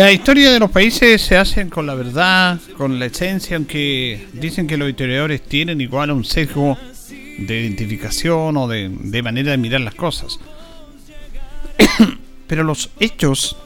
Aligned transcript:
La 0.00 0.10
historia 0.10 0.50
de 0.50 0.58
los 0.58 0.70
países 0.70 1.20
se 1.20 1.36
hacen 1.36 1.68
con 1.68 1.86
la 1.86 1.94
verdad, 1.94 2.58
con 2.78 2.98
la 2.98 3.04
esencia, 3.04 3.58
aunque 3.58 4.28
dicen 4.32 4.66
que 4.66 4.78
los 4.78 4.88
historiadores 4.88 5.42
tienen 5.42 5.78
igual 5.82 6.10
un 6.10 6.24
sesgo 6.24 6.78
de 7.36 7.60
identificación 7.60 8.56
o 8.56 8.66
de, 8.66 8.88
manera 9.22 9.50
de 9.50 9.58
mirar 9.58 9.82
las 9.82 9.94
cosas. 9.94 10.40
Pero 12.46 12.64
los 12.64 12.88
hechos, 12.98 13.58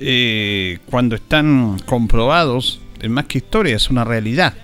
eh, 0.00 0.78
cuando 0.86 1.16
están 1.16 1.78
comprobados, 1.80 2.80
es 3.02 3.10
más 3.10 3.26
que 3.26 3.36
historia, 3.36 3.76
es 3.76 3.90
una 3.90 4.04
realidad. 4.04 4.54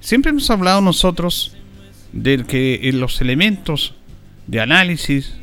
Siempre 0.00 0.30
hemos 0.30 0.50
hablado 0.50 0.80
nosotros 0.80 1.54
de 2.10 2.42
que 2.46 2.80
en 2.82 2.98
los 2.98 3.20
elementos 3.20 3.94
de 4.48 4.60
análisis 4.60 5.34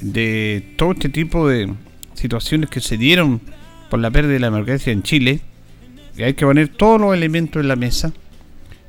de 0.00 0.74
todo 0.76 0.90
este 0.90 1.08
tipo 1.08 1.46
de 1.46 1.72
situaciones 2.14 2.68
que 2.68 2.80
se 2.80 2.96
dieron 2.96 3.40
por 3.90 4.00
la 4.00 4.10
pérdida 4.10 4.34
de 4.34 4.40
la 4.40 4.46
emergencia 4.48 4.92
en 4.92 5.02
Chile, 5.02 5.40
y 6.16 6.22
hay 6.22 6.34
que 6.34 6.44
poner 6.44 6.68
todos 6.68 7.00
los 7.00 7.14
elementos 7.14 7.62
en 7.62 7.68
la 7.68 7.76
mesa. 7.76 8.12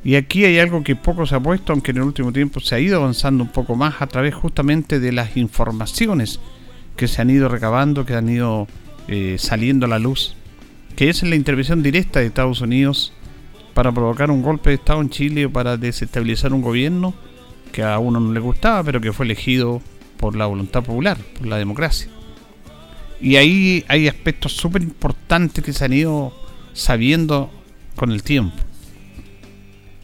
Y 0.04 0.16
aquí 0.16 0.46
hay 0.46 0.60
algo 0.60 0.84
que 0.84 0.96
poco 0.96 1.26
se 1.26 1.36
ha 1.36 1.40
puesto, 1.40 1.74
aunque 1.74 1.92
en 1.92 1.98
el 1.98 2.04
último 2.04 2.32
tiempo 2.32 2.60
se 2.60 2.76
ha 2.76 2.80
ido 2.80 2.98
avanzando 2.98 3.44
un 3.44 3.52
poco 3.52 3.76
más 3.76 4.02
a 4.02 4.08
través 4.08 4.34
justamente 4.34 5.00
de 5.00 5.12
las 5.12 5.38
informaciones 5.38 6.40
que 6.96 7.08
se 7.08 7.22
han 7.22 7.30
ido 7.30 7.50
recabando, 7.50 8.06
que 8.06 8.16
han 8.16 8.30
ido 8.30 8.68
eh, 9.08 9.36
saliendo 9.38 9.86
a 9.86 9.90
la 9.90 10.00
luz, 10.00 10.36
que 10.96 11.10
es 11.10 11.22
la 11.24 11.36
intervención 11.36 11.84
directa 11.84 12.20
de 12.20 12.28
Estados 12.28 12.62
Unidos 12.62 13.14
para 13.74 13.92
provocar 13.92 14.32
un 14.32 14.42
golpe 14.42 14.72
de 14.72 14.76
Estado 14.76 15.02
en 15.02 15.10
Chile 15.10 15.46
o 15.46 15.52
para 15.52 15.78
desestabilizar 15.78 16.54
un 16.54 16.62
gobierno 16.62 17.14
que 17.72 17.84
a 17.84 18.00
uno 18.00 18.20
no 18.20 18.34
le 18.34 18.40
gustaba, 18.40 18.84
pero 18.84 19.00
que 19.00 19.14
fue 19.14 19.26
elegido 19.26 19.82
por 20.18 20.36
la 20.36 20.48
voluntad 20.48 20.84
popular, 20.84 21.18
por 21.38 21.48
la 21.48 21.58
democracia. 21.58 22.10
Y 23.22 23.36
ahí 23.36 23.84
hay 23.88 24.08
aspectos 24.08 24.54
súper 24.54 24.82
importantes 24.82 25.64
que 25.64 25.74
se 25.74 25.86
han 25.86 25.94
ido 25.94 26.34
sabiendo 26.74 27.52
con 27.96 28.12
el 28.12 28.24
tiempo. 28.24 28.58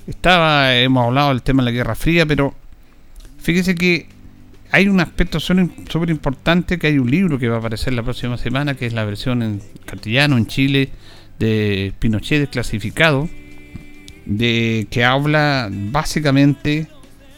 Estaba, 0.08 0.76
hemos 0.76 1.06
hablado 1.06 1.30
del 1.30 1.42
tema 1.42 1.64
de 1.64 1.72
la 1.72 1.78
Guerra 1.78 1.96
Fría, 1.96 2.26
pero 2.26 2.54
fíjese 3.40 3.74
que 3.74 4.08
hay 4.72 4.90
un 4.90 5.00
aspecto 5.00 5.40
súper 5.40 6.10
importante 6.10 6.78
que 6.78 6.88
hay 6.88 7.00
un 7.00 7.10
libro 7.10 7.40
que 7.40 7.48
va 7.48 7.56
a 7.56 7.60
aparecer 7.60 7.94
la 7.94 8.04
próxima 8.04 8.38
semana, 8.38 8.76
que 8.76 8.86
es 8.86 8.94
la 8.94 9.06
versión 9.06 9.42
en 9.42 9.62
castellano 9.86 10.38
en 10.38 10.48
Chile 10.48 10.90
de 11.40 11.94
Pinochet 12.00 12.40
desclasificado, 12.40 13.30
de 14.26 14.88
que 14.90 15.06
habla 15.06 15.70
básicamente 15.72 16.88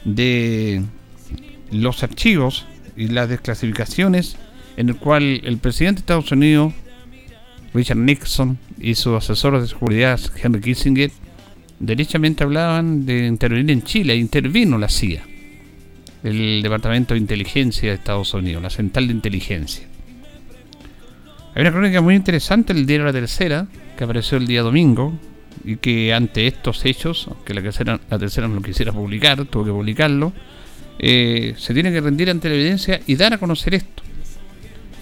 de 0.03 0.83
los 1.71 2.01
archivos 2.01 2.65
y 2.95 3.09
las 3.09 3.29
desclasificaciones 3.29 4.37
en 4.77 4.89
el 4.89 4.95
cual 4.95 5.41
el 5.43 5.57
presidente 5.57 5.99
de 5.99 6.03
Estados 6.03 6.31
Unidos, 6.31 6.73
Richard 7.73 7.97
Nixon, 7.97 8.57
y 8.79 8.95
su 8.95 9.15
asesor 9.15 9.59
de 9.59 9.67
seguridad, 9.67 10.19
Henry 10.41 10.61
Kissinger, 10.61 11.11
derechamente 11.79 12.43
hablaban 12.43 13.05
de 13.05 13.25
intervenir 13.25 13.71
en 13.71 13.83
Chile, 13.83 14.13
e 14.13 14.17
intervino 14.17 14.77
la 14.77 14.87
CIA, 14.87 15.23
el 16.23 16.61
Departamento 16.61 17.13
de 17.13 17.19
Inteligencia 17.19 17.89
de 17.89 17.95
Estados 17.95 18.33
Unidos, 18.33 18.61
la 18.61 18.69
Central 18.69 19.07
de 19.07 19.13
Inteligencia. 19.13 19.87
Hay 21.55 21.61
una 21.61 21.71
crónica 21.71 22.01
muy 22.01 22.13
interesante 22.13 22.71
el 22.71 22.85
diario 22.85 23.05
La 23.05 23.13
Tercera, 23.13 23.67
que 23.97 24.03
apareció 24.03 24.37
el 24.37 24.45
día 24.45 24.61
domingo, 24.61 25.17
y 25.63 25.77
que 25.77 26.13
ante 26.13 26.45
estos 26.45 26.85
hechos, 26.85 27.29
que 27.43 27.53
la 27.55 27.61
tercera, 27.61 27.99
la 28.09 28.19
tercera 28.19 28.47
no 28.47 28.55
lo 28.55 28.61
quisiera 28.61 28.93
publicar, 28.93 29.43
tuvo 29.45 29.65
que 29.65 29.71
publicarlo, 29.71 30.33
eh, 30.99 31.55
se 31.57 31.73
tiene 31.73 31.91
que 31.91 31.99
rendir 31.99 32.29
ante 32.29 32.47
la 32.47 32.55
evidencia 32.55 33.01
y 33.07 33.15
dar 33.15 33.33
a 33.33 33.37
conocer 33.39 33.73
esto. 33.73 34.03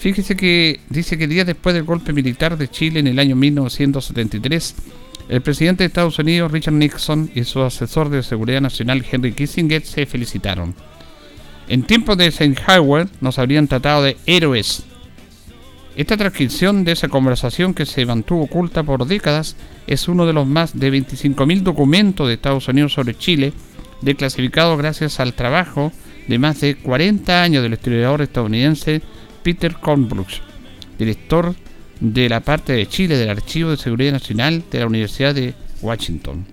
Fíjese 0.05 0.35
que 0.35 0.81
dice 0.87 1.17
que 1.17 1.27
días 1.27 1.47
después 1.47 1.73
del 1.73 1.83
golpe 1.83 2.13
militar 2.13 2.59
de 2.59 2.67
Chile 2.67 2.99
en 2.99 3.07
el 3.07 3.17
año 3.17 3.35
1973, 3.35 4.75
el 5.29 5.41
presidente 5.41 5.81
de 5.81 5.87
Estados 5.87 6.19
Unidos, 6.19 6.51
Richard 6.51 6.75
Nixon, 6.75 7.31
y 7.33 7.43
su 7.43 7.63
asesor 7.63 8.09
de 8.09 8.21
seguridad 8.21 8.61
nacional, 8.61 9.03
Henry 9.11 9.33
Kissinger, 9.33 9.83
se 9.83 10.05
felicitaron. 10.05 10.75
En 11.67 11.81
tiempos 11.81 12.17
de 12.17 12.25
Eisenhower 12.25 13.07
nos 13.19 13.39
habrían 13.39 13.67
tratado 13.67 14.03
de 14.03 14.15
héroes. 14.27 14.83
Esta 15.95 16.17
transcripción 16.17 16.83
de 16.83 16.91
esa 16.91 17.07
conversación 17.07 17.73
que 17.73 17.87
se 17.87 18.05
mantuvo 18.05 18.43
oculta 18.43 18.83
por 18.83 19.07
décadas 19.07 19.55
es 19.87 20.07
uno 20.07 20.27
de 20.27 20.33
los 20.33 20.45
más 20.45 20.79
de 20.79 20.93
25.000 20.93 21.63
documentos 21.63 22.27
de 22.27 22.35
Estados 22.35 22.67
Unidos 22.67 22.93
sobre 22.93 23.17
Chile, 23.17 23.53
declasificados 24.01 24.77
gracias 24.77 25.19
al 25.19 25.33
trabajo 25.33 25.91
de 26.27 26.37
más 26.37 26.61
de 26.61 26.75
40 26.75 27.41
años 27.41 27.63
del 27.63 27.73
historiador 27.73 28.21
estadounidense 28.21 29.01
Peter 29.45 29.75
Kornbruch, 29.75 30.41
director 30.97 31.53
de 31.99 32.27
la 32.29 32.39
parte 32.39 32.73
de 32.73 32.87
Chile 32.87 33.15
del 33.15 33.29
Archivo 33.29 33.69
de 33.69 33.77
Seguridad 33.77 34.13
Nacional 34.13 34.63
de 34.71 34.79
la 34.79 34.87
Universidad 34.87 35.35
de 35.35 35.53
Washington. 35.83 36.47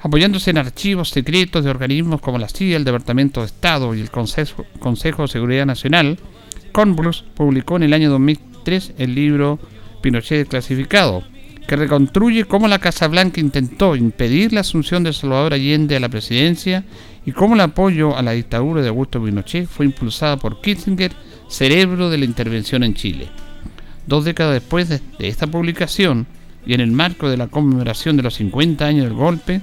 Apoyándose 0.00 0.50
en 0.50 0.58
archivos 0.58 1.08
secretos 1.08 1.64
de 1.64 1.70
organismos 1.70 2.20
como 2.20 2.36
la 2.36 2.50
CIA, 2.50 2.76
el 2.76 2.84
Departamento 2.84 3.40
de 3.40 3.46
Estado 3.46 3.94
y 3.94 4.02
el 4.02 4.10
Consejo, 4.10 4.66
de 5.22 5.28
Seguridad 5.28 5.64
Nacional, 5.64 6.18
Kornbruch 6.72 7.24
publicó 7.34 7.76
en 7.76 7.84
el 7.84 7.94
año 7.94 8.10
2003 8.10 8.92
el 8.98 9.14
libro 9.14 9.58
Pinochet 10.02 10.46
Clasificado, 10.46 11.24
que 11.66 11.76
reconstruye 11.76 12.44
cómo 12.44 12.68
la 12.68 12.80
Casa 12.80 13.08
Blanca 13.08 13.40
intentó 13.40 13.96
impedir 13.96 14.52
la 14.52 14.60
asunción 14.60 15.04
de 15.04 15.14
Salvador 15.14 15.54
Allende 15.54 15.96
a 15.96 16.00
la 16.00 16.10
presidencia 16.10 16.84
y 17.24 17.32
cómo 17.32 17.54
el 17.54 17.62
apoyo 17.62 18.14
a 18.14 18.20
la 18.20 18.32
dictadura 18.32 18.82
de 18.82 18.88
Augusto 18.88 19.24
Pinochet 19.24 19.66
fue 19.66 19.86
impulsada 19.86 20.36
por 20.36 20.60
Kissinger 20.60 21.12
cerebro 21.48 22.10
de 22.10 22.18
la 22.18 22.24
intervención 22.24 22.82
en 22.82 22.94
Chile. 22.94 23.28
Dos 24.06 24.24
décadas 24.24 24.54
después 24.54 24.88
de, 24.88 25.00
esta 25.18 25.46
publicación 25.46 26.26
y 26.66 26.74
en 26.74 26.80
el 26.80 26.92
marco 26.92 27.28
de 27.28 27.36
la 27.36 27.48
conmemoración 27.48 28.16
de 28.16 28.22
los 28.22 28.34
50 28.34 28.84
años 28.84 29.04
del 29.04 29.14
golpe, 29.14 29.60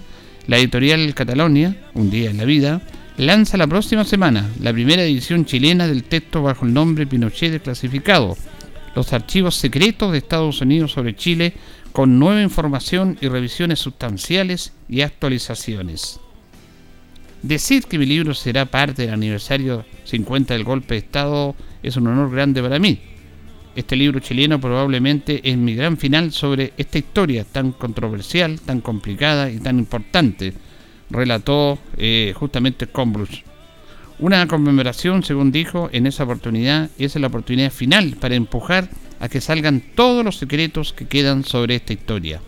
la 0.48 0.58
editorial 0.58 1.14
Catalonia, 1.14 1.76
Un 1.94 2.10
día 2.10 2.30
en 2.30 2.38
la 2.38 2.46
vida, 2.46 2.82
lanza 3.18 3.58
la 3.58 3.68
próxima 3.68 4.04
semana 4.04 4.50
la 4.60 4.74
primera 4.74 5.04
edición 5.04 5.46
chilena 5.46 5.88
del 5.88 6.04
texto 6.04 6.42
bajo 6.42 6.66
el 6.66 6.74
nombre 6.74 7.08
Pinochet 7.08 7.52
desclasificado, 7.52 8.36
los 8.96 9.14
archivos 9.14 9.56
secretos 9.56 10.12
de 10.12 10.18
Estados 10.18 10.62
Unidos 10.62 10.92
sobre 10.92 11.16
Chile 11.16 11.54
con 11.92 12.20
nueva 12.20 12.42
información 12.42 13.18
y 13.22 13.28
revisiones 13.28 13.80
sustanciales 13.80 14.74
y 14.90 15.02
actualizaciones. 15.02 16.20
Decir 17.44 17.84
que 17.84 18.00
mi 18.00 18.06
libro 18.06 18.34
será 18.34 18.66
parte 18.66 19.04
del 19.04 19.14
aniversario 19.14 19.86
50 20.06 20.54
del 20.54 20.64
golpe 20.64 20.96
de 20.96 21.00
Estado 21.00 21.56
es 21.84 21.98
un 21.98 22.08
honor 22.08 22.32
grande 22.32 22.62
para 22.62 22.80
mí. 22.80 23.00
Este 23.76 23.96
libro 23.96 24.20
chileno 24.20 24.60
probablemente 24.60 25.42
es 25.44 25.58
mi 25.58 25.76
gran 25.76 25.98
final 25.98 26.32
sobre 26.32 26.74
esta 26.78 27.00
historia 27.00 27.44
tan 27.44 27.72
controversial, 27.72 28.60
tan 28.62 28.82
complicada 28.82 29.50
y 29.50 29.60
tan 29.60 29.80
importante, 29.80 30.54
relató 31.10 31.80
eh, 31.98 32.34
justamente 32.36 32.88
Combrus. 32.88 33.44
Una 34.20 34.48
conmemoración, 34.48 35.24
según 35.24 35.52
dijo, 35.52 35.90
en 35.92 36.06
esa 36.06 36.24
oportunidad 36.24 36.90
es 37.00 37.16
la 37.16 37.28
oportunidad 37.28 37.72
final 37.72 38.16
para 38.20 38.36
empujar 38.36 38.90
a 39.20 39.28
que 39.28 39.42
salgan 39.42 39.82
todos 39.96 40.24
los 40.24 40.38
secretos 40.38 40.94
que 40.94 41.08
quedan 41.08 41.44
sobre 41.44 41.76
esta 41.76 41.94
historia. 41.94 42.42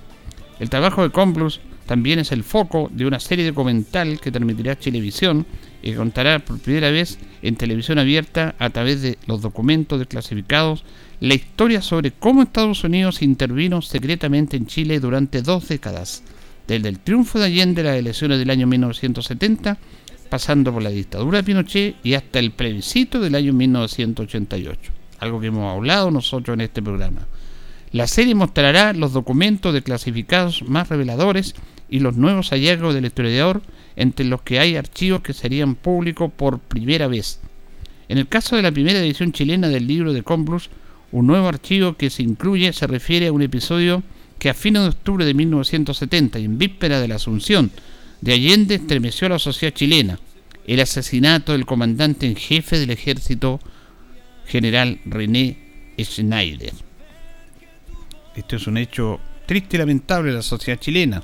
El 0.60 0.70
trabajo 0.70 1.02
de 1.04 1.10
Combrus 1.10 1.60
también 1.86 2.20
es 2.20 2.32
el 2.32 2.44
foco 2.44 2.90
de 2.92 3.06
una 3.06 3.20
serie 3.20 3.48
documental 3.48 4.20
que 4.20 4.32
transmitirá 4.32 4.76
Televisión 4.76 5.46
y 5.86 5.92
que 5.92 5.98
contará 5.98 6.40
por 6.40 6.60
primera 6.60 6.90
vez 6.90 7.20
en 7.44 7.56
televisión 7.56 8.00
abierta 8.00 8.56
a 8.58 8.72
través 8.72 9.04
de 9.04 9.20
los 9.28 9.42
documentos 9.42 10.00
desclasificados 10.00 10.84
la 11.20 11.36
historia 11.36 11.82
sobre 11.82 12.12
cómo 12.12 12.42
Estados 12.42 12.84
Unidos 12.84 13.22
intervino 13.22 13.82
secretamente 13.84 14.58
en 14.58 14.66
Chile 14.66 15.00
durante 15.00 15.44
dos 15.44 15.68
décadas, 15.68 16.24
desde 16.68 16.90
el 16.90 17.00
triunfo 17.00 17.38
de 17.38 17.46
Allende 17.46 17.82
en 17.82 17.88
las 17.88 17.98
elecciones 17.98 18.40
del 18.40 18.50
año 18.50 18.66
1970, 18.66 19.78
pasando 20.30 20.74
por 20.74 20.82
la 20.82 20.90
dictadura 20.90 21.38
de 21.38 21.44
Pinochet 21.44 21.96
y 22.04 22.16
hasta 22.16 22.40
el 22.40 22.52
plebiscito 22.52 23.20
del 23.20 23.36
año 23.36 23.54
1988, 23.54 24.92
algo 25.20 25.40
que 25.40 25.48
hemos 25.48 25.72
hablado 25.72 26.10
nosotros 26.10 26.56
en 26.56 26.62
este 26.62 26.82
programa. 26.82 27.28
La 27.96 28.08
serie 28.08 28.36
mostrará 28.36 28.92
los 28.92 29.14
documentos 29.14 29.74
declasificados 29.74 30.64
más 30.68 30.90
reveladores 30.90 31.56
y 31.88 32.00
los 32.00 32.18
nuevos 32.18 32.50
hallazgos 32.50 32.94
del 32.94 33.06
historiador, 33.06 33.62
entre 33.96 34.26
los 34.26 34.42
que 34.42 34.60
hay 34.60 34.76
archivos 34.76 35.22
que 35.22 35.32
serían 35.32 35.76
públicos 35.76 36.30
por 36.36 36.60
primera 36.60 37.08
vez. 37.08 37.40
En 38.10 38.18
el 38.18 38.28
caso 38.28 38.58
de 38.58 38.64
la 38.64 38.74
primera 38.74 39.00
edición 39.00 39.32
chilena 39.32 39.70
del 39.70 39.88
libro 39.88 40.12
de 40.12 40.24
Combrus, 40.24 40.70
un 41.14 41.26
nuevo 41.26 41.48
archivo 41.48 41.96
que 41.96 42.10
se 42.10 42.22
incluye 42.22 42.74
se 42.74 42.86
refiere 42.86 43.28
a 43.28 43.32
un 43.32 43.42
episodio 43.42 44.04
que 44.40 44.50
a 44.50 44.54
fines 44.54 44.82
de 44.82 44.90
octubre 44.90 45.24
de 45.24 45.34
1970 45.34 46.40
y 46.40 46.44
en 46.44 46.58
víspera 46.58 47.00
de 47.00 47.08
la 47.08 47.16
asunción 47.16 47.72
de 48.20 48.34
Allende 48.34 48.76
estremeció 48.76 49.28
a 49.28 49.30
la 49.30 49.40
sociedad 49.40 49.74
chilena, 49.74 50.20
el 50.68 50.82
asesinato 50.82 51.54
del 51.54 51.66
comandante 51.66 52.28
en 52.28 52.36
jefe 52.36 52.78
del 52.78 52.92
ejército 52.92 53.62
general 54.48 55.00
René 55.06 55.94
Schneider. 55.98 56.85
Esto 58.36 58.58
es 58.58 58.68
un 58.68 58.78
hecho 58.78 59.22
triste 59.46 59.78
y 59.78 59.80
lamentable 59.80 60.32
de 60.32 60.38
la 60.38 60.42
sociedad 60.42 60.80
chilena. 60.80 61.24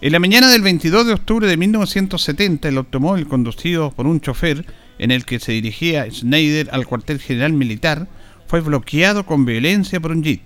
En 0.00 0.12
la 0.12 0.18
mañana 0.18 0.50
del 0.50 0.62
22 0.62 1.06
de 1.06 1.12
octubre 1.12 1.46
de 1.46 1.56
1970, 1.56 2.68
el 2.68 2.78
automóvil 2.78 3.28
conducido 3.28 3.92
por 3.92 4.08
un 4.08 4.20
chofer 4.20 4.64
en 4.98 5.12
el 5.12 5.24
que 5.24 5.38
se 5.38 5.52
dirigía 5.52 6.10
Schneider 6.10 6.68
al 6.72 6.86
cuartel 6.86 7.20
general 7.20 7.52
militar 7.52 8.08
fue 8.48 8.60
bloqueado 8.62 9.26
con 9.26 9.44
violencia 9.44 10.00
por 10.00 10.10
un 10.10 10.24
jeep. 10.24 10.42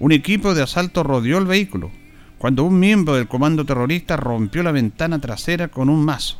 Un 0.00 0.10
equipo 0.10 0.52
de 0.52 0.62
asalto 0.62 1.04
rodeó 1.04 1.38
el 1.38 1.46
vehículo, 1.46 1.92
cuando 2.38 2.64
un 2.64 2.80
miembro 2.80 3.14
del 3.14 3.28
comando 3.28 3.64
terrorista 3.64 4.16
rompió 4.16 4.64
la 4.64 4.72
ventana 4.72 5.20
trasera 5.20 5.68
con 5.68 5.88
un 5.88 6.04
mazo. 6.04 6.38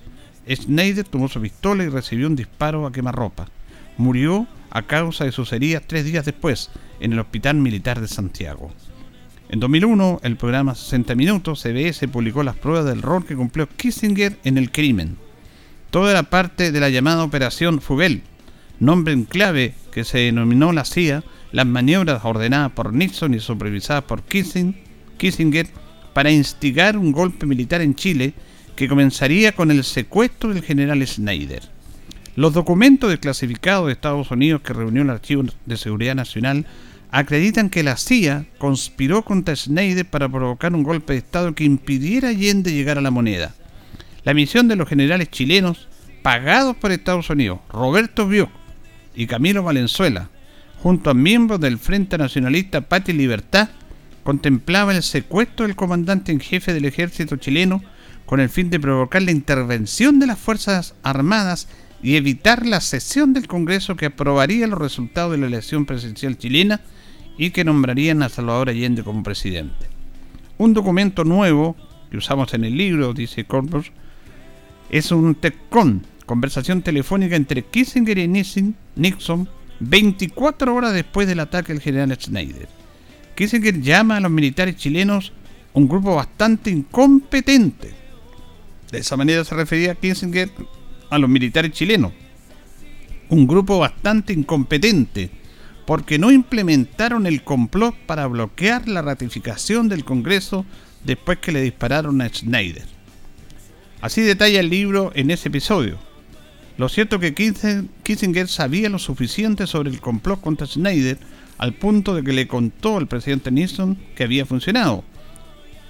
Schneider 0.51 1.07
tomó 1.07 1.29
su 1.29 1.41
pistola 1.41 1.85
y 1.85 1.89
recibió 1.89 2.27
un 2.27 2.35
disparo 2.35 2.87
a 2.87 2.93
quemarropa. 2.93 3.47
Murió 3.99 4.49
a 4.71 4.83
causa 4.83 5.25
de 5.25 5.33
sus 5.33 5.53
heridas 5.53 5.85
tres 5.87 6.05
días 6.05 6.25
después 6.25 6.71
en 6.99 7.13
el 7.13 7.21
Hospital 7.21 7.57
Militar 7.57 8.01
de 8.01 8.09
Santiago. 8.09 8.73
En 9.49 9.61
2001, 9.61 10.21
el 10.25 10.37
programa 10.37 10.75
60 10.75 11.15
Minutos 11.15 11.63
CBS 11.63 12.09
publicó 12.09 12.43
las 12.43 12.57
pruebas 12.57 12.85
del 12.85 13.01
rol 13.01 13.25
que 13.25 13.37
cumplió 13.37 13.69
Kissinger 13.69 14.37
en 14.43 14.59
el 14.59 14.73
crimen. 14.73 15.17
Toda 15.91 16.13
la 16.13 16.25
parte 16.25 16.73
de 16.73 16.81
la 16.81 16.91
llamada 16.91 17.23
Operación 17.23 17.81
Fugel, 17.81 18.23
nombre 18.81 19.13
en 19.13 19.25
clave 19.25 19.75
que 19.93 20.03
se 20.03 20.19
denominó 20.19 20.73
la 20.73 20.85
CIA, 20.85 21.23
las 21.53 21.65
maniobras 21.65 22.25
ordenadas 22.25 22.73
por 22.73 22.93
Nixon 22.93 23.35
y 23.35 23.41
supervisadas 23.41 24.03
por 24.03 24.25
Kissinger 24.25 25.69
para 26.13 26.33
instigar 26.33 26.99
un 26.99 27.13
golpe 27.13 27.47
militar 27.47 27.83
en 27.83 27.95
Chile 27.95 28.35
que 28.75 28.89
comenzaría 28.89 29.53
con 29.53 29.71
el 29.71 29.85
secuestro 29.85 30.53
del 30.53 30.65
general 30.65 31.07
Schneider. 31.07 31.63
Los 32.35 32.53
documentos 32.53 33.11
desclasificados 33.11 33.87
de 33.87 33.93
Estados 33.93 34.31
Unidos 34.31 34.61
que 34.63 34.73
reunió 34.73 35.03
el 35.03 35.11
Archivo 35.11 35.45
de 35.65 35.77
Seguridad 35.77 36.17
Nacional 36.17 36.67
acreditan 37.19 37.71
que 37.71 37.83
la 37.83 37.97
CIA 37.97 38.45
conspiró 38.59 39.25
contra 39.25 39.57
Schneider 39.57 40.05
para 40.05 40.29
provocar 40.29 40.75
un 40.75 40.83
golpe 40.83 41.15
de 41.15 41.21
Estado 41.21 41.55
que 41.55 41.65
impidiera 41.65 42.29
a 42.29 42.31
Allende 42.33 42.75
llegar 42.75 42.99
a 42.99 43.01
la 43.01 43.11
moneda. 43.11 43.55
La 44.25 44.35
misión 44.35 44.69
de 44.69 44.77
los 44.77 44.87
generales 44.87 45.31
chilenos, 45.31 45.89
pagados 46.23 46.77
por 46.77 46.93
Estados 46.93 47.31
Unidos, 47.31 47.61
Roberto 47.71 48.29
Bioc 48.29 48.51
y 49.15 49.27
Camilo 49.27 49.63
Valenzuela, 49.63 50.29
junto 50.83 51.09
a 51.09 51.15
miembros 51.15 51.59
del 51.59 51.79
Frente 51.79 52.19
Nacionalista 52.19 52.83
Patria 52.83 53.15
y 53.15 53.19
Libertad, 53.19 53.71
contemplaba 54.23 54.95
el 54.95 55.03
secuestro 55.03 55.67
del 55.67 55.75
comandante 55.75 56.33
en 56.33 56.41
jefe 56.41 56.75
del 56.75 56.85
ejército 56.85 57.37
chileno 57.37 57.83
con 58.27 58.41
el 58.41 58.51
fin 58.51 58.69
de 58.69 58.79
provocar 58.79 59.23
la 59.23 59.31
intervención 59.31 60.19
de 60.19 60.27
las 60.27 60.39
Fuerzas 60.39 60.95
Armadas 61.03 61.67
y 62.03 62.17
evitar 62.17 62.67
la 62.67 62.83
sesión 62.83 63.33
del 63.33 63.47
Congreso 63.47 63.97
que 63.97 64.05
aprobaría 64.05 64.67
los 64.67 64.79
resultados 64.79 65.33
de 65.33 65.39
la 65.39 65.47
elección 65.47 65.87
presidencial 65.87 66.37
chilena 66.37 66.83
y 67.39 67.51
que 67.51 67.65
nombrarían 67.65 68.23
a 68.23 68.29
Salvador 68.29 68.71
Allende 68.71 69.03
como 69.03 69.23
presidente. 69.23 69.87
Un 70.59 70.73
documento 70.73 71.25
nuevo 71.25 71.77
que 72.11 72.17
usamos 72.17 72.55
en 72.55 72.65
el 72.65 72.77
libro, 72.77 73.13
dice 73.13 73.45
Corpus, 73.45 73.93
es 74.91 75.11
un 75.11 75.35
TECON, 75.35 76.07
conversación 76.25 76.83
telefónica 76.83 77.37
entre 77.37 77.63
Kissinger 77.65 78.19
y 78.19 78.29
Nixon 78.29 79.49
24 79.81 80.75
horas 80.75 80.95
después 80.95 81.29
del 81.29 81.41
ataque 81.41 81.73
del 81.73 81.83
general 81.83 82.17
Schneider. 82.19 82.69
Kissinger 83.35 83.81
llama 83.81 84.17
a 84.17 84.21
los 84.21 84.31
militares 84.31 84.77
chilenos 84.77 85.33
un 85.75 85.89
grupo 85.89 86.15
bastante 86.15 86.71
incompetente. 86.71 87.93
De 88.91 88.99
esa 88.99 89.17
manera 89.17 89.45
se 89.45 89.55
refería 89.55 89.95
Kissinger 89.95 90.51
a 91.11 91.19
los 91.19 91.29
militares 91.29 91.73
chilenos. 91.73 92.13
Un 93.29 93.47
grupo 93.47 93.79
bastante 93.79 94.33
incompetente 94.33 95.31
porque 95.87 96.19
no 96.19 96.31
implementaron 96.31 97.27
el 97.27 97.43
complot 97.43 97.95
para 98.07 98.27
bloquear 98.27 98.89
la 98.89 99.03
ratificación 99.03 99.89
del 99.89 100.05
Congreso 100.05 100.67
después 101.05 101.39
que 101.39 101.53
le 101.53 101.63
dispararon 101.63 102.21
a 102.21 102.29
Schneider. 102.29 102.85
Así 104.01 104.21
detalla 104.21 104.61
el 104.61 104.69
libro 104.69 105.13
en 105.15 105.31
ese 105.31 105.49
episodio. 105.49 105.99
Lo 106.77 106.89
cierto 106.89 107.17
es 107.17 107.33
que 107.33 107.85
Kissinger 108.03 108.49
sabía 108.49 108.91
lo 108.91 108.99
suficiente 108.99 109.67
sobre 109.67 109.91
el 109.91 110.01
complot 110.01 110.41
contra 110.41 110.67
Schneider 110.67 111.19
al 111.57 111.73
punto 111.73 112.15
de 112.15 112.23
que 112.23 112.33
le 112.33 112.47
contó 112.47 112.99
al 112.99 113.07
presidente 113.07 113.51
Nixon 113.51 113.97
que 114.15 114.25
había 114.25 114.45
funcionado. 114.45 115.05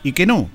Y 0.05 0.13
que 0.13 0.27
no. 0.27 0.49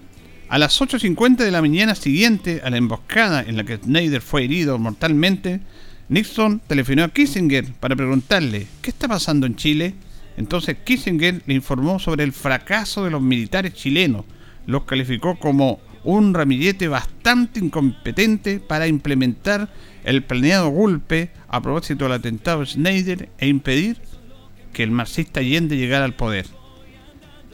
A 0.47 0.57
las 0.57 0.79
8.50 0.79 1.37
de 1.37 1.51
la 1.51 1.61
mañana 1.61 1.95
siguiente 1.95 2.61
a 2.63 2.69
la 2.69 2.77
emboscada 2.77 3.41
en 3.41 3.57
la 3.57 3.63
que 3.63 3.77
Schneider 3.77 4.21
fue 4.21 4.43
herido 4.45 4.77
mortalmente, 4.77 5.61
Nixon 6.11 6.59
telefonó 6.67 7.05
a 7.05 7.07
Kissinger 7.07 7.71
para 7.79 7.95
preguntarle, 7.95 8.67
¿qué 8.81 8.89
está 8.89 9.07
pasando 9.07 9.47
en 9.47 9.55
Chile? 9.55 9.93
Entonces 10.35 10.75
Kissinger 10.83 11.41
le 11.45 11.53
informó 11.53 11.99
sobre 11.99 12.25
el 12.25 12.33
fracaso 12.33 13.05
de 13.05 13.11
los 13.11 13.21
militares 13.21 13.73
chilenos, 13.73 14.25
los 14.67 14.83
calificó 14.83 15.39
como 15.39 15.79
un 16.03 16.33
ramillete 16.33 16.89
bastante 16.89 17.61
incompetente 17.61 18.59
para 18.59 18.87
implementar 18.87 19.69
el 20.03 20.21
planeado 20.21 20.67
golpe 20.67 21.31
a 21.47 21.61
propósito 21.61 22.03
del 22.03 22.13
atentado 22.15 22.59
de 22.59 22.65
Schneider 22.65 23.29
e 23.37 23.47
impedir 23.47 23.97
que 24.73 24.83
el 24.83 24.91
marxista 24.91 25.39
Allende 25.39 25.77
llegara 25.77 26.03
al 26.03 26.15
poder. 26.15 26.45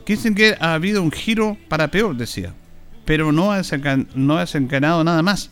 Kissinger 0.04 0.58
ha 0.62 0.74
habido 0.74 1.04
un 1.04 1.12
giro 1.12 1.60
para 1.68 1.92
peor, 1.92 2.18
decía, 2.18 2.56
pero 3.06 3.32
no 3.32 3.52
ha, 3.52 3.62
no 4.16 4.38
ha 4.40 4.46
nada 5.04 5.22
más. 5.22 5.52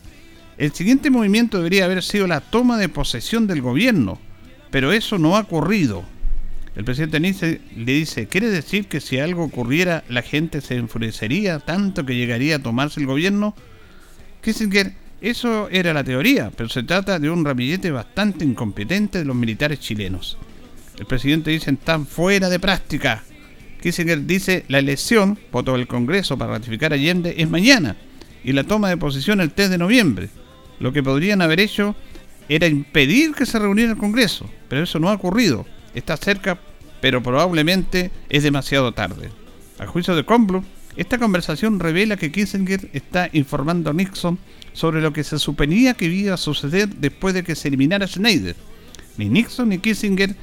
El 0.58 0.72
siguiente 0.72 1.10
movimiento 1.10 1.58
debería 1.58 1.84
haber 1.84 2.02
sido 2.02 2.26
la 2.26 2.40
toma 2.40 2.78
de 2.78 2.88
posesión 2.88 3.46
del 3.46 3.60
gobierno, 3.60 4.18
pero 4.70 4.92
eso 4.92 5.18
no 5.18 5.36
ha 5.36 5.40
ocurrido. 5.40 6.02
El 6.74 6.84
presidente 6.84 7.20
Nietzsche 7.20 7.60
le 7.76 7.92
dice, 7.92 8.26
¿quiere 8.26 8.48
decir 8.48 8.86
que 8.86 9.00
si 9.00 9.18
algo 9.18 9.44
ocurriera 9.44 10.04
la 10.08 10.22
gente 10.22 10.62
se 10.62 10.76
enfurecería 10.76 11.58
tanto 11.58 12.06
que 12.06 12.16
llegaría 12.16 12.56
a 12.56 12.62
tomarse 12.62 13.00
el 13.00 13.06
gobierno? 13.06 13.54
Kissinger, 14.42 14.94
eso 15.20 15.68
era 15.70 15.92
la 15.92 16.04
teoría, 16.04 16.50
pero 16.56 16.70
se 16.70 16.82
trata 16.82 17.18
de 17.18 17.28
un 17.28 17.44
ramillete 17.44 17.90
bastante 17.90 18.44
incompetente 18.44 19.18
de 19.18 19.24
los 19.26 19.36
militares 19.36 19.80
chilenos. 19.80 20.38
El 20.98 21.04
presidente 21.04 21.50
dice, 21.50 21.70
están 21.70 22.06
fuera 22.06 22.48
de 22.48 22.60
práctica. 22.60 23.24
Kissinger 23.82 24.24
dice, 24.24 24.64
la 24.68 24.78
elección, 24.78 25.38
voto 25.52 25.74
del 25.74 25.86
Congreso 25.86 26.38
para 26.38 26.52
ratificar 26.52 26.94
Allende, 26.94 27.34
es 27.36 27.48
mañana 27.48 27.96
y 28.42 28.52
la 28.52 28.64
toma 28.64 28.88
de 28.88 28.96
posición 28.96 29.40
el 29.42 29.52
3 29.52 29.70
de 29.70 29.78
noviembre. 29.78 30.30
Lo 30.80 30.92
que 30.92 31.02
podrían 31.02 31.42
haber 31.42 31.60
hecho 31.60 31.94
era 32.48 32.66
impedir 32.66 33.34
que 33.34 33.46
se 33.46 33.58
reuniera 33.58 33.92
el 33.92 33.98
Congreso, 33.98 34.48
pero 34.68 34.82
eso 34.82 34.98
no 34.98 35.08
ha 35.08 35.14
ocurrido. 35.14 35.66
Está 35.94 36.16
cerca, 36.16 36.58
pero 37.00 37.22
probablemente 37.22 38.10
es 38.28 38.42
demasiado 38.42 38.92
tarde. 38.92 39.30
A 39.78 39.86
juicio 39.86 40.14
de 40.14 40.24
Comblow, 40.24 40.64
esta 40.96 41.18
conversación 41.18 41.80
revela 41.80 42.16
que 42.16 42.32
Kissinger 42.32 42.88
está 42.92 43.28
informando 43.32 43.90
a 43.90 43.92
Nixon 43.92 44.38
sobre 44.72 45.00
lo 45.00 45.12
que 45.12 45.24
se 45.24 45.38
suponía 45.38 45.94
que 45.94 46.06
iba 46.06 46.34
a 46.34 46.38
suceder 46.38 46.88
después 46.88 47.34
de 47.34 47.44
que 47.44 47.54
se 47.54 47.68
eliminara 47.68 48.06
Schneider. 48.06 48.56
Ni 49.18 49.28
Nixon 49.28 49.68
ni 49.68 49.78
Kissinger 49.78 50.34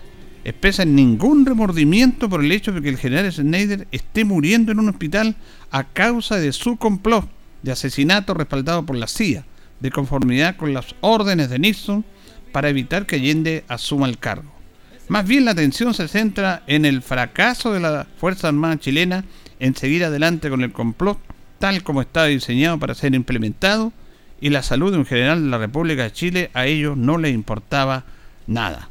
expresan 0.43 0.95
ningún 0.95 1.45
remordimiento 1.45 2.29
por 2.29 2.43
el 2.43 2.51
hecho 2.51 2.71
de 2.71 2.81
que 2.81 2.89
el 2.89 2.97
general 2.97 3.31
Schneider 3.31 3.87
esté 3.91 4.25
muriendo 4.25 4.71
en 4.71 4.79
un 4.79 4.89
hospital 4.89 5.35
a 5.71 5.85
causa 5.85 6.37
de 6.37 6.51
su 6.51 6.77
complot 6.77 7.27
de 7.61 7.71
asesinato 7.71 8.33
respaldado 8.33 8.85
por 8.85 8.95
la 8.95 9.07
CIA, 9.07 9.45
de 9.83 9.91
conformidad 9.91 10.55
con 10.55 10.73
las 10.73 10.95
órdenes 11.01 11.49
de 11.49 11.59
Nixon 11.59 12.05
para 12.53 12.69
evitar 12.69 13.05
que 13.05 13.17
Allende 13.17 13.65
asuma 13.67 14.07
el 14.07 14.17
cargo. 14.17 14.49
Más 15.09 15.27
bien 15.27 15.43
la 15.43 15.51
atención 15.51 15.93
se 15.93 16.07
centra 16.07 16.63
en 16.67 16.85
el 16.85 17.01
fracaso 17.01 17.73
de 17.73 17.81
la 17.81 18.07
Fuerza 18.17 18.47
Armada 18.47 18.79
chilena 18.79 19.25
en 19.59 19.75
seguir 19.75 20.05
adelante 20.05 20.49
con 20.49 20.61
el 20.63 20.71
complot 20.71 21.19
tal 21.59 21.83
como 21.83 22.01
estaba 22.01 22.27
diseñado 22.27 22.79
para 22.79 22.95
ser 22.95 23.13
implementado 23.13 23.91
y 24.39 24.49
la 24.49 24.63
salud 24.63 24.93
de 24.93 24.99
un 24.99 25.05
general 25.05 25.43
de 25.43 25.49
la 25.49 25.57
República 25.57 26.03
de 26.03 26.13
Chile 26.13 26.49
a 26.53 26.65
ellos 26.65 26.95
no 26.95 27.17
les 27.17 27.33
importaba 27.33 28.05
nada. 28.47 28.89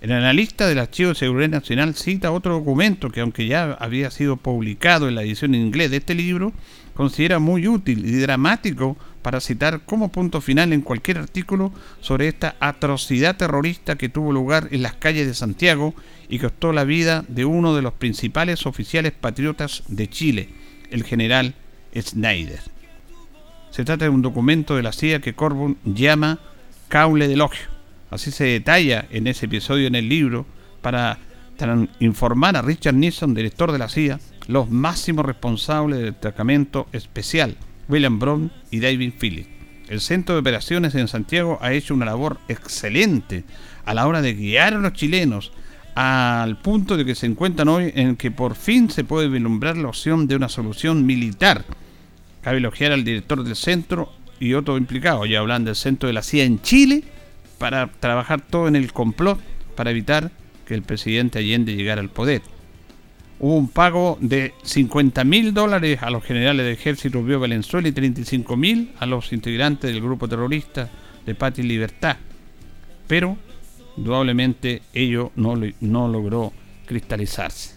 El 0.00 0.12
analista 0.12 0.68
del 0.68 0.78
Archivo 0.78 1.10
de 1.10 1.14
Seguridad 1.16 1.48
Nacional 1.48 1.94
cita 1.94 2.30
otro 2.30 2.54
documento 2.54 3.10
que 3.10 3.20
aunque 3.20 3.46
ya 3.46 3.72
había 3.74 4.10
sido 4.12 4.36
publicado 4.36 5.08
en 5.08 5.16
la 5.16 5.22
edición 5.22 5.54
en 5.54 5.66
inglés 5.66 5.90
de 5.90 5.98
este 5.98 6.14
libro, 6.14 6.52
considera 6.94 7.38
muy 7.38 7.66
útil 7.66 8.04
y 8.04 8.12
dramático 8.18 8.96
para 9.22 9.40
citar 9.40 9.80
como 9.86 10.10
punto 10.10 10.40
final 10.40 10.72
en 10.72 10.82
cualquier 10.82 11.18
artículo 11.18 11.72
sobre 12.00 12.28
esta 12.28 12.56
atrocidad 12.60 13.36
terrorista 13.36 13.96
que 13.96 14.08
tuvo 14.08 14.32
lugar 14.32 14.68
en 14.72 14.82
las 14.82 14.94
calles 14.94 15.26
de 15.26 15.34
Santiago 15.34 15.94
y 16.28 16.38
costó 16.38 16.72
la 16.72 16.84
vida 16.84 17.24
de 17.28 17.44
uno 17.44 17.74
de 17.74 17.82
los 17.82 17.92
principales 17.94 18.66
oficiales 18.66 19.12
patriotas 19.12 19.84
de 19.88 20.08
Chile, 20.08 20.48
el 20.90 21.04
general 21.04 21.54
Schneider. 21.96 22.60
Se 23.70 23.84
trata 23.84 24.04
de 24.04 24.10
un 24.10 24.22
documento 24.22 24.76
de 24.76 24.82
la 24.82 24.92
CIA 24.92 25.20
que 25.20 25.34
Corbyn 25.34 25.78
llama 25.84 26.40
caule 26.88 27.28
de 27.28 27.34
elogio. 27.34 27.68
Así 28.10 28.30
se 28.30 28.44
detalla 28.44 29.06
en 29.10 29.26
ese 29.26 29.46
episodio 29.46 29.86
en 29.86 29.94
el 29.94 30.08
libro 30.08 30.44
para 30.82 31.18
informar 32.00 32.56
a 32.56 32.62
Richard 32.62 32.94
Nixon, 32.94 33.34
director 33.34 33.72
de 33.72 33.78
la 33.78 33.88
CIA, 33.88 34.20
los 34.48 34.70
máximos 34.70 35.24
responsables 35.24 35.98
del 36.00 36.12
destacamento 36.12 36.86
especial, 36.92 37.56
William 37.92 38.18
Brown 38.18 38.50
y 38.70 38.80
David 38.80 39.12
Phillips. 39.20 39.48
El 39.88 40.00
Centro 40.00 40.34
de 40.34 40.40
Operaciones 40.40 40.94
en 40.94 41.08
Santiago 41.08 41.58
ha 41.60 41.74
hecho 41.74 41.92
una 41.92 42.06
labor 42.06 42.38
excelente 42.48 43.44
a 43.84 43.92
la 43.92 44.06
hora 44.06 44.22
de 44.22 44.32
guiar 44.32 44.72
a 44.72 44.78
los 44.78 44.94
chilenos 44.94 45.52
al 45.94 46.56
punto 46.56 46.96
de 46.96 47.04
que 47.04 47.14
se 47.14 47.26
encuentran 47.26 47.68
hoy 47.68 47.92
en 47.94 48.16
que 48.16 48.30
por 48.30 48.54
fin 48.54 48.88
se 48.88 49.04
puede 49.04 49.28
vislumbrar 49.28 49.76
la 49.76 49.88
opción 49.88 50.26
de 50.26 50.36
una 50.36 50.48
solución 50.48 51.04
militar. 51.04 51.66
Cabe 52.40 52.56
elogiar 52.56 52.92
al 52.92 53.04
director 53.04 53.44
del 53.44 53.56
centro 53.56 54.10
y 54.40 54.54
otros 54.54 54.78
implicados, 54.78 55.28
ya 55.28 55.40
hablan 55.40 55.66
del 55.66 55.76
centro 55.76 56.06
de 56.06 56.14
la 56.14 56.22
CIA 56.22 56.44
en 56.44 56.62
Chile, 56.62 57.04
para 57.58 57.88
trabajar 57.88 58.40
todo 58.40 58.68
en 58.68 58.74
el 58.74 58.92
complot 58.92 59.38
para 59.76 59.90
evitar 59.90 60.30
que 60.66 60.74
el 60.74 60.82
presidente 60.82 61.38
Allende 61.38 61.76
llegara 61.76 62.00
al 62.00 62.08
poder 62.08 62.40
hubo 63.42 63.56
un 63.56 63.68
pago 63.68 64.16
de 64.20 64.54
50 64.62 65.24
mil 65.24 65.52
dólares 65.52 65.98
a 66.00 66.10
los 66.10 66.24
generales 66.24 66.64
del 66.64 66.74
ejército 66.74 67.22
de 67.24 67.36
Valenzuela 67.36 67.88
y 67.88 67.92
35 67.92 68.56
mil 68.56 68.92
a 69.00 69.04
los 69.04 69.32
integrantes 69.32 69.92
del 69.92 70.00
grupo 70.00 70.28
terrorista 70.28 70.88
de 71.26 71.34
Paz 71.34 71.58
y 71.58 71.64
Libertad. 71.64 72.16
Pero, 73.08 73.36
indudablemente, 73.96 74.82
ello 74.94 75.32
no, 75.34 75.54
no 75.80 76.08
logró 76.08 76.52
cristalizarse. 76.86 77.74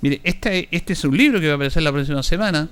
Mire, 0.00 0.20
este, 0.22 0.68
este 0.70 0.92
es 0.92 1.04
un 1.04 1.16
libro 1.16 1.40
que 1.40 1.48
va 1.48 1.54
a 1.54 1.56
aparecer 1.56 1.82
la 1.82 1.92
próxima 1.92 2.22
semana, 2.22 2.68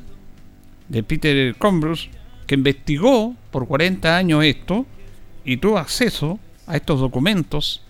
de 0.89 1.03
Peter 1.03 1.57
Combrus, 1.57 2.09
que 2.47 2.55
investigó 2.55 3.35
por 3.51 3.67
40 3.67 4.17
años 4.17 4.45
esto 4.45 4.87
y 5.45 5.57
tuvo 5.57 5.79
acceso 5.79 6.39
a 6.69 6.77
estos 6.77 7.01
documentos 7.01 7.83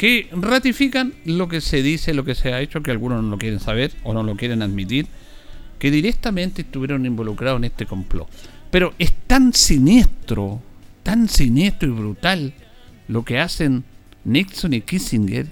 que 0.00 0.30
ratifican 0.32 1.12
lo 1.26 1.46
que 1.46 1.60
se 1.60 1.82
dice, 1.82 2.14
lo 2.14 2.24
que 2.24 2.34
se 2.34 2.54
ha 2.54 2.62
hecho, 2.62 2.82
que 2.82 2.90
algunos 2.90 3.22
no 3.22 3.28
lo 3.28 3.36
quieren 3.36 3.60
saber 3.60 3.92
o 4.02 4.14
no 4.14 4.22
lo 4.22 4.34
quieren 4.34 4.62
admitir, 4.62 5.06
que 5.78 5.90
directamente 5.90 6.62
estuvieron 6.62 7.04
involucrados 7.04 7.58
en 7.58 7.64
este 7.64 7.84
complot. 7.84 8.26
Pero 8.70 8.94
es 8.98 9.12
tan 9.26 9.52
siniestro, 9.52 10.62
tan 11.02 11.28
siniestro 11.28 11.90
y 11.90 11.92
brutal 11.92 12.54
lo 13.08 13.26
que 13.26 13.40
hacen 13.40 13.84
Nixon 14.24 14.72
y 14.72 14.80
Kissinger, 14.80 15.48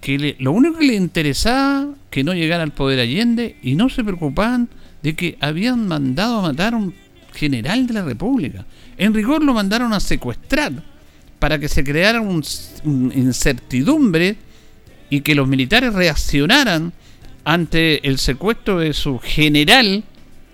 que 0.00 0.34
lo 0.40 0.50
único 0.50 0.78
que 0.78 0.86
les 0.88 0.96
interesaba 0.96 1.94
que 2.10 2.24
no 2.24 2.34
llegara 2.34 2.64
al 2.64 2.72
poder 2.72 2.98
Allende 2.98 3.58
y 3.62 3.76
no 3.76 3.88
se 3.90 4.02
preocupaban 4.02 4.68
de 5.04 5.14
que 5.14 5.38
habían 5.40 5.86
mandado 5.86 6.40
a 6.40 6.42
matar 6.42 6.74
a 6.74 6.78
un 6.78 6.94
general 7.32 7.86
de 7.86 7.94
la 7.94 8.02
República. 8.02 8.66
En 8.98 9.14
rigor 9.14 9.44
lo 9.44 9.54
mandaron 9.54 9.92
a 9.92 10.00
secuestrar 10.00 10.95
para 11.38 11.58
que 11.58 11.68
se 11.68 11.84
creara 11.84 12.20
una 12.20 12.44
incertidumbre 12.84 14.36
y 15.10 15.20
que 15.20 15.34
los 15.34 15.46
militares 15.46 15.94
reaccionaran 15.94 16.92
ante 17.44 18.06
el 18.08 18.18
secuestro 18.18 18.78
de 18.78 18.92
su 18.92 19.18
general 19.18 20.04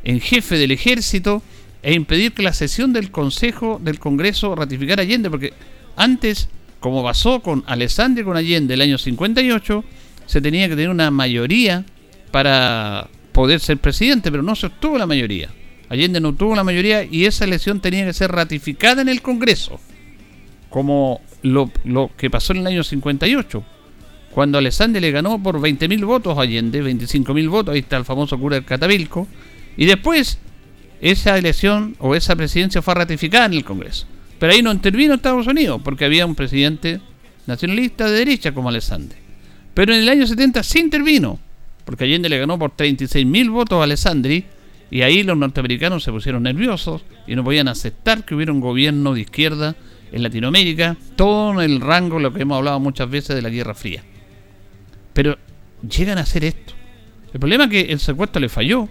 en 0.04 0.20
jefe 0.20 0.58
del 0.58 0.72
ejército 0.72 1.42
e 1.82 1.94
impedir 1.94 2.32
que 2.32 2.42
la 2.42 2.52
sesión 2.52 2.92
del 2.92 3.10
Consejo 3.10 3.80
del 3.82 3.98
Congreso 3.98 4.54
ratificara 4.54 5.02
Allende, 5.02 5.30
porque 5.30 5.52
antes, 5.96 6.48
como 6.80 7.02
pasó 7.02 7.40
con 7.40 7.64
Alessandro 7.66 8.24
con 8.24 8.36
Allende 8.36 8.74
el 8.74 8.82
año 8.82 8.98
58, 8.98 9.84
se 10.26 10.40
tenía 10.40 10.68
que 10.68 10.76
tener 10.76 10.90
una 10.90 11.10
mayoría 11.10 11.84
para 12.30 13.08
poder 13.32 13.60
ser 13.60 13.78
presidente, 13.78 14.30
pero 14.30 14.42
no 14.42 14.54
se 14.54 14.66
obtuvo 14.66 14.98
la 14.98 15.06
mayoría. 15.06 15.48
Allende 15.88 16.20
no 16.20 16.30
obtuvo 16.30 16.54
la 16.54 16.64
mayoría 16.64 17.04
y 17.04 17.24
esa 17.24 17.44
elección 17.44 17.80
tenía 17.80 18.04
que 18.04 18.12
ser 18.12 18.30
ratificada 18.30 19.02
en 19.02 19.08
el 19.08 19.22
Congreso 19.22 19.80
como 20.72 21.20
lo, 21.42 21.70
que 22.16 22.30
pasó 22.30 22.52
en 22.54 22.60
el 22.60 22.66
año 22.66 22.82
58, 22.82 23.62
cuando 24.32 24.58
Alessandri 24.58 25.00
le 25.00 25.10
ganó 25.10 25.40
por 25.40 25.60
20.000 25.60 26.04
votos 26.04 26.38
a 26.38 26.40
Allende, 26.40 26.82
25.000 26.82 27.48
votos, 27.50 27.74
ahí 27.74 27.80
está 27.80 27.98
el 27.98 28.04
famoso 28.04 28.38
cura 28.38 28.56
del 28.56 28.64
Catavilco, 28.64 29.28
y 29.76 29.84
después 29.84 30.38
esa 31.00 31.36
elección 31.36 31.94
o 31.98 32.14
esa 32.14 32.34
presidencia 32.34 32.80
fue 32.80 32.94
ratificada 32.94 33.46
en 33.46 33.52
el 33.52 33.64
Congreso. 33.64 34.06
Pero 34.38 34.52
ahí 34.52 34.62
no 34.62 34.72
intervino 34.72 35.14
Estados 35.14 35.46
Unidos, 35.46 35.80
porque 35.84 36.06
había 36.06 36.24
un 36.24 36.34
presidente 36.34 37.00
nacionalista 37.46 38.06
de 38.06 38.18
derecha 38.18 38.52
como 38.52 38.70
Alessandri. 38.70 39.18
Pero 39.74 39.92
en 39.92 40.00
el 40.00 40.08
año 40.08 40.26
70 40.26 40.62
sí 40.62 40.80
intervino, 40.80 41.38
porque 41.84 42.04
Allende 42.04 42.30
le 42.30 42.38
ganó 42.38 42.58
por 42.58 42.74
36.000 42.74 43.50
votos 43.50 43.78
a 43.78 43.84
Alessandri, 43.84 44.46
y 44.90 45.02
ahí 45.02 45.22
los 45.22 45.36
norteamericanos 45.36 46.02
se 46.02 46.12
pusieron 46.12 46.42
nerviosos 46.42 47.02
y 47.26 47.34
no 47.34 47.44
podían 47.44 47.68
aceptar 47.68 48.24
que 48.24 48.34
hubiera 48.34 48.52
un 48.52 48.60
gobierno 48.60 49.14
de 49.14 49.22
izquierda 49.22 49.74
en 50.12 50.22
Latinoamérica, 50.22 50.96
todo 51.16 51.60
en 51.60 51.70
el 51.70 51.80
rango, 51.80 52.20
lo 52.20 52.32
que 52.32 52.42
hemos 52.42 52.58
hablado 52.58 52.78
muchas 52.78 53.08
veces, 53.08 53.34
de 53.34 53.42
la 53.42 53.48
Guerra 53.48 53.74
Fría. 53.74 54.02
Pero 55.12 55.38
llegan 55.88 56.18
a 56.18 56.22
hacer 56.22 56.44
esto. 56.44 56.74
El 57.32 57.40
problema 57.40 57.64
es 57.64 57.70
que 57.70 57.80
el 57.92 57.98
secuestro 57.98 58.40
le 58.40 58.48
falló, 58.48 58.88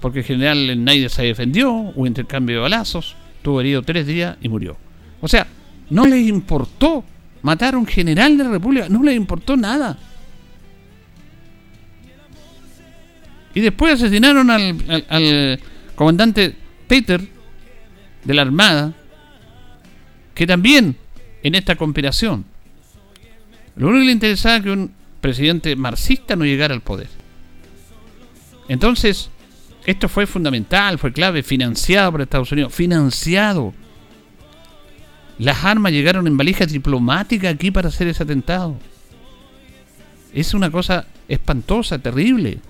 porque 0.00 0.20
en 0.20 0.24
general 0.24 0.84
nadie 0.84 1.08
se 1.08 1.24
defendió, 1.24 1.72
hubo 1.72 2.06
intercambio 2.06 2.56
de 2.56 2.62
balazos, 2.62 3.16
tuvo 3.42 3.60
herido 3.60 3.82
tres 3.82 4.06
días 4.06 4.36
y 4.40 4.48
murió. 4.48 4.76
O 5.20 5.28
sea, 5.28 5.46
no 5.90 6.06
les 6.06 6.26
importó 6.28 7.04
matar 7.42 7.74
a 7.74 7.78
un 7.78 7.86
general 7.86 8.38
de 8.38 8.44
la 8.44 8.50
República, 8.50 8.88
no 8.88 9.02
les 9.02 9.16
importó 9.16 9.56
nada. 9.56 9.98
Y 13.54 13.60
después 13.60 13.94
asesinaron 13.94 14.50
al 14.50 15.60
comandante 15.94 16.54
Peter 16.86 17.20
de 18.24 18.34
la 18.34 18.42
Armada, 18.42 18.92
que 20.34 20.46
también 20.46 20.96
en 21.42 21.54
esta 21.54 21.76
conspiración 21.76 22.44
lo 23.76 23.88
único 23.88 24.00
que 24.00 24.06
le 24.06 24.12
interesaba 24.12 24.60
que 24.60 24.70
un 24.70 24.92
presidente 25.20 25.74
marxista 25.74 26.36
no 26.36 26.44
llegara 26.44 26.74
al 26.74 26.80
poder. 26.80 27.08
Entonces, 28.68 29.30
esto 29.84 30.08
fue 30.08 30.26
fundamental, 30.26 30.98
fue 30.98 31.12
clave, 31.12 31.42
financiado 31.42 32.12
por 32.12 32.20
Estados 32.20 32.52
Unidos, 32.52 32.72
financiado. 32.72 33.74
Las 35.38 35.64
armas 35.64 35.92
llegaron 35.92 36.26
en 36.26 36.36
valijas 36.36 36.72
diplomáticas 36.72 37.52
aquí 37.52 37.70
para 37.70 37.88
hacer 37.88 38.06
ese 38.06 38.22
atentado. 38.22 38.76
Es 40.32 40.54
una 40.54 40.70
cosa 40.70 41.06
espantosa, 41.28 41.98
terrible, 41.98 42.60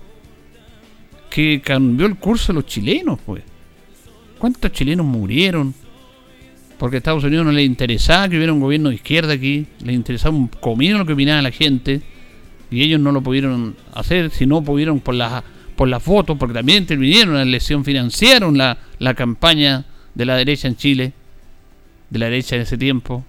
que 1.29 1.61
cambió 1.61 2.07
el 2.07 2.17
curso 2.17 2.51
de 2.51 2.55
los 2.55 2.65
chilenos, 2.65 3.19
pues. 3.25 3.43
¿Cuántos 4.39 4.71
chilenos 4.71 5.05
murieron? 5.05 5.73
Porque 6.77 6.97
a 6.97 6.99
Estados 6.99 7.23
Unidos 7.23 7.45
no 7.45 7.51
le 7.51 7.63
interesaba 7.63 8.27
que 8.29 8.37
hubiera 8.37 8.53
un 8.53 8.59
gobierno 8.59 8.89
de 8.89 8.95
izquierda 8.95 9.33
aquí, 9.33 9.65
le 9.83 9.93
interesaba 9.93 10.35
un 10.35 10.47
comino 10.47 10.97
lo 10.97 11.05
que 11.05 11.13
opinaba 11.13 11.41
la 11.41 11.51
gente, 11.51 12.01
y 12.71 12.81
ellos 12.81 12.99
no 12.99 13.11
lo 13.11 13.21
pudieron 13.21 13.75
hacer, 13.93 14.31
si 14.31 14.45
no 14.45 14.63
pudieron 14.63 14.99
por 14.99 15.15
las, 15.15 15.43
por 15.75 15.87
las 15.87 16.03
votos, 16.03 16.37
porque 16.37 16.53
también 16.53 16.79
intervinieron 16.79 17.29
en 17.29 17.35
la 17.35 17.43
elección, 17.43 17.85
financiaron 17.85 18.57
la, 18.57 18.77
la 18.99 19.13
campaña 19.13 19.85
de 20.13 20.25
la 20.25 20.35
derecha 20.35 20.67
en 20.67 20.75
Chile, 20.75 21.13
de 22.09 22.19
la 22.19 22.25
derecha 22.25 22.55
en 22.55 22.63
ese 22.63 22.77
tiempo. 22.77 23.25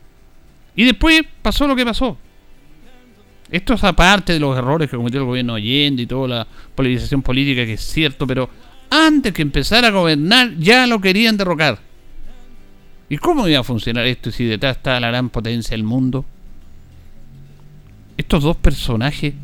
Y 0.74 0.84
después 0.84 1.22
pasó 1.42 1.66
lo 1.66 1.76
que 1.76 1.84
pasó. 1.84 2.16
Esto 3.50 3.74
es 3.74 3.84
aparte 3.84 4.32
de 4.32 4.40
los 4.40 4.56
errores 4.58 4.90
que 4.90 4.96
cometió 4.96 5.20
el 5.20 5.26
gobierno 5.26 5.54
Allende 5.54 6.02
y 6.02 6.06
toda 6.06 6.28
la 6.28 6.46
politización 6.74 7.22
política, 7.22 7.64
que 7.64 7.74
es 7.74 7.80
cierto, 7.80 8.26
pero 8.26 8.50
antes 8.90 9.32
que 9.32 9.42
empezara 9.42 9.88
a 9.88 9.92
gobernar 9.92 10.56
ya 10.58 10.86
lo 10.86 11.00
querían 11.00 11.36
derrocar. 11.36 11.78
¿Y 13.08 13.18
cómo 13.18 13.46
iba 13.48 13.60
a 13.60 13.64
funcionar 13.64 14.06
esto 14.06 14.30
si 14.30 14.44
detrás 14.44 14.76
está 14.78 14.98
la 15.00 15.08
gran 15.08 15.30
potencia 15.30 15.76
del 15.76 15.84
mundo? 15.84 16.24
estos 18.16 18.42
dos 18.42 18.56
personajes 18.56 19.34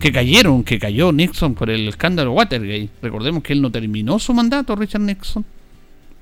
que 0.00 0.12
cayeron, 0.12 0.64
que 0.64 0.78
cayó 0.78 1.12
Nixon 1.12 1.54
por 1.54 1.70
el 1.70 1.88
escándalo 1.88 2.32
Watergate. 2.32 2.90
Recordemos 3.00 3.42
que 3.42 3.52
él 3.52 3.62
no 3.62 3.70
terminó 3.70 4.18
su 4.18 4.34
mandato, 4.34 4.76
Richard 4.76 5.00
Nixon, 5.00 5.44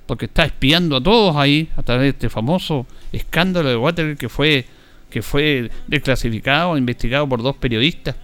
porque 0.06 0.26
está 0.26 0.44
espiando 0.44 0.96
a 0.96 1.02
todos 1.02 1.36
ahí 1.36 1.68
a 1.76 1.82
través 1.82 2.02
de 2.02 2.08
este 2.10 2.28
famoso 2.28 2.86
escándalo 3.12 3.68
de 3.68 3.76
Watergate 3.76 4.18
que 4.18 4.28
fue 4.28 4.66
que 5.10 5.22
fue 5.22 5.70
desclasificado, 5.86 6.76
investigado 6.76 7.28
por 7.28 7.40
dos 7.40 7.56
periodistas 7.56 8.16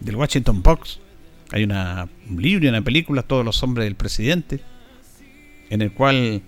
del 0.00 0.16
Washington 0.16 0.62
Post. 0.62 0.98
Hay 1.52 1.62
una, 1.62 2.08
un 2.28 2.42
libro 2.42 2.64
y 2.64 2.68
una 2.68 2.82
película, 2.82 3.22
Todos 3.22 3.44
los 3.44 3.62
hombres 3.62 3.84
del 3.84 3.94
presidente, 3.94 4.60
en 5.70 5.80
el 5.80 5.92
cual 5.92 6.42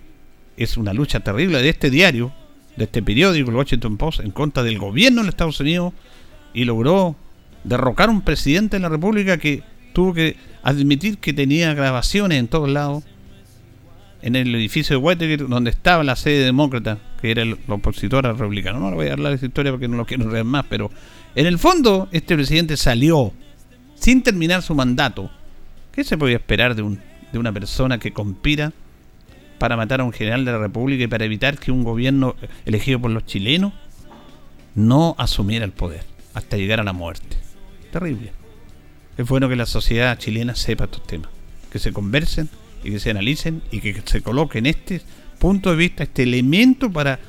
es 0.57 0.77
una 0.77 0.93
lucha 0.93 1.19
terrible 1.19 1.61
de 1.61 1.69
este 1.69 1.89
diario, 1.89 2.33
de 2.75 2.85
este 2.85 3.01
periódico, 3.01 3.49
el 3.49 3.55
Washington 3.55 3.97
Post, 3.97 4.19
en 4.19 4.31
contra 4.31 4.63
del 4.63 4.77
gobierno 4.77 5.23
de 5.23 5.29
Estados 5.29 5.59
Unidos 5.59 5.93
y 6.53 6.65
logró 6.65 7.15
derrocar 7.63 8.09
a 8.09 8.11
un 8.11 8.21
presidente 8.21 8.77
de 8.77 8.81
la 8.81 8.89
República 8.89 9.37
que 9.37 9.63
tuvo 9.93 10.13
que 10.13 10.37
admitir 10.63 11.17
que 11.17 11.33
tenía 11.33 11.73
grabaciones 11.73 12.39
en 12.39 12.47
todos 12.47 12.69
lados 12.69 13.03
en 14.21 14.35
el 14.35 14.53
edificio 14.55 14.97
de 14.97 15.03
Watergate 15.03 15.43
donde 15.43 15.69
estaba 15.69 16.03
la 16.03 16.15
sede 16.15 16.45
demócrata 16.45 16.97
que 17.21 17.31
era 17.31 17.43
el, 17.43 17.57
opositor 17.67 18.25
al 18.25 18.37
republicano. 18.37 18.79
No 18.79 18.89
le 18.89 18.95
voy 18.95 19.07
a 19.07 19.13
hablar 19.13 19.31
de 19.31 19.37
esa 19.37 19.45
historia 19.45 19.71
porque 19.71 19.87
no 19.87 19.97
lo 19.97 20.05
quiero 20.05 20.29
leer 20.29 20.45
más 20.45 20.65
pero 20.69 20.91
en 21.35 21.45
el 21.45 21.59
fondo 21.59 22.09
este 22.11 22.35
presidente 22.35 22.77
salió 22.77 23.33
sin 23.95 24.21
terminar 24.23 24.61
su 24.61 24.75
mandato. 24.75 25.31
¿qué 25.91 26.03
se 26.03 26.17
podía 26.17 26.35
esperar 26.37 26.75
de, 26.75 26.81
un, 26.81 26.99
de 27.31 27.39
una 27.39 27.53
persona 27.53 27.99
que 27.99 28.11
conspira 28.11 28.73
para 29.57 29.77
matar 29.77 30.01
a 30.01 30.03
un 30.03 30.11
general 30.11 30.45
de 30.45 30.51
la 30.51 30.57
república 30.57 31.03
y 31.03 31.07
para 31.07 31.25
evitar 31.25 31.57
que 31.57 31.71
un 31.71 31.83
gobierno 31.83 32.35
elegido 32.65 32.99
por 32.99 33.11
los 33.11 33.25
chilenos 33.25 33.73
no 34.75 35.15
asumiera 35.17 35.65
el 35.65 35.71
poder 35.71 36.03
hasta 36.33 36.57
llegar 36.57 36.79
a 36.79 36.83
la 36.83 36.93
muerte 36.93 37.37
terrible. 37.91 38.33
Es 39.17 39.27
bueno 39.27 39.47
que 39.47 39.55
la 39.55 39.65
sociedad 39.65 40.17
chilena 40.17 40.55
sepa 40.55 40.85
estos 40.85 41.07
temas, 41.07 41.29
que 41.71 41.79
se 41.79 41.93
conversen 41.93 42.49
y 42.83 42.91
que 42.91 42.99
se 42.99 43.09
analicen 43.09 43.61
y 43.71 43.79
que 43.79 44.01
se 44.03 44.21
coloquen 44.21 44.65
este 44.65 45.01
punto 45.39 45.71
de 45.71 45.77
vista, 45.77 46.03
este 46.03 46.23
elemento 46.23 46.91
para, 46.91 47.19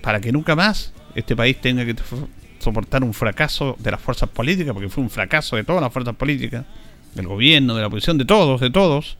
para 0.00 0.20
que 0.20 0.32
nunca 0.32 0.56
más 0.56 0.94
este 1.14 1.36
país 1.36 1.60
tenga 1.60 1.84
que 1.84 1.94
soportar 2.58 3.04
un 3.04 3.12
fracaso 3.12 3.76
de 3.78 3.90
las 3.90 4.00
fuerzas 4.00 4.30
políticas, 4.30 4.72
porque 4.72 4.88
fue 4.88 5.04
un 5.04 5.10
fracaso 5.10 5.56
de 5.56 5.64
todas 5.64 5.82
las 5.82 5.92
fuerzas 5.92 6.16
políticas, 6.16 6.64
del 7.14 7.26
gobierno, 7.26 7.74
de 7.74 7.82
la 7.82 7.88
oposición, 7.88 8.16
de 8.16 8.24
todos, 8.24 8.60
de 8.60 8.70
todos, 8.70 9.18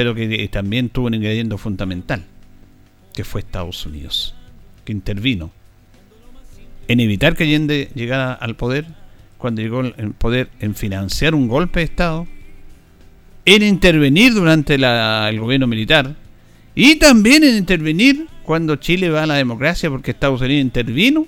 pero 0.00 0.14
que 0.14 0.48
también 0.48 0.88
tuvo 0.88 1.08
un 1.08 1.14
ingrediente 1.14 1.58
fundamental, 1.58 2.24
que 3.12 3.22
fue 3.22 3.42
Estados 3.42 3.84
Unidos, 3.84 4.34
que 4.82 4.92
intervino 4.92 5.50
en 6.88 7.00
evitar 7.00 7.36
que 7.36 7.44
Allende 7.44 7.90
llegara 7.94 8.32
al 8.32 8.56
poder 8.56 8.86
cuando 9.36 9.60
llegó 9.60 9.82
el 9.82 10.14
poder 10.14 10.48
en 10.60 10.74
financiar 10.74 11.34
un 11.34 11.48
golpe 11.48 11.80
de 11.80 11.84
Estado, 11.84 12.26
en 13.44 13.62
intervenir 13.62 14.32
durante 14.32 14.76
el 14.76 15.38
gobierno 15.38 15.66
militar 15.66 16.16
y 16.74 16.96
también 16.96 17.44
en 17.44 17.58
intervenir 17.58 18.26
cuando 18.42 18.76
Chile 18.76 19.10
va 19.10 19.24
a 19.24 19.26
la 19.26 19.34
democracia 19.34 19.90
porque 19.90 20.12
Estados 20.12 20.40
Unidos 20.40 20.62
intervino 20.62 21.26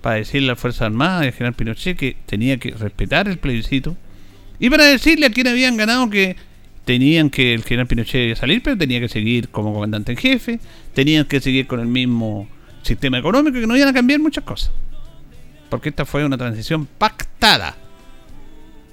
para 0.00 0.16
decirle 0.16 0.48
a 0.48 0.54
las 0.54 0.58
Fuerzas 0.58 0.82
Armadas 0.82 1.22
y 1.22 1.26
al 1.28 1.32
general 1.32 1.54
Pinochet 1.54 1.96
que 1.96 2.16
tenía 2.26 2.56
que 2.56 2.72
respetar 2.72 3.28
el 3.28 3.38
plebiscito 3.38 3.96
y 4.58 4.68
para 4.68 4.82
decirle 4.82 5.26
a 5.26 5.30
quienes 5.30 5.52
habían 5.52 5.76
ganado 5.76 6.10
que 6.10 6.34
tenían 6.84 7.30
que 7.30 7.54
el 7.54 7.62
general 7.62 7.86
Pinochet 7.86 8.36
salir 8.36 8.62
pero 8.62 8.76
tenía 8.76 9.00
que 9.00 9.08
seguir 9.08 9.48
como 9.48 9.72
comandante 9.72 10.12
en 10.12 10.18
jefe, 10.18 10.60
tenían 10.92 11.24
que 11.24 11.40
seguir 11.40 11.66
con 11.66 11.80
el 11.80 11.86
mismo 11.86 12.48
sistema 12.82 13.18
económico 13.18 13.58
que 13.58 13.66
no 13.66 13.76
iban 13.76 13.88
a 13.88 13.92
cambiar 13.92 14.20
muchas 14.20 14.44
cosas 14.44 14.70
porque 15.74 15.88
esta 15.88 16.04
fue 16.04 16.24
una 16.24 16.38
transición 16.38 16.86
pactada. 16.86 17.74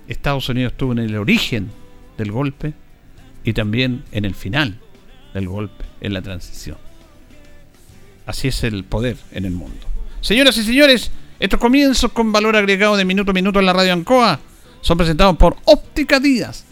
Estados 0.07 0.50
Unidos 0.50 0.71
estuvo 0.71 0.93
en 0.93 0.98
el 0.98 1.15
origen 1.15 1.69
del 2.17 2.31
golpe 2.31 2.74
y 3.43 3.53
también 3.53 4.03
en 4.12 4.25
el 4.25 4.34
final 4.34 4.80
del 5.36 5.47
golpe, 5.47 5.86
en 6.01 6.13
la 6.13 6.23
transición. 6.23 6.77
Así 8.25 8.47
es 8.47 8.63
el 8.63 8.84
poder 8.84 9.17
en 9.32 9.45
el 9.45 9.51
mundo. 9.51 9.86
Señoras 10.21 10.58
y 10.58 10.63
señores, 10.63 11.12
estos 11.39 11.60
comienzos 11.60 12.12
con 12.12 12.32
valor 12.32 12.56
agregado 12.56 12.97
de 12.97 13.06
minuto 13.06 13.30
a 13.30 13.36
minuto 13.36 13.60
en 13.60 13.67
la 13.67 13.73
radio 13.73 13.93
Ancoa 13.93 14.39
son 14.82 14.97
presentados 14.97 15.38
por 15.38 15.58
Óptica 15.65 16.19
Díaz, 16.19 16.65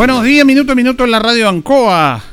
Buenos 0.00 0.24
días, 0.24 0.46
minuto 0.46 0.72
a 0.72 0.74
minuto 0.74 1.04
en 1.04 1.10
la 1.10 1.18
radio 1.18 1.46
Ancoa. 1.46 2.24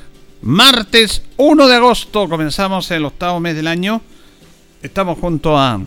Martes 0.42 1.22
1 1.36 1.68
de 1.68 1.76
agosto, 1.76 2.30
comenzamos 2.30 2.90
el 2.92 3.04
octavo 3.04 3.42
mes 3.42 3.58
del 3.58 3.68
año. 3.68 4.02
Estamos 4.82 5.20
junto 5.20 5.58
a 5.58 5.82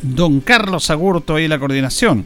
don 0.00 0.40
Carlos 0.42 0.88
Agurto 0.90 1.34
ahí 1.34 1.46
en 1.46 1.50
la 1.50 1.58
coordinación. 1.58 2.24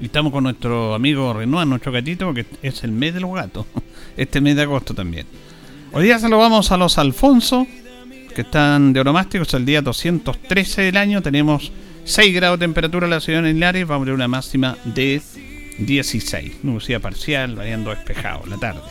Y 0.00 0.04
estamos 0.04 0.30
con 0.30 0.44
nuestro 0.44 0.94
amigo 0.94 1.32
Renoir, 1.32 1.66
nuestro 1.66 1.90
gatito, 1.90 2.32
que 2.32 2.46
es 2.62 2.84
el 2.84 2.92
mes 2.92 3.14
de 3.14 3.18
los 3.18 3.34
gatos. 3.34 3.66
Este 4.16 4.40
mes 4.40 4.54
de 4.54 4.62
agosto 4.62 4.94
también. 4.94 5.26
Hoy 5.92 6.04
día 6.04 6.20
saludamos 6.20 6.70
a 6.70 6.76
los 6.76 6.96
Alfonso, 6.96 7.66
que 8.36 8.42
están 8.42 8.92
de 8.92 9.00
oromásticos, 9.00 9.52
el 9.54 9.66
día 9.66 9.82
213 9.82 10.82
del 10.82 10.96
año. 10.96 11.20
Tenemos 11.22 11.72
6 12.04 12.36
grados 12.36 12.60
de 12.60 12.66
temperatura 12.66 13.06
en 13.06 13.10
la 13.10 13.20
ciudad 13.20 13.42
de 13.42 13.52
Linares, 13.52 13.84
vamos 13.84 14.04
a 14.04 14.06
tener 14.06 14.14
una 14.14 14.28
máxima 14.28 14.76
de 14.84 15.20
16. 15.78 16.64
Nubosidad 16.64 17.00
parcial, 17.00 17.56
variando 17.56 17.90
despejado 17.90 18.46
la 18.46 18.58
tarde. 18.58 18.82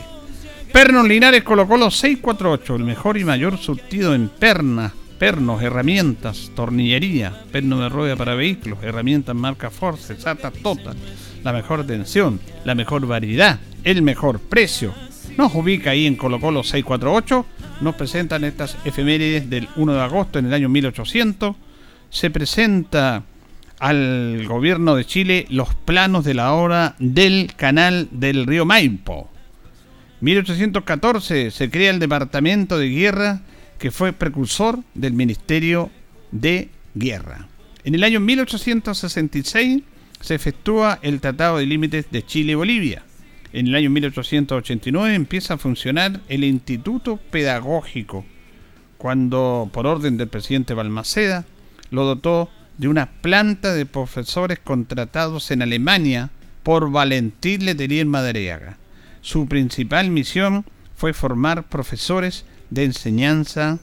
Pernos 0.72 1.06
Linares 1.06 1.42
colocó 1.42 1.76
los 1.76 1.96
648, 1.98 2.76
el 2.76 2.84
mejor 2.84 3.18
y 3.18 3.24
mayor 3.24 3.58
surtido 3.58 4.14
en 4.14 4.28
pernas 4.28 4.92
pernos, 5.22 5.62
herramientas, 5.62 6.50
tornillería, 6.56 7.44
perno 7.52 7.78
de 7.78 7.88
rueda 7.88 8.16
para 8.16 8.34
vehículos, 8.34 8.82
herramientas 8.82 9.36
marca 9.36 9.70
Force, 9.70 10.16
SATA 10.16 10.50
Total, 10.50 10.96
la 11.44 11.52
mejor 11.52 11.86
tensión, 11.86 12.40
la 12.64 12.74
mejor 12.74 13.06
variedad, 13.06 13.60
el 13.84 14.02
mejor 14.02 14.40
precio. 14.40 14.92
Nos 15.38 15.54
ubica 15.54 15.90
ahí 15.90 16.08
en 16.08 16.16
Colo 16.16 16.40
Colo 16.40 16.64
648, 16.64 17.46
nos 17.82 17.94
presentan 17.94 18.42
estas 18.42 18.76
efemérides 18.84 19.48
del 19.48 19.68
1 19.76 19.94
de 19.94 20.00
agosto 20.00 20.40
en 20.40 20.46
el 20.46 20.54
año 20.54 20.68
1800, 20.68 21.54
se 22.10 22.30
presenta 22.30 23.22
al 23.82 24.46
gobierno 24.46 24.94
de 24.94 25.04
Chile 25.04 25.44
los 25.48 25.74
planos 25.74 26.24
de 26.24 26.34
la 26.34 26.52
obra 26.52 26.94
del 27.00 27.52
canal 27.56 28.08
del 28.12 28.46
río 28.46 28.64
Maipo. 28.64 29.28
1814 30.20 31.50
se 31.50 31.68
crea 31.68 31.90
el 31.90 31.98
Departamento 31.98 32.78
de 32.78 32.90
Guerra 32.90 33.40
que 33.80 33.90
fue 33.90 34.12
precursor 34.12 34.78
del 34.94 35.14
Ministerio 35.14 35.90
de 36.30 36.68
Guerra. 36.94 37.48
En 37.82 37.96
el 37.96 38.04
año 38.04 38.20
1866 38.20 39.82
se 40.20 40.34
efectúa 40.36 41.00
el 41.02 41.20
Tratado 41.20 41.58
de 41.58 41.66
Límites 41.66 42.06
de 42.12 42.24
Chile 42.24 42.52
y 42.52 42.54
Bolivia. 42.54 43.02
En 43.52 43.66
el 43.66 43.74
año 43.74 43.90
1889 43.90 45.12
empieza 45.12 45.54
a 45.54 45.58
funcionar 45.58 46.20
el 46.28 46.44
Instituto 46.44 47.16
Pedagógico, 47.32 48.24
cuando 48.96 49.68
por 49.72 49.88
orden 49.88 50.18
del 50.18 50.28
presidente 50.28 50.72
Balmaceda 50.72 51.44
lo 51.90 52.04
dotó 52.04 52.48
de 52.78 52.88
una 52.88 53.06
planta 53.06 53.74
de 53.74 53.86
profesores 53.86 54.58
contratados 54.58 55.50
en 55.50 55.62
Alemania 55.62 56.30
por 56.62 56.90
Valentín 56.90 57.64
Letelier 57.64 58.06
Madariaga. 58.06 58.78
Su 59.20 59.46
principal 59.46 60.10
misión 60.10 60.64
fue 60.96 61.12
formar 61.12 61.68
profesores 61.68 62.44
de 62.70 62.84
enseñanza 62.84 63.78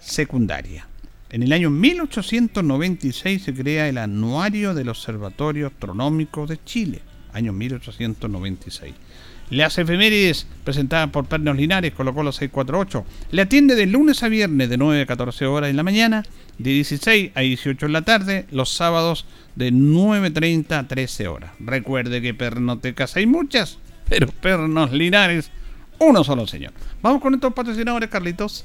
secundaria. 0.00 0.86
En 1.30 1.42
el 1.42 1.52
año 1.52 1.70
1896 1.70 3.42
se 3.42 3.54
crea 3.54 3.88
el 3.88 3.98
Anuario 3.98 4.72
del 4.72 4.88
Observatorio 4.88 5.66
Astronómico 5.66 6.46
de 6.46 6.62
Chile, 6.64 7.02
año 7.32 7.52
1896. 7.52 8.94
Las 9.50 9.76
efemérides 9.78 10.46
presentadas 10.64 11.10
por 11.10 11.26
Pernos 11.26 11.56
Linares 11.56 11.92
colocó 11.92 12.22
los 12.22 12.36
648. 12.36 13.04
Le 13.32 13.42
atiende 13.42 13.74
de 13.74 13.86
lunes 13.86 14.22
a 14.22 14.28
viernes 14.28 14.70
de 14.70 14.76
9 14.78 15.02
a 15.02 15.06
14 15.06 15.46
horas 15.46 15.70
en 15.70 15.76
la 15.76 15.82
mañana, 15.82 16.24
de 16.58 16.70
16 16.70 17.32
a 17.34 17.40
18 17.40 17.86
en 17.86 17.92
la 17.92 18.02
tarde, 18.02 18.46
los 18.50 18.70
sábados 18.70 19.26
de 19.56 19.72
9.30 19.72 20.72
a 20.72 20.88
13 20.88 21.28
horas. 21.28 21.52
Recuerde 21.58 22.22
que 22.22 22.34
pernotecas 22.34 23.16
hay 23.16 23.26
muchas, 23.26 23.78
pero 24.08 24.28
Pernos 24.28 24.92
Linares 24.92 25.50
uno 25.98 26.24
solo, 26.24 26.46
señor. 26.46 26.72
Vamos 27.02 27.20
con 27.20 27.34
estos 27.34 27.52
patrocinadores, 27.52 28.08
Carlitos. 28.10 28.64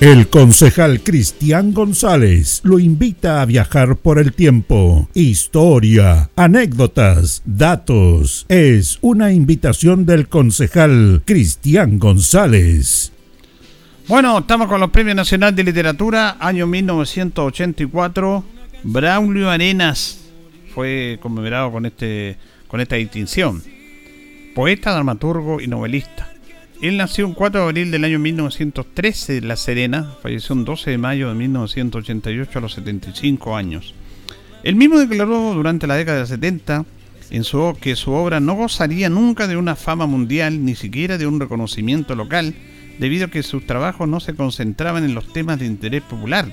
El 0.00 0.28
concejal 0.28 1.02
Cristian 1.02 1.74
González 1.74 2.62
lo 2.64 2.78
invita 2.78 3.42
a 3.42 3.44
viajar 3.44 3.96
por 3.96 4.18
el 4.18 4.32
tiempo. 4.32 5.10
Historia, 5.12 6.30
anécdotas, 6.36 7.42
datos. 7.44 8.46
Es 8.48 8.96
una 9.02 9.30
invitación 9.30 10.06
del 10.06 10.26
concejal 10.28 11.20
Cristian 11.26 11.98
González. 11.98 13.12
Bueno, 14.08 14.38
estamos 14.38 14.68
con 14.68 14.80
los 14.80 14.88
Premios 14.88 15.16
Nacional 15.16 15.54
de 15.54 15.64
Literatura, 15.64 16.38
año 16.40 16.66
1984. 16.66 18.44
Braulio 18.84 19.50
Arenas 19.50 20.18
fue 20.74 21.18
conmemorado 21.20 21.70
con, 21.72 21.84
este, 21.84 22.38
con 22.68 22.80
esta 22.80 22.96
distinción. 22.96 23.62
Poeta, 24.54 24.94
dramaturgo 24.94 25.60
y 25.60 25.66
novelista 25.66 26.30
él 26.88 26.96
nació 26.96 27.26
el 27.26 27.34
4 27.34 27.60
de 27.60 27.66
abril 27.66 27.90
del 27.90 28.04
año 28.04 28.18
1913 28.18 29.38
en 29.38 29.48
La 29.48 29.56
Serena, 29.56 30.14
falleció 30.22 30.54
el 30.54 30.64
12 30.64 30.90
de 30.92 30.98
mayo 30.98 31.28
de 31.28 31.34
1988 31.34 32.58
a 32.58 32.62
los 32.62 32.72
75 32.72 33.56
años. 33.56 33.94
Él 34.62 34.76
mismo 34.76 34.98
declaró 34.98 35.54
durante 35.54 35.86
la 35.86 35.96
década 35.96 36.20
de 36.20 36.26
70 36.26 36.84
en 37.30 37.44
que 37.80 37.96
su 37.96 38.12
obra 38.12 38.40
no 38.40 38.54
gozaría 38.54 39.08
nunca 39.08 39.46
de 39.46 39.56
una 39.56 39.76
fama 39.76 40.06
mundial, 40.06 40.64
ni 40.64 40.74
siquiera 40.74 41.16
de 41.16 41.26
un 41.26 41.38
reconocimiento 41.38 42.14
local, 42.14 42.54
debido 42.98 43.26
a 43.26 43.30
que 43.30 43.42
sus 43.42 43.66
trabajos 43.66 44.08
no 44.08 44.20
se 44.20 44.34
concentraban 44.34 45.04
en 45.04 45.14
los 45.14 45.32
temas 45.32 45.58
de 45.58 45.66
interés 45.66 46.02
popular, 46.02 46.52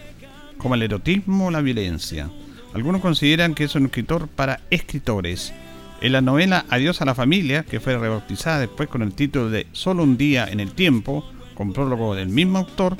como 0.57 0.75
el 0.75 0.83
erotismo 0.83 1.47
o 1.47 1.51
la 1.51 1.61
violencia. 1.61 2.29
Algunos 2.73 3.01
consideran 3.01 3.55
que 3.55 3.63
es 3.63 3.75
un 3.75 3.85
escritor 3.85 4.27
para 4.27 4.61
escritores. 4.69 5.53
En 5.99 6.11
la 6.11 6.21
novela 6.21 6.65
Adiós 6.69 7.01
a 7.01 7.05
la 7.05 7.15
familia, 7.15 7.63
que 7.63 7.79
fue 7.79 7.97
rebautizada 7.97 8.59
después 8.59 8.87
con 8.87 9.01
el 9.01 9.13
título 9.13 9.49
de 9.49 9.65
Solo 9.71 10.03
un 10.03 10.15
día 10.15 10.47
en 10.47 10.59
el 10.59 10.73
tiempo, 10.73 11.27
con 11.55 11.73
prólogo 11.73 12.13
del 12.13 12.29
mismo 12.29 12.59
autor, 12.59 12.97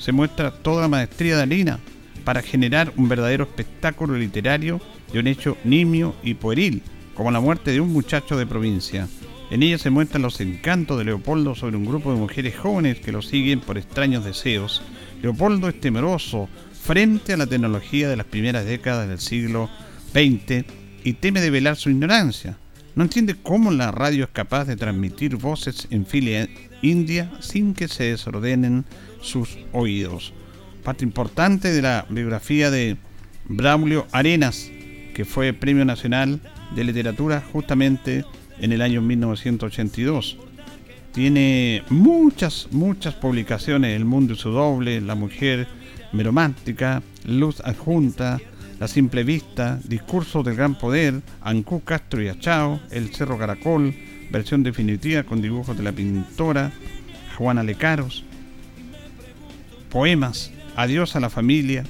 se 0.00 0.10
muestra 0.10 0.50
toda 0.50 0.82
la 0.82 0.88
maestría 0.88 1.36
de 1.36 1.42
Alina 1.42 1.78
para 2.24 2.42
generar 2.42 2.92
un 2.96 3.08
verdadero 3.08 3.44
espectáculo 3.44 4.16
literario 4.16 4.80
de 5.12 5.20
un 5.20 5.28
hecho 5.28 5.58
nimio 5.62 6.16
y 6.24 6.34
pueril, 6.34 6.82
como 7.14 7.30
la 7.30 7.38
muerte 7.38 7.70
de 7.70 7.80
un 7.80 7.92
muchacho 7.92 8.36
de 8.36 8.46
provincia. 8.46 9.06
En 9.52 9.62
ella 9.62 9.78
se 9.78 9.90
muestran 9.90 10.22
los 10.22 10.40
encantos 10.40 10.98
de 10.98 11.04
Leopoldo 11.04 11.54
sobre 11.54 11.76
un 11.76 11.84
grupo 11.84 12.12
de 12.12 12.18
mujeres 12.18 12.56
jóvenes 12.56 12.98
que 12.98 13.12
lo 13.12 13.22
siguen 13.22 13.60
por 13.60 13.78
extraños 13.78 14.24
deseos. 14.24 14.82
Leopoldo 15.22 15.68
es 15.68 15.80
temeroso 15.80 16.48
frente 16.82 17.32
a 17.32 17.36
la 17.36 17.46
tecnología 17.46 18.08
de 18.08 18.16
las 18.16 18.26
primeras 18.26 18.64
décadas 18.64 19.08
del 19.08 19.20
siglo 19.20 19.70
XX 20.12 20.79
y 21.04 21.14
teme 21.14 21.40
develar 21.40 21.76
su 21.76 21.90
ignorancia. 21.90 22.56
No 22.94 23.04
entiende 23.04 23.36
cómo 23.40 23.70
la 23.70 23.92
radio 23.92 24.24
es 24.24 24.30
capaz 24.30 24.64
de 24.64 24.76
transmitir 24.76 25.36
voces 25.36 25.86
en 25.90 26.06
fila 26.06 26.48
india 26.82 27.30
sin 27.40 27.74
que 27.74 27.88
se 27.88 28.04
desordenen 28.04 28.84
sus 29.20 29.58
oídos. 29.72 30.32
Parte 30.82 31.04
importante 31.04 31.72
de 31.72 31.82
la 31.82 32.06
biografía 32.08 32.70
de 32.70 32.96
Braulio 33.46 34.06
Arenas, 34.12 34.70
que 35.14 35.24
fue 35.24 35.52
Premio 35.52 35.84
Nacional 35.84 36.40
de 36.74 36.84
Literatura 36.84 37.42
justamente 37.52 38.24
en 38.60 38.72
el 38.72 38.82
año 38.82 39.00
1982. 39.02 40.38
Tiene 41.12 41.82
muchas, 41.90 42.68
muchas 42.70 43.14
publicaciones, 43.14 43.96
El 43.96 44.04
Mundo 44.04 44.34
y 44.34 44.36
su 44.36 44.50
Doble, 44.50 45.00
La 45.00 45.14
Mujer 45.14 45.66
Meromántica, 46.12 47.02
Luz 47.24 47.60
Adjunta, 47.60 48.40
la 48.80 48.88
Simple 48.88 49.24
Vista, 49.24 49.78
Discurso 49.84 50.42
del 50.42 50.56
Gran 50.56 50.74
Poder, 50.74 51.20
Ancú 51.42 51.82
Castro 51.82 52.22
y 52.22 52.28
Achao, 52.28 52.80
El 52.90 53.14
Cerro 53.14 53.38
Caracol, 53.38 53.94
versión 54.30 54.62
definitiva 54.62 55.22
con 55.22 55.42
dibujos 55.42 55.76
de 55.76 55.82
la 55.82 55.92
pintora 55.92 56.72
Juana 57.36 57.62
Lecaros, 57.62 58.24
poemas, 59.90 60.50
Adiós 60.76 61.14
a 61.14 61.20
la 61.20 61.28
familia, 61.28 61.84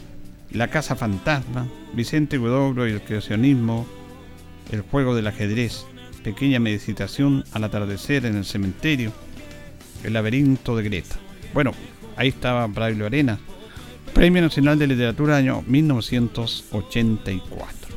La 0.51 0.69
Casa 0.69 0.97
Fantasma, 0.97 1.69
Vicente 1.93 2.39
Huidobro 2.39 2.89
y 2.89 2.93
el 2.93 3.03
creacionismo, 3.03 3.87
El 4.73 4.81
juego 4.81 5.15
del 5.15 5.29
ajedrez, 5.29 5.87
Pequeña 6.25 6.59
meditación 6.59 7.45
al 7.53 7.65
atardecer 7.65 8.27
en 8.27 8.37
el 8.37 8.45
cementerio, 8.45 9.13
El 10.03 10.15
laberinto 10.15 10.77
de 10.77 10.83
Greta. 10.83 11.17
Bueno, 11.55 11.73
ahí 12.17 12.29
estaba 12.29 12.67
Braulio 12.67 13.07
Arena 13.07 13.39
Premio 14.13 14.43
Nacional 14.43 14.79
de 14.79 14.87
Literatura 14.87 15.37
año 15.37 15.65
1984. 15.67 17.91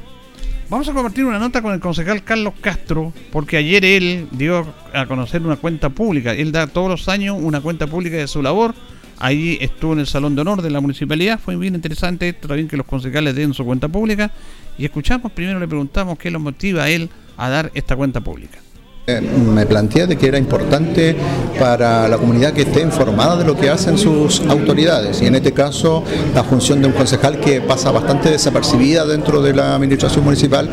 Vamos 0.69 0.87
a 0.87 0.93
compartir 0.93 1.25
una 1.25 1.39
nota 1.39 1.61
con 1.61 1.73
el 1.73 1.79
concejal 1.79 2.23
Carlos 2.23 2.53
Castro, 2.61 3.13
porque 3.31 3.57
ayer 3.57 3.85
él 3.85 4.27
dio 4.31 4.65
a 4.93 5.05
conocer 5.05 5.41
una 5.41 5.57
cuenta 5.57 5.89
pública. 5.89 6.33
Él 6.33 6.51
da 6.51 6.67
todos 6.67 6.89
los 6.89 7.09
años 7.09 7.37
una 7.39 7.61
cuenta 7.61 7.87
pública 7.87 8.17
de 8.17 8.27
su 8.27 8.41
labor. 8.41 8.73
Ahí 9.19 9.57
estuvo 9.61 9.93
en 9.93 9.99
el 9.99 10.07
Salón 10.07 10.35
de 10.35 10.41
Honor 10.41 10.61
de 10.61 10.71
la 10.71 10.81
Municipalidad. 10.81 11.39
Fue 11.39 11.55
bien 11.57 11.75
interesante 11.75 12.29
esto 12.29 12.47
también 12.47 12.67
que 12.67 12.77
los 12.77 12.87
concejales 12.87 13.35
den 13.35 13.53
su 13.53 13.65
cuenta 13.65 13.87
pública. 13.87 14.31
Y 14.77 14.85
escuchamos, 14.85 15.31
primero 15.31 15.59
le 15.59 15.67
preguntamos 15.67 16.17
qué 16.17 16.31
lo 16.31 16.39
motiva 16.39 16.83
a 16.83 16.89
él 16.89 17.09
a 17.37 17.49
dar 17.49 17.71
esta 17.75 17.95
cuenta 17.95 18.21
pública. 18.21 18.62
Eh, 19.05 19.19
me 19.19 19.65
planteé 19.65 20.07
de 20.07 20.15
que 20.15 20.27
era 20.27 20.37
importante 20.37 21.13
para 21.59 22.07
la 22.07 22.17
comunidad 22.17 22.53
que 22.53 22.61
esté 22.61 22.79
informada 22.79 23.35
de 23.35 23.43
lo 23.43 23.53
que 23.57 23.69
hacen 23.69 23.97
sus 23.97 24.39
autoridades 24.47 25.21
y 25.21 25.25
en 25.25 25.35
este 25.35 25.51
caso 25.51 26.05
la 26.33 26.41
función 26.41 26.81
de 26.81 26.87
un 26.87 26.93
concejal 26.93 27.37
que 27.41 27.59
pasa 27.59 27.91
bastante 27.91 28.29
desapercibida 28.29 29.05
dentro 29.05 29.41
de 29.41 29.53
la 29.53 29.75
administración 29.75 30.23
municipal 30.23 30.69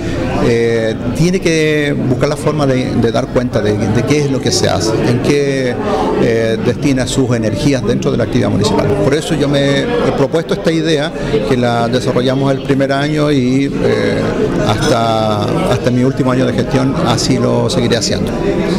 eh, 0.46 0.94
tiene 1.16 1.40
que 1.40 1.92
buscar 2.08 2.28
la 2.28 2.36
forma 2.36 2.68
de, 2.68 3.10
dar 3.10 3.26
cuenta 3.26 3.60
de, 3.60 3.76
qué 4.06 4.20
es 4.20 4.30
lo 4.30 4.40
que 4.40 4.52
se 4.52 4.68
hace, 4.68 4.92
en 5.08 5.22
qué 5.22 5.74
eh, 6.22 6.56
destina 6.64 7.08
sus 7.08 7.34
energías 7.34 7.84
dentro 7.84 8.12
de 8.12 8.16
la 8.18 8.24
actividad 8.24 8.50
municipal. 8.50 8.86
Por 9.02 9.12
eso 9.12 9.34
yo 9.34 9.48
me 9.48 9.80
he 9.80 10.12
propuesto 10.16 10.54
esta 10.54 10.70
idea 10.70 11.12
que 11.48 11.56
la 11.56 11.88
desarrollamos 11.88 12.52
el 12.52 12.62
primer 12.62 12.92
año 12.92 13.32
y 13.32 13.68
hasta, 14.68 15.72
hasta 15.72 15.90
mi 15.90 16.04
último 16.04 16.30
año 16.30 16.46
de 16.46 16.52
gestión 16.52 16.94
así 17.08 17.36
lo 17.36 17.68
seguiré 17.68 17.96
haciendo. 17.96 18.19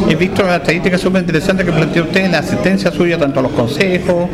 He 0.10 0.16
visto 0.16 0.44
una 0.44 0.58
estadística 0.58 0.98
súper 0.98 1.22
interesante 1.22 1.64
que 1.64 1.72
planteó 1.72 2.04
usted 2.04 2.26
en 2.26 2.32
la 2.32 2.40
asistencia 2.40 2.92
suya 2.92 3.18
tanto 3.18 3.40
a 3.40 3.44
los 3.44 3.52
consejos 3.52 4.30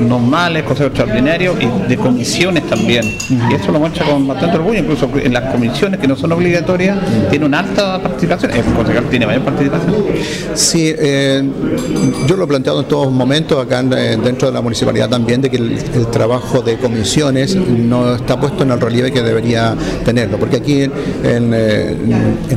normales, 0.00 0.62
consejos 0.64 0.92
extraordinarios 0.92 1.56
y 1.60 1.88
de 1.88 1.96
comisiones 1.96 2.66
también. 2.68 3.04
Y 3.04 3.54
eso 3.54 3.72
lo 3.72 3.78
muestra 3.78 4.06
con 4.06 4.26
bastante 4.26 4.56
orgullo, 4.56 4.80
incluso 4.80 5.08
en 5.14 5.32
las 5.32 5.52
comisiones 5.52 6.00
que 6.00 6.06
no 6.06 6.16
son 6.16 6.32
obligatorias, 6.32 6.98
tiene 7.30 7.46
una 7.46 7.60
alta 7.60 8.00
participación. 8.00 8.52
El 8.52 8.64
concejal 8.64 9.04
tiene 9.08 9.26
mayor 9.26 9.42
participación. 9.42 9.94
Sí, 10.54 10.92
eh, 10.96 11.42
yo 12.26 12.36
lo 12.36 12.44
he 12.44 12.46
planteado 12.46 12.80
en 12.80 12.88
todos 12.88 13.12
momentos 13.12 13.64
acá 13.64 13.80
eh, 13.80 14.18
dentro 14.22 14.48
de 14.48 14.54
la 14.54 14.60
municipalidad 14.60 15.08
también, 15.08 15.40
de 15.40 15.50
que 15.50 15.56
el, 15.56 16.06
trabajo 16.10 16.62
de 16.62 16.76
comisiones 16.76 17.56
no 17.56 18.14
está 18.14 18.38
puesto 18.38 18.62
en 18.62 18.70
el 18.70 18.80
relieve 18.80 19.12
que 19.12 19.22
debería 19.22 19.74
tenerlo, 20.04 20.38
porque 20.38 20.56
aquí 20.56 20.82
en, 20.82 20.92
en, 21.24 21.52
eh, 21.54 21.96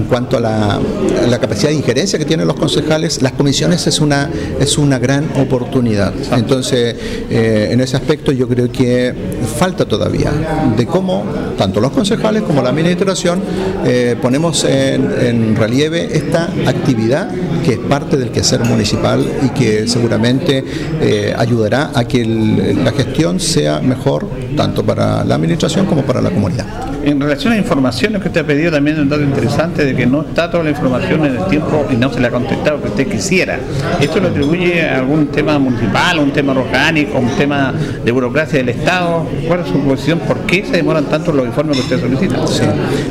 cuanto 0.08 0.38
a 0.38 0.39
la, 0.39 0.80
la 1.28 1.39
capacidad 1.39 1.69
de 1.70 1.76
injerencia 1.76 2.20
que 2.20 2.26
tienen 2.26 2.48
los 2.48 2.56
concejales, 2.56 3.22
las 3.22 3.34
comisiones 3.34 3.88
es 3.88 4.00
una, 4.00 4.30
es 4.60 4.78
una 4.78 5.00
gran 5.00 5.30
oportunidad. 5.36 6.14
Entonces, 6.34 6.96
eh, 7.30 7.70
en 7.72 7.82
ese 7.82 7.98
aspecto 7.98 8.32
yo 8.32 8.48
creo 8.48 8.72
que 8.72 9.14
falta 9.50 9.86
todavía 9.86 10.32
de 10.78 10.86
cómo 10.86 11.24
tanto 11.58 11.82
los 11.82 11.92
concejales 11.92 12.44
como 12.44 12.62
la 12.62 12.70
administración 12.70 13.42
eh, 13.86 14.16
ponemos 14.22 14.64
en, 14.64 15.56
relieve 15.56 16.16
esta 16.16 16.50
actividad 16.66 17.30
que 17.66 17.74
es 17.74 17.80
parte 17.80 18.18
del 18.18 18.32
quehacer 18.32 18.64
municipal 18.64 19.26
y 19.44 19.50
que 19.50 19.88
seguramente 19.88 20.64
eh, 21.02 21.34
ayudará 21.38 21.92
a 21.94 22.06
que 22.06 22.26
la 22.26 22.92
gestión 22.92 23.40
sea 23.40 23.80
mejor 23.80 24.28
tanto 24.56 24.84
para 24.84 25.24
la 25.24 25.36
administración 25.36 25.86
como 25.86 26.04
para 26.04 26.22
la 26.22 26.30
comunidad. 26.30 26.66
En 27.04 27.20
relación 27.20 27.54
a 27.54 27.58
informaciones 27.58 28.22
que 28.22 28.28
usted 28.28 28.42
ha 28.42 28.48
pedido, 28.48 28.72
también 28.72 29.00
un 29.00 29.08
dato 29.08 29.24
interesante 29.24 29.86
de 29.86 29.96
que 29.96 30.06
no 30.06 30.22
está 30.22 30.52
toda 30.52 30.64
la 30.64 30.72
información 30.72 31.26
en 31.26 31.38
el 31.38 31.46
tiempo 31.46 31.86
y 31.90 31.96
no 31.96 32.12
se 32.12 32.20
le 32.20 32.28
ha 32.28 32.32
contestado 32.32 32.82
que 32.82 32.90
usted 32.90 33.08
quisiera. 33.08 33.58
¿Esto 34.02 34.20
lo 34.20 34.28
atribuye 34.28 34.82
a 34.82 34.98
algún 34.98 35.28
tema 35.28 35.58
municipal, 35.58 36.20
un 36.20 36.32
tema 36.32 36.52
orgánico, 36.52 37.18
un 37.18 37.36
tema 37.38 37.74
de 38.04 38.12
burocracia 38.12 38.60
del 38.60 38.70
Estado? 38.70 39.26
¿Cuál 39.47 39.62
es 39.62 39.67
su 39.67 39.80
posición? 39.80 40.19
¿Por 40.19 40.39
qué 40.41 40.65
se 40.65 40.71
demoran 40.71 41.06
tanto 41.06 41.32
los 41.32 41.45
informes 41.45 41.78
que 41.78 41.84
usted 41.84 41.99
solicita? 41.99 42.47
Sí. 42.47 42.63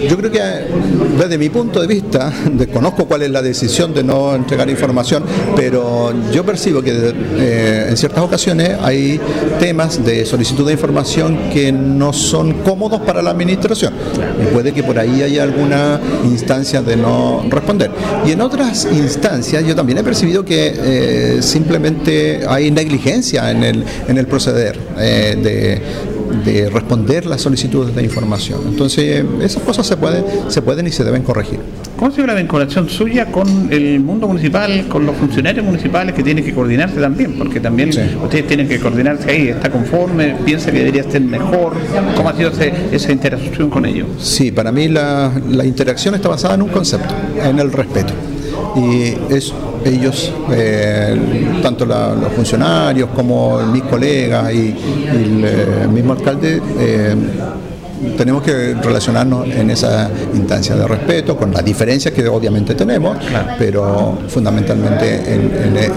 Yo 0.08 0.16
creo 0.16 0.30
que 0.30 0.40
desde 1.18 1.38
mi 1.38 1.48
punto 1.48 1.80
de 1.80 1.86
vista, 1.86 2.32
desconozco 2.52 3.06
cuál 3.06 3.22
es 3.22 3.30
la 3.30 3.42
decisión 3.42 3.94
de 3.94 4.02
no 4.02 4.34
entregar 4.34 4.68
información, 4.68 5.24
pero 5.56 6.12
yo 6.32 6.44
percibo 6.44 6.82
que 6.82 6.92
eh, 6.92 7.86
en 7.88 7.96
ciertas 7.96 8.22
ocasiones 8.22 8.76
hay 8.82 9.20
temas 9.58 10.04
de 10.04 10.24
solicitud 10.24 10.66
de 10.66 10.72
información 10.72 11.50
que 11.52 11.72
no 11.72 12.12
son 12.12 12.54
cómodos 12.62 13.00
para 13.00 13.22
la 13.22 13.30
administración. 13.30 13.94
Y 14.42 14.54
puede 14.54 14.72
que 14.72 14.82
por 14.82 14.98
ahí 14.98 15.22
haya 15.22 15.42
alguna 15.42 16.00
instancia 16.24 16.82
de 16.82 16.96
no 16.96 17.44
responder. 17.48 17.90
Y 18.26 18.32
en 18.32 18.40
otras 18.40 18.86
instancias 18.90 19.64
yo 19.66 19.74
también 19.74 19.98
he 19.98 20.04
percibido 20.04 20.44
que 20.44 20.74
eh, 20.76 21.42
simplemente 21.42 22.42
hay 22.48 22.70
negligencia 22.70 23.50
en 23.50 23.64
el, 23.64 23.84
en 24.08 24.18
el 24.18 24.26
proceder 24.26 24.78
eh, 24.98 25.36
de 25.40 26.17
de 26.44 26.70
responder 26.70 27.26
las 27.26 27.40
solicitudes 27.40 27.94
de 27.94 28.02
información. 28.02 28.60
Entonces, 28.66 29.24
esas 29.42 29.62
cosas 29.62 29.86
se 29.86 29.96
pueden, 29.96 30.24
se 30.48 30.62
pueden 30.62 30.86
y 30.86 30.92
se 30.92 31.04
deben 31.04 31.22
corregir. 31.22 31.60
¿Cómo 31.96 32.12
se 32.12 32.20
ve 32.20 32.28
la 32.28 32.34
vinculación 32.34 32.88
suya 32.88 33.26
con 33.26 33.72
el 33.72 33.98
mundo 34.00 34.28
municipal, 34.28 34.86
con 34.88 35.04
los 35.04 35.16
funcionarios 35.16 35.64
municipales 35.64 36.14
que 36.14 36.22
tienen 36.22 36.44
que 36.44 36.54
coordinarse 36.54 37.00
también? 37.00 37.36
Porque 37.36 37.58
también 37.58 37.88
ustedes 38.22 38.46
tienen 38.46 38.68
que 38.68 38.78
coordinarse 38.78 39.30
ahí, 39.30 39.48
¿está 39.48 39.70
conforme? 39.70 40.36
¿Piensa 40.44 40.70
que 40.70 40.78
debería 40.78 41.02
ser 41.02 41.22
mejor? 41.22 41.72
¿Cómo 42.14 42.28
ha 42.28 42.36
sido 42.36 42.52
esa 42.92 43.12
interacción 43.12 43.68
con 43.68 43.84
ellos? 43.84 44.06
Sí, 44.20 44.52
para 44.52 44.70
mí 44.70 44.88
la, 44.88 45.32
la 45.50 45.64
interacción 45.64 46.14
está 46.14 46.28
basada 46.28 46.54
en 46.54 46.62
un 46.62 46.68
concepto, 46.68 47.12
en 47.42 47.58
el 47.58 47.72
respeto. 47.72 48.12
Y 48.76 49.14
es 49.34 49.52
ellos, 49.84 50.32
eh, 50.52 51.16
tanto 51.62 51.86
los 51.86 52.32
funcionarios 52.34 53.10
como 53.14 53.58
mis 53.66 53.82
colegas 53.84 54.52
y, 54.52 54.74
el, 55.10 55.44
eh, 55.44 55.88
mismo 55.92 56.12
alcalde, 56.12 56.60
eh, 56.78 57.14
tenemos 58.16 58.42
que 58.42 58.74
relacionarnos 58.74 59.48
en 59.48 59.70
esa 59.70 60.08
instancia 60.34 60.76
de 60.76 60.86
respeto, 60.86 61.36
con 61.36 61.52
las 61.52 61.64
diferencias 61.64 62.14
que 62.14 62.26
obviamente 62.28 62.74
tenemos, 62.74 63.18
pero 63.58 64.18
fundamentalmente 64.28 65.34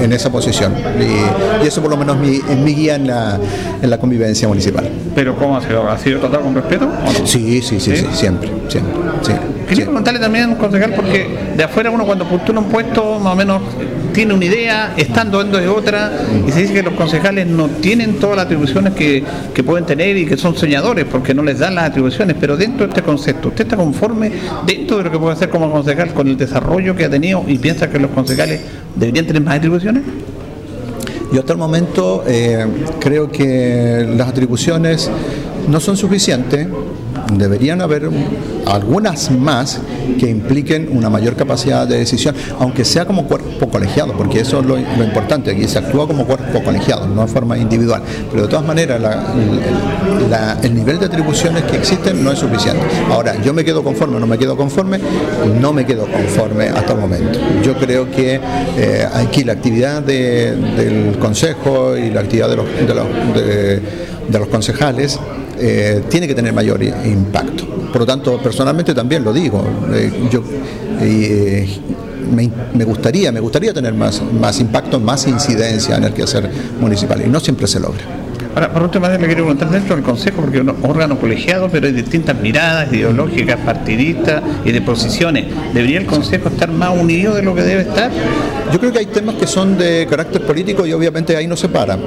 en, 0.02 0.12
esa 0.14 0.32
posición. 0.32 0.74
Y, 1.00 1.66
eso 1.66 1.82
por 1.82 1.92
lo 1.92 1.98
menos 1.98 2.18
mi, 2.18 2.38
es 2.38 2.58
mi 2.58 2.74
guía 2.74 2.96
en 2.96 3.08
la, 3.08 3.40
en 3.82 3.90
la 3.90 4.00
convivencia 4.00 4.48
municipal. 4.48 4.90
¿Pero 5.14 5.36
cómo 5.36 5.58
ha 5.58 5.62
sido? 5.62 5.88
¿Ha 5.88 5.98
sido 5.98 6.20
tratado 6.20 6.44
con 6.44 6.56
respeto? 6.56 6.90
Sí, 7.24 7.62
sí, 7.62 7.80
sí, 7.80 7.96
sí, 7.96 8.06
siempre, 8.14 8.52
siempre. 8.68 8.94
Sí, 9.22 9.34
Quería 9.72 9.86
preguntarle 9.86 10.20
también, 10.20 10.56
concejal, 10.56 10.94
porque 10.94 11.26
de 11.56 11.64
afuera 11.64 11.90
uno 11.92 12.06
cuando 12.06 12.28
postula 12.28 12.60
un 12.60 12.66
puesto 12.66 13.22
más 13.22 13.32
o 13.32 13.36
menos 13.38 13.62
tiene 14.12 14.34
una 14.34 14.44
idea, 14.44 14.94
estando 14.98 15.42
dentro 15.42 15.62
de 15.62 15.70
otra, 15.70 16.12
y 16.46 16.52
se 16.52 16.60
dice 16.60 16.74
que 16.74 16.84
los 16.84 16.94
concejales 16.96 17.48
no 17.48 17.70
tienen 17.70 18.16
todas 18.16 18.36
las 18.36 18.46
atribuciones 18.48 18.94
que, 18.94 19.24
que 19.54 19.64
pueden 19.64 19.86
tener 19.86 20.18
y 20.18 20.26
que 20.26 20.36
son 20.36 20.58
soñadores 20.58 21.06
porque 21.06 21.34
no 21.34 21.42
les 21.42 21.60
dan 21.60 21.76
las 21.76 21.86
atribuciones, 21.86 22.36
pero 22.38 22.58
dentro 22.58 22.86
de 22.86 22.90
este 22.90 23.02
concepto, 23.02 23.48
¿usted 23.48 23.64
está 23.64 23.78
conforme 23.78 24.30
dentro 24.68 24.98
de 24.98 25.06
lo 25.06 25.12
que 25.12 25.18
puede 25.18 25.36
hacer 25.36 25.48
como 25.48 25.72
concejal 25.72 26.14
con 26.14 26.28
el 26.28 26.36
desarrollo 26.36 26.94
que 26.94 27.06
ha 27.06 27.10
tenido 27.10 27.46
y 27.48 27.58
piensa 27.58 27.90
que 27.90 27.98
los 27.98 28.12
concejales 28.12 28.60
deberían 28.98 29.26
tener 29.26 29.42
más 29.42 29.56
atribuciones? 29.56 30.04
Yo 31.32 31.40
hasta 31.40 31.54
el 31.54 31.60
momento 31.60 32.26
eh, 32.28 32.68
creo 33.00 33.32
que 33.32 34.06
las 34.18 34.28
atribuciones 34.28 35.10
no 35.70 35.80
son 35.80 35.96
suficientes 35.96 36.68
deberían 37.34 37.82
haber 37.82 38.10
algunas 38.66 39.32
más 39.32 39.80
que 40.20 40.30
impliquen 40.30 40.90
una 40.92 41.10
mayor 41.10 41.36
capacidad 41.36 41.88
de 41.88 41.98
decisión, 41.98 42.36
aunque 42.60 42.86
sea 42.86 43.06
como 43.06 43.28
cuerpo 43.28 43.70
colegiado, 43.70 44.14
porque 44.14 44.42
eso 44.42 44.60
es 44.60 44.66
lo, 44.66 44.78
importante, 44.78 45.52
aquí 45.52 45.68
se 45.68 45.80
actúa 45.80 46.08
como 46.08 46.26
cuerpo 46.26 46.64
colegiado, 46.64 47.08
no 47.08 47.22
de 47.22 47.28
forma 47.28 47.58
individual, 47.58 48.02
pero 48.30 48.44
de 48.44 48.50
todas 48.50 48.66
maneras 48.66 49.02
el 50.64 50.76
nivel 50.76 51.00
de 51.00 51.06
atribuciones 51.06 51.64
que 51.64 51.78
existen 51.78 52.24
no 52.24 52.32
es 52.32 52.40
suficiente. 52.40 52.82
Ahora, 53.10 53.42
yo 53.42 53.54
me 53.54 53.64
quedo 53.64 53.84
conforme 53.84 54.18
o 54.18 54.20
no 54.20 54.28
me 54.28 54.38
quedo 54.38 54.56
conforme, 54.56 55.00
no 55.60 55.74
me 55.74 55.86
quedo 55.86 56.06
conforme 56.06 56.70
hasta 56.70 56.94
el 56.94 57.00
momento. 57.00 57.40
Yo 57.64 57.76
creo 57.76 58.10
que 58.10 58.40
eh, 58.78 59.08
aquí 59.14 59.44
la 59.44 59.54
actividad 59.54 60.02
del 60.02 61.18
Consejo 61.20 61.98
y 61.98 62.10
la 62.10 62.22
actividad 62.22 62.50
de 62.50 62.56
los, 62.56 62.66
de 64.30 64.40
los 64.40 64.48
concejales 64.48 65.20
eh, 65.64 66.04
tiene 66.10 66.28
que 66.28 66.34
tener 66.34 66.54
mayor 66.54 66.82
impacto. 66.82 67.66
Por 67.92 68.02
lo 68.02 68.06
tanto, 68.06 68.40
personalmente 68.42 68.96
también 68.96 69.24
lo 69.24 69.32
digo. 69.32 69.64
Eh, 69.94 70.12
yo 70.32 70.44
eh, 71.00 71.68
me, 72.34 72.84
gustaría, 72.84 73.32
me 73.32 73.40
gustaría 73.40 73.72
tener 73.72 73.94
más, 73.94 74.22
impacto, 74.60 75.00
más 75.00 75.28
incidencia 75.28 75.98
en 75.98 76.06
el 76.06 76.14
quehacer 76.14 76.50
municipal 76.80 77.22
y 77.24 77.30
no 77.30 77.40
siempre 77.40 77.68
se 77.68 77.80
logra. 77.80 78.02
Ahora, 78.56 78.74
por 78.74 78.84
última 78.84 79.08
vez 79.08 79.20
le 79.22 79.28
quiero 79.28 79.44
preguntar 79.44 79.70
dentro 79.70 79.96
del 79.96 80.04
Consejo, 80.04 80.42
porque 80.42 80.58
es 80.58 80.64
un 80.64 80.76
órgano 80.82 81.20
colegiado, 81.20 81.70
pero 81.70 81.88
hay 81.88 81.94
distintas 81.94 82.38
miradas 82.42 82.92
ideológicas, 82.92 83.58
partidistas 83.64 84.42
y 84.66 84.72
de 84.72 84.82
posiciones. 84.82 85.46
¿Debería 85.74 86.00
el 86.00 86.06
Consejo 86.06 86.50
estar 86.50 86.72
más 86.72 86.90
unido 87.00 87.36
de 87.36 87.44
lo 87.44 87.54
que 87.56 87.62
debe 87.62 87.82
estar? 87.84 88.10
Yo 88.72 88.80
creo 88.80 88.92
que 88.92 89.00
hay 89.00 89.06
temas 89.08 89.36
que 89.36 89.48
son 89.48 89.78
de 89.78 90.08
carácter 90.10 90.42
político 90.44 90.86
y 90.86 90.94
obviamente 90.94 91.36
ahí 91.36 91.46
no 91.46 91.58
se 91.58 91.68
paran. 91.68 92.00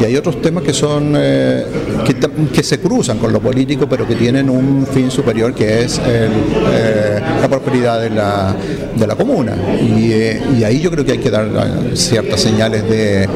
Y 0.00 0.04
hay 0.04 0.16
otros 0.16 0.42
temas 0.42 0.64
que 0.64 0.72
son 0.72 1.14
eh, 1.16 1.64
que, 2.52 2.62
se 2.62 2.80
cruzan 2.80 3.18
con 3.18 3.32
lo 3.32 3.40
político, 3.40 3.88
pero 3.88 4.06
que 4.06 4.16
tienen 4.16 4.50
un 4.50 4.86
fin 4.86 5.10
superior 5.10 5.54
que 5.54 5.82
es 5.84 5.98
el, 5.98 6.32
eh, 6.72 7.20
la 7.40 7.48
prosperidad 7.48 8.00
de 8.00 8.10
la, 8.10 8.54
de 8.94 9.06
la 9.06 9.14
comuna. 9.14 9.54
Y, 9.80 10.12
eh, 10.12 10.42
y, 10.58 10.64
ahí 10.64 10.80
yo 10.80 10.90
creo 10.90 11.04
que 11.04 11.12
hay 11.12 11.18
que 11.18 11.30
dar 11.30 11.46
eh, 11.46 11.96
ciertas 11.96 12.40
señales 12.40 12.88
de, 12.88 13.28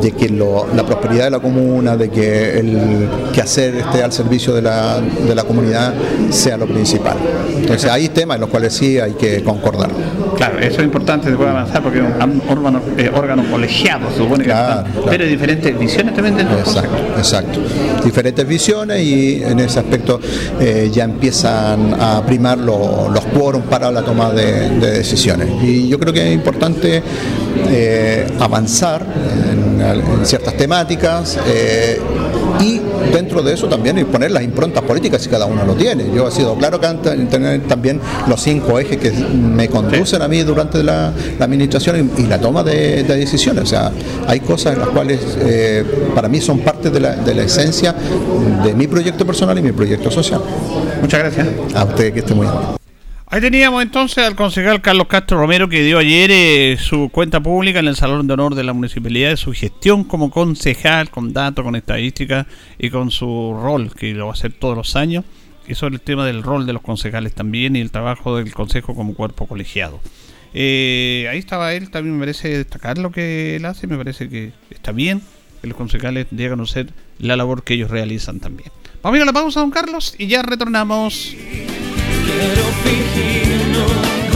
de 0.00 0.12
que 0.12 0.28
lo, 0.30 0.66
la 0.74 0.84
prosperidad 0.84 1.24
de 1.24 1.30
la 1.30 1.40
comuna, 1.40 1.96
de 1.96 2.08
que 2.08 2.58
el 2.58 3.08
quehacer 3.34 3.76
esté 3.76 4.02
al 4.02 4.12
servicio 4.12 4.54
de 4.54 4.62
la, 4.62 5.00
de 5.00 5.34
la 5.34 5.44
comunidad 5.44 5.92
sea 6.30 6.56
lo 6.56 6.66
principal. 6.66 7.16
Entonces 7.54 7.90
hay 7.90 8.08
temas 8.08 8.36
en 8.36 8.40
los 8.40 8.50
cuales 8.50 8.72
sí 8.72 8.98
hay 8.98 9.12
que 9.12 9.42
concordar. 9.42 9.90
Claro, 10.36 10.58
eso 10.58 10.80
es 10.80 10.84
importante, 10.84 11.28
se 11.28 11.36
puede 11.36 11.50
avanzar 11.50 11.65
porque 11.82 11.98
es 11.98 12.04
un 12.04 12.42
órgano, 12.48 12.80
eh, 12.96 13.10
órgano 13.14 13.44
colegiado, 13.50 14.10
supone 14.16 14.44
que 14.44 14.50
claro, 14.50 14.84
claro. 14.90 15.06
pero 15.08 15.24
diferentes 15.26 15.78
visiones 15.78 16.14
también 16.14 16.36
dentro 16.36 16.58
Exacto, 16.58 16.96
exacto. 17.16 17.60
Diferentes 18.04 18.46
visiones 18.46 19.02
y 19.02 19.42
en 19.42 19.60
ese 19.60 19.80
aspecto 19.80 20.20
eh, 20.60 20.90
ya 20.92 21.04
empiezan 21.04 21.94
a 22.00 22.22
primar 22.24 22.58
lo, 22.58 23.08
los 23.08 23.24
quórum 23.26 23.62
para 23.62 23.90
la 23.90 24.02
toma 24.02 24.30
de, 24.30 24.70
de, 24.70 24.90
decisiones. 24.90 25.48
Y 25.62 25.88
yo 25.88 25.98
creo 25.98 26.12
que 26.12 26.28
es 26.28 26.34
importante 26.34 27.02
eh, 27.68 28.26
avanzar 28.38 29.04
en, 29.50 29.80
en, 29.80 30.26
ciertas 30.26 30.56
temáticas 30.56 31.38
dentro 33.12 33.42
de 33.42 33.54
eso 33.54 33.68
también 33.68 34.04
poner 34.06 34.30
las 34.30 34.42
improntas 34.42 34.82
políticas 34.82 35.22
si 35.22 35.28
cada 35.28 35.46
uno 35.46 35.64
lo 35.64 35.74
tiene. 35.74 36.04
Yo 36.14 36.28
he 36.28 36.30
sido 36.30 36.54
claro 36.56 36.80
que 36.80 36.86
tener 36.86 37.62
también 37.62 38.00
los 38.28 38.40
cinco 38.40 38.78
ejes 38.78 38.98
que 38.98 39.10
me 39.10 39.68
conducen 39.68 40.22
a 40.22 40.28
mí 40.28 40.42
durante 40.42 40.82
la, 40.82 41.12
la 41.38 41.44
administración 41.44 42.12
y, 42.16 42.22
y, 42.22 42.26
la 42.26 42.40
toma 42.40 42.62
de, 42.62 43.02
de, 43.02 43.16
decisiones. 43.16 43.64
O 43.64 43.66
sea, 43.66 43.92
hay 44.26 44.40
cosas 44.40 44.74
en 44.74 44.80
las 44.80 44.88
cuales 44.88 45.20
eh, 45.40 45.84
para 46.14 46.28
mí 46.28 46.40
son 46.40 46.60
parte 46.60 46.90
de 46.90 47.00
la, 47.00 47.16
de 47.16 47.34
la, 47.34 47.42
esencia 47.42 47.94
de 48.64 48.74
mi 48.74 48.86
proyecto 48.86 49.24
personal 49.24 49.58
y 49.58 49.62
mi 49.62 49.72
proyecto 49.72 50.10
social. 50.10 50.40
Muchas 51.00 51.20
gracias. 51.20 51.46
A 51.74 51.84
usted 51.84 52.12
que 52.12 52.20
esté 52.20 52.34
muy 52.34 52.46
bien. 52.46 52.85
Ahí 53.36 53.42
teníamos 53.42 53.82
entonces 53.82 54.24
al 54.24 54.34
concejal 54.34 54.80
Carlos 54.80 55.08
Castro 55.08 55.38
Romero 55.38 55.68
que 55.68 55.82
dio 55.82 55.98
ayer 55.98 56.30
eh, 56.32 56.78
su 56.80 57.10
cuenta 57.10 57.38
pública 57.38 57.80
en 57.80 57.86
el 57.86 57.94
Salón 57.94 58.26
de 58.26 58.32
Honor 58.32 58.54
de 58.54 58.64
la 58.64 58.72
Municipalidad 58.72 59.28
de 59.28 59.36
su 59.36 59.52
gestión 59.52 60.04
como 60.04 60.30
concejal, 60.30 61.10
con 61.10 61.34
datos, 61.34 61.62
con 61.62 61.76
estadísticas 61.76 62.46
y 62.78 62.88
con 62.88 63.10
su 63.10 63.54
rol, 63.62 63.94
que 63.94 64.14
lo 64.14 64.24
va 64.24 64.30
a 64.30 64.32
hacer 64.32 64.54
todos 64.54 64.74
los 64.74 64.96
años, 64.96 65.22
y 65.68 65.74
sobre 65.74 65.96
el 65.96 66.00
tema 66.00 66.24
del 66.24 66.42
rol 66.42 66.64
de 66.64 66.72
los 66.72 66.80
concejales 66.80 67.34
también 67.34 67.76
y 67.76 67.82
el 67.82 67.90
trabajo 67.90 68.38
del 68.38 68.54
Consejo 68.54 68.94
como 68.94 69.12
cuerpo 69.12 69.46
colegiado. 69.46 70.00
Eh, 70.54 71.28
ahí 71.30 71.38
estaba 71.38 71.74
él, 71.74 71.90
también 71.90 72.14
me 72.14 72.20
parece 72.20 72.48
destacar 72.56 72.96
lo 72.96 73.12
que 73.12 73.56
él 73.56 73.66
hace, 73.66 73.86
me 73.86 73.98
parece 73.98 74.30
que 74.30 74.52
está 74.70 74.92
bien 74.92 75.20
que 75.60 75.66
los 75.66 75.76
concejales 75.76 76.26
llegan 76.30 76.52
a 76.52 76.56
conocer 76.56 76.86
la 77.18 77.36
labor 77.36 77.64
que 77.64 77.74
ellos 77.74 77.90
realizan 77.90 78.40
también. 78.40 78.70
Vamos 79.02 79.16
a 79.16 79.18
ir 79.18 79.22
a 79.24 79.26
la 79.26 79.34
pausa, 79.34 79.60
don 79.60 79.70
Carlos, 79.70 80.14
y 80.16 80.26
ya 80.26 80.40
retornamos. 80.40 81.36
Quiero 82.26 82.64
fingir, 82.84 83.46
no 83.74 83.86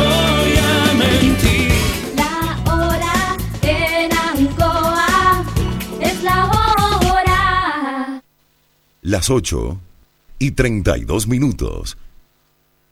voy 0.01 0.53
a 0.59 0.95
mentir. 0.95 1.73
La 2.17 2.35
hora 2.73 3.37
en 3.63 4.11
Ancoa 4.13 5.45
es 6.01 6.23
la 6.23 6.47
hora. 6.47 8.23
Las 9.03 9.29
8 9.29 9.81
y 10.39 10.53
32 10.53 11.27
minutos. 11.27 11.97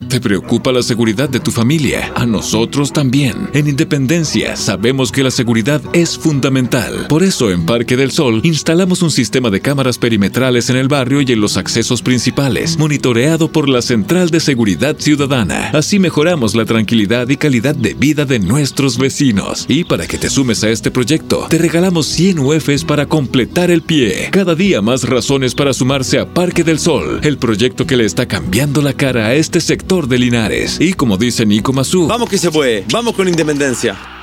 ¿Te 0.07 0.21
preocupa 0.21 0.71
la 0.71 0.83
seguridad 0.83 1.29
de 1.29 1.41
tu 1.41 1.51
familia? 1.51 2.13
A 2.15 2.25
nosotros 2.25 2.93
también. 2.93 3.51
En 3.53 3.67
Independencia 3.67 4.55
sabemos 4.55 5.11
que 5.11 5.25
la 5.25 5.33
seguridad 5.33 5.83
es 5.93 6.17
fundamental. 6.17 7.07
Por 7.09 7.25
eso 7.25 7.51
en 7.51 7.67
Parque 7.67 7.97
del 7.97 8.13
Sol 8.13 8.41
instalamos 8.45 9.03
un 9.03 9.11
sistema 9.11 9.51
de 9.51 9.61
cámaras 9.61 9.99
perimetrales 9.99 10.71
en 10.71 10.77
el 10.77 10.87
barrio 10.87 11.21
y 11.21 11.33
en 11.33 11.41
los 11.41 11.57
accesos 11.57 12.01
principales, 12.01 12.79
monitoreado 12.79 13.51
por 13.51 13.69
la 13.69 13.83
Central 13.83 14.31
de 14.31 14.39
Seguridad 14.39 14.97
Ciudadana. 14.99 15.71
Así 15.75 15.99
mejoramos 15.99 16.55
la 16.55 16.65
tranquilidad 16.65 17.29
y 17.29 17.37
calidad 17.37 17.75
de 17.75 17.95
vida 17.95 18.25
de 18.25 18.39
nuestros 18.39 18.99
vecinos. 18.99 19.67
Y 19.69 19.83
para 19.83 20.07
que 20.07 20.17
te 20.17 20.31
sumes 20.31 20.63
a 20.63 20.71
este 20.71 20.93
proyecto, 20.93 21.49
te 21.51 21.59
regalamos 21.59 22.07
100 22.07 22.39
UFs 22.39 22.85
para 22.85 23.07
completar 23.07 23.73
el 23.73 23.83
pie. 23.83 24.29
Cada 24.31 24.55
día 24.55 24.81
más 24.81 25.03
razones 25.03 25.57
para 25.57 25.73
sumarse 25.73 26.21
a 26.21 26.33
Parque 26.33 26.63
del 26.63 26.79
Sol, 26.79 27.21
el 27.25 27.37
proyecto 27.37 27.85
que 27.85 27.97
le 27.97 28.05
está 28.05 28.27
cambiando 28.27 28.81
la 28.81 28.93
cara 28.93 29.27
a 29.27 29.35
este 29.35 29.61
sector 29.61 29.88
de 29.89 30.19
Linares. 30.19 30.79
Y 30.81 30.93
como 30.93 31.17
dice 31.17 31.47
Nico 31.47 31.73
Mazú, 31.73 32.07
vamos 32.07 32.29
que 32.29 32.37
se 32.37 32.51
puede, 32.51 32.85
vamos 32.93 33.15
con 33.15 33.27
independencia. 33.27 34.18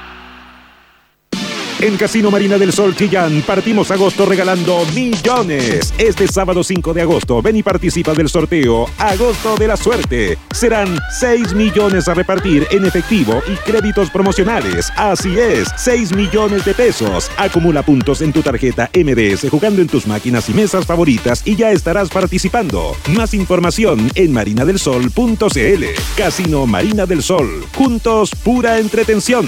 En 1.85 1.97
Casino 1.97 2.31
Marina 2.31 2.57
del 2.57 2.73
Sol 2.73 2.95
Chillán 2.95 3.43
partimos 3.45 3.91
agosto 3.91 4.25
regalando 4.25 4.83
millones. 4.95 5.93
Este 5.99 6.27
sábado 6.27 6.63
5 6.63 6.95
de 6.95 7.03
agosto 7.03 7.43
ven 7.43 7.57
y 7.57 7.61
participa 7.61 8.11
del 8.13 8.27
sorteo 8.27 8.87
Agosto 8.97 9.55
de 9.55 9.67
la 9.67 9.77
Suerte. 9.77 10.39
Serán 10.51 10.97
6 11.19 11.53
millones 11.53 12.07
a 12.07 12.15
repartir 12.15 12.65
en 12.71 12.87
efectivo 12.87 13.39
y 13.45 13.55
créditos 13.57 14.09
promocionales. 14.09 14.91
Así 14.95 15.37
es, 15.37 15.67
6 15.77 16.15
millones 16.15 16.65
de 16.65 16.73
pesos. 16.73 17.29
Acumula 17.37 17.83
puntos 17.83 18.21
en 18.21 18.33
tu 18.33 18.41
tarjeta 18.41 18.89
MDS 18.91 19.47
jugando 19.51 19.79
en 19.79 19.87
tus 19.87 20.07
máquinas 20.07 20.49
y 20.49 20.55
mesas 20.55 20.87
favoritas 20.87 21.43
y 21.45 21.55
ya 21.55 21.69
estarás 21.69 22.09
participando. 22.09 22.97
Más 23.15 23.35
información 23.35 24.11
en 24.15 24.33
marinadelsol.cl. 24.33 25.83
Casino 26.17 26.65
Marina 26.65 27.05
del 27.05 27.21
Sol. 27.21 27.63
Juntos, 27.75 28.31
pura 28.43 28.79
entretención. 28.79 29.47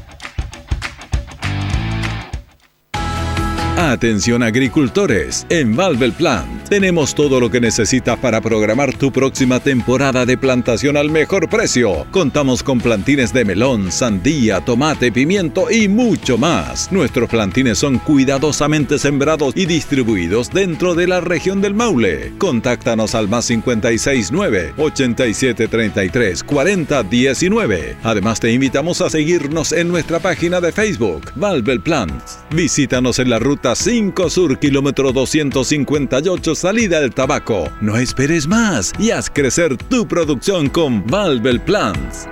Atención 3.89 4.43
agricultores, 4.43 5.47
en 5.49 5.75
Valvel 5.75 6.13
Plant 6.13 6.61
tenemos 6.71 7.13
todo 7.15 7.41
lo 7.41 7.51
que 7.51 7.59
necesitas 7.59 8.17
para 8.19 8.39
programar 8.39 8.95
tu 8.95 9.11
próxima 9.11 9.59
temporada 9.59 10.25
de 10.25 10.37
plantación 10.37 10.95
al 10.95 11.09
mejor 11.09 11.49
precio. 11.49 12.05
Contamos 12.11 12.63
con 12.63 12.79
plantines 12.79 13.33
de 13.33 13.43
melón, 13.43 13.91
sandía, 13.91 14.61
tomate, 14.61 15.11
pimiento 15.11 15.69
y 15.69 15.89
mucho 15.89 16.37
más. 16.37 16.89
Nuestros 16.89 17.29
plantines 17.29 17.77
son 17.77 17.97
cuidadosamente 17.99 18.99
sembrados 18.99 19.53
y 19.57 19.65
distribuidos 19.65 20.49
dentro 20.49 20.95
de 20.95 21.07
la 21.07 21.19
región 21.19 21.59
del 21.59 21.73
Maule. 21.73 22.31
Contáctanos 22.37 23.15
al 23.15 23.27
más 23.27 23.47
569 23.47 24.75
8733 24.77 26.43
4019. 26.43 27.97
Además 28.01 28.39
te 28.39 28.53
invitamos 28.53 29.01
a 29.01 29.09
seguirnos 29.09 29.73
en 29.73 29.89
nuestra 29.89 30.19
página 30.19 30.61
de 30.61 30.71
Facebook, 30.71 31.33
Valvel 31.35 31.81
Plant. 31.81 32.23
Visítanos 32.51 33.19
en 33.19 33.29
la 33.29 33.39
ruta 33.39 33.70
5 33.75 34.29
Sur, 34.29 34.59
kilómetro 34.59 35.11
258, 35.11 36.55
salida 36.55 36.99
del 36.99 37.13
tabaco. 37.13 37.69
No 37.81 37.97
esperes 37.97 38.47
más 38.47 38.93
y 38.99 39.11
haz 39.11 39.29
crecer 39.29 39.77
tu 39.77 40.07
producción 40.07 40.69
con 40.69 41.05
Valvel 41.05 41.61
Plants. 41.61 42.27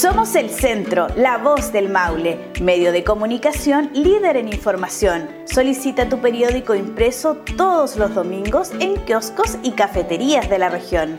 Somos 0.00 0.34
el 0.34 0.50
centro, 0.50 1.08
la 1.16 1.36
voz 1.36 1.72
del 1.72 1.88
Maule, 1.88 2.38
medio 2.62 2.90
de 2.90 3.04
comunicación 3.04 3.90
líder 3.92 4.36
en 4.36 4.48
información. 4.48 5.28
Solicita 5.44 6.08
tu 6.08 6.20
periódico 6.20 6.74
impreso 6.74 7.36
todos 7.56 7.96
los 7.96 8.14
domingos 8.14 8.70
en 8.80 8.94
kioscos 9.04 9.58
y 9.62 9.72
cafeterías 9.72 10.48
de 10.48 10.58
la 10.58 10.68
región. 10.68 11.18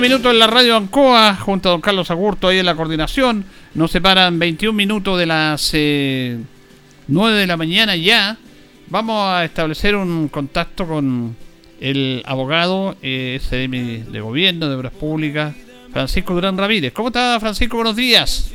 Minutos 0.00 0.32
en 0.32 0.38
la 0.38 0.46
radio 0.46 0.76
Ancoa, 0.76 1.36
junto 1.36 1.68
a 1.68 1.72
don 1.72 1.80
Carlos 1.80 2.10
Agurto 2.10 2.48
ahí 2.48 2.58
en 2.58 2.66
la 2.66 2.74
coordinación. 2.74 3.44
Nos 3.74 3.90
separan 3.90 4.38
21 4.38 4.72
minutos 4.72 5.18
de 5.18 5.26
las 5.26 5.72
9 5.72 5.74
eh, 5.74 6.38
de 7.08 7.46
la 7.46 7.56
mañana 7.56 7.94
ya. 7.96 8.38
Vamos 8.88 9.26
a 9.26 9.44
establecer 9.44 9.94
un 9.96 10.28
contacto 10.28 10.86
con 10.86 11.36
el 11.80 12.22
abogado 12.24 12.96
eh, 13.02 13.40
de 13.50 14.20
Gobierno, 14.20 14.68
de 14.68 14.76
Obras 14.76 14.92
Públicas, 14.92 15.54
Francisco 15.92 16.34
Durán 16.34 16.56
Ramírez. 16.56 16.92
¿Cómo 16.92 17.08
está, 17.08 17.38
Francisco? 17.38 17.76
Buenos 17.76 17.96
días. 17.96 18.52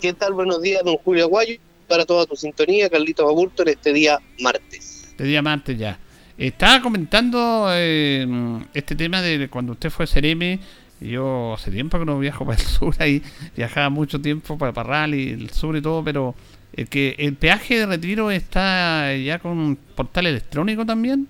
¿Qué 0.00 0.12
tal? 0.12 0.32
Buenos 0.32 0.60
días, 0.60 0.82
don 0.84 0.96
Julio 0.96 1.24
Aguayo, 1.24 1.56
para 1.86 2.04
toda 2.04 2.26
tu 2.26 2.36
sintonía, 2.36 2.88
Carlitos 2.88 3.26
Agurto, 3.26 3.62
en 3.62 3.68
este 3.68 3.92
día 3.92 4.18
martes. 4.40 5.04
Este 5.10 5.24
día 5.24 5.42
martes 5.42 5.78
ya. 5.78 5.98
Estaba 6.40 6.80
comentando 6.80 7.66
eh, 7.70 8.26
este 8.72 8.96
tema 8.96 9.20
de 9.20 9.50
cuando 9.50 9.72
usted 9.72 9.90
fue 9.90 10.06
CRM 10.06 10.58
yo 11.02 11.52
hace 11.52 11.70
tiempo 11.70 11.98
que 11.98 12.06
no 12.06 12.18
viajo 12.18 12.44
para 12.46 12.58
el 12.58 12.66
sur, 12.66 12.94
ahí 12.98 13.22
viajaba 13.54 13.90
mucho 13.90 14.18
tiempo 14.22 14.56
para 14.56 14.72
Parral 14.72 15.14
y 15.14 15.32
el 15.32 15.50
sur 15.50 15.76
y 15.76 15.82
todo, 15.82 16.02
pero 16.02 16.34
eh, 16.72 16.86
que 16.86 17.14
el 17.18 17.36
peaje 17.36 17.78
de 17.78 17.84
retiro 17.84 18.30
está 18.30 19.14
ya 19.16 19.38
con 19.38 19.76
portal 19.76 20.26
electrónico 20.26 20.86
también. 20.86 21.28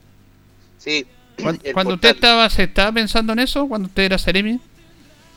Sí. 0.79 1.05
Cuando, 1.43 1.91
el 1.91 1.95
usted 1.97 2.11
estaba, 2.11 2.49
se 2.49 2.65
estaba 2.65 2.93
pensando 2.93 3.33
en 3.33 3.41
eso, 3.41 3.67
cuando 3.67 3.89
usted 3.89 4.05
era 4.05 4.19
Ceremi. 4.19 4.61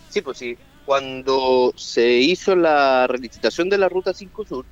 Sí, 0.09 0.21
pues 0.21 0.37
sí. 0.37 0.55
Cuando 0.85 1.73
se 1.75 2.19
hizo 2.19 2.55
la 2.55 3.07
relicitación 3.07 3.69
de 3.69 3.79
la 3.79 3.89
Ruta 3.89 4.13
5 4.13 4.45
Sur, 4.45 4.65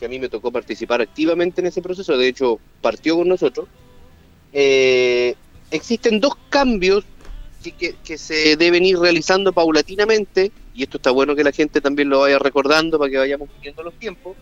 que 0.00 0.06
a 0.06 0.08
mí 0.08 0.18
me 0.18 0.28
tocó 0.28 0.50
participar 0.50 1.00
activamente 1.00 1.60
en 1.60 1.68
ese 1.68 1.80
proceso, 1.80 2.16
de 2.16 2.26
hecho 2.26 2.58
partió 2.80 3.16
con 3.16 3.28
nosotros, 3.28 3.68
eh, 4.52 5.34
existen 5.70 6.20
dos 6.20 6.34
cambios 6.48 7.04
que, 7.62 7.72
que- 7.72 7.94
que 8.04 8.18
se 8.18 8.56
deben 8.56 8.84
ir 8.84 8.98
realizando 8.98 9.52
paulatinamente, 9.52 10.52
y 10.74 10.82
esto 10.84 10.96
está 10.98 11.10
bueno 11.10 11.34
que 11.34 11.44
la 11.44 11.52
gente 11.52 11.80
también 11.80 12.08
lo 12.08 12.20
vaya 12.20 12.38
recordando 12.38 12.98
para 12.98 13.10
que 13.10 13.18
vayamos 13.18 13.48
viendo 13.60 13.82
los 13.82 13.94
tiempos, 13.94 14.36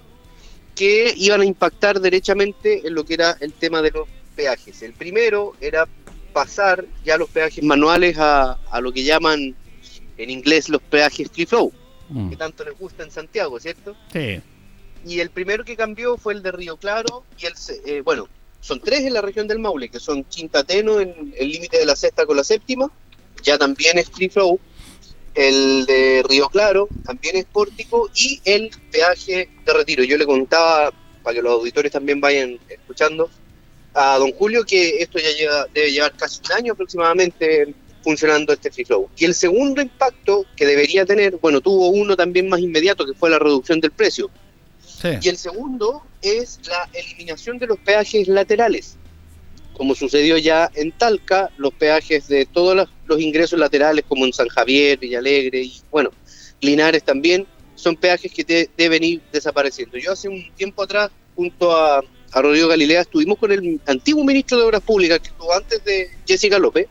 que 0.75 1.15
iban 1.17 1.41
a 1.41 1.45
impactar 1.47 2.01
derechamente 2.01 2.87
en 2.87 2.95
lo 2.95 3.05
que 3.05 3.15
era 3.15 3.37
el 3.41 3.53
tema 3.55 3.81
de 3.81 3.91
los 3.93 4.07
peajes. 4.35 4.83
El 4.83 4.93
primero 4.93 5.55
era 5.61 5.89
pasar 6.35 6.85
ya 7.05 7.17
los 7.17 7.31
peajes 7.31 7.65
manuales 7.65 8.19
a, 8.19 8.53
a 8.71 8.81
lo 8.83 8.93
que 8.93 9.03
llaman 9.03 9.57
en 10.19 10.31
inglés 10.31 10.69
los 10.69 10.83
peajes 10.83 11.31
free 11.31 11.47
flow, 11.47 11.73
Mm. 12.09 12.31
que 12.31 12.37
tanto 12.37 12.65
les 12.65 12.79
gusta 12.79 13.03
en 13.03 13.11
Santiago, 13.11 13.59
¿cierto? 13.59 13.97
Sí. 14.13 14.41
Y 15.05 15.19
el 15.19 15.31
primero 15.31 15.65
que 15.65 15.75
cambió 15.75 16.17
fue 16.17 16.35
el 16.35 16.43
de 16.43 16.53
Río 16.53 16.77
Claro, 16.77 17.25
y 17.37 17.47
el, 17.47 17.55
eh, 17.85 18.01
bueno, 18.03 18.29
son 18.67 18.81
tres 18.81 19.01
en 19.01 19.15
la 19.15 19.21
región 19.21 19.47
del 19.47 19.61
Maule, 19.61 19.89
que 19.89 20.01
son 20.01 20.25
Quintateno 20.25 21.01
en 21.01 21.33
el 21.39 21.49
límite 21.49 21.79
de 21.79 21.87
la 21.87 21.95
sexta 21.95 22.27
con 22.27 22.37
la 22.37 22.43
séptima, 22.43 22.91
ya 23.43 23.57
también 23.57 23.97
es 23.99 24.11
free 24.11 24.29
flow, 24.29 24.59
el 25.35 25.87
de 25.87 26.25
Río 26.29 26.49
Claro 26.49 26.89
también 27.05 27.37
es 27.37 27.45
pórtico, 27.45 28.11
y 28.17 28.41
el 28.45 28.71
peaje 28.91 29.49
de 29.65 29.73
retiro. 29.73 30.03
Yo 30.03 30.19
le 30.19 30.27
contaba, 30.27 30.93
para 31.23 31.35
que 31.35 31.43
los 31.43 31.53
auditores 31.53 31.93
también 31.93 32.21
vayan 32.21 32.59
escuchando, 32.69 33.31
a 33.95 34.19
don 34.19 34.33
Julio 34.33 34.65
que 34.65 34.99
esto 35.01 35.19
ya 35.19 35.31
lleva- 35.31 35.67
debe 35.73 35.93
llevar 35.93 36.17
casi 36.17 36.41
un 36.45 36.53
año 36.53 36.73
aproximadamente 36.73 37.73
funcionando 38.03 38.53
este 38.53 38.71
free 38.71 38.85
flow. 38.85 39.09
Y 39.17 39.25
el 39.27 39.35
segundo 39.35 39.81
impacto 39.81 40.45
que 40.57 40.67
debería 40.67 41.05
tener, 41.07 41.37
bueno, 41.37 41.61
tuvo 41.61 41.89
uno 41.91 42.17
también 42.17 42.49
más 42.49 42.61
inmediato, 42.61 43.07
que 43.07 43.15
fue 43.15 43.31
la 43.31 43.39
reducción 43.39 43.81
del 43.81 43.93
precio. 43.93 44.29
Y 45.23 45.29
el 45.29 45.37
segundo 45.37 46.03
es 46.27 46.61
la 46.69 46.89
eliminación 46.93 47.59
de 47.59 47.67
los 47.67 47.79
peajes 47.79 48.29
laterales. 48.29 48.97
Como 49.73 49.95
sucedió 49.95 50.39
ya 50.39 50.71
en 50.75 50.93
Talca, 50.93 51.51
los 51.59 51.73
peajes 51.75 52.29
de 52.29 52.47
todos 52.47 52.89
los, 53.07 53.21
ingresos 53.21 53.59
laterales, 53.59 54.05
como 54.09 54.25
en 54.25 54.33
San 54.33 54.49
Javier, 54.49 54.99
Villalegre 54.99 55.63
y, 55.63 55.81
bueno, 55.91 56.11
Linares 56.61 57.05
también, 57.05 57.47
son 57.75 57.97
peajes 57.97 58.33
que 58.33 58.71
deben 58.77 59.05
ir 59.05 59.21
desapareciendo. 59.33 59.99
Yo 59.99 60.13
hace 60.13 60.29
un 60.29 60.51
tiempo 60.55 60.83
atrás, 60.83 61.11
junto 61.35 61.77
a, 61.77 62.03
a 62.33 62.43
Rodrigo 62.43 62.69
Galilea, 62.69 63.03
estuvimos 63.03 63.39
con 63.39 63.53
el 63.53 63.81
antiguo 63.87 64.25
ministro 64.25 64.57
de 64.57 64.65
Obras 64.65 64.81
Públicas, 64.81 65.21
que 65.21 65.29
estuvo 65.29 65.53
antes 65.53 65.85
de 65.85 66.11
Jessica 66.27 66.59
López, 66.59 66.89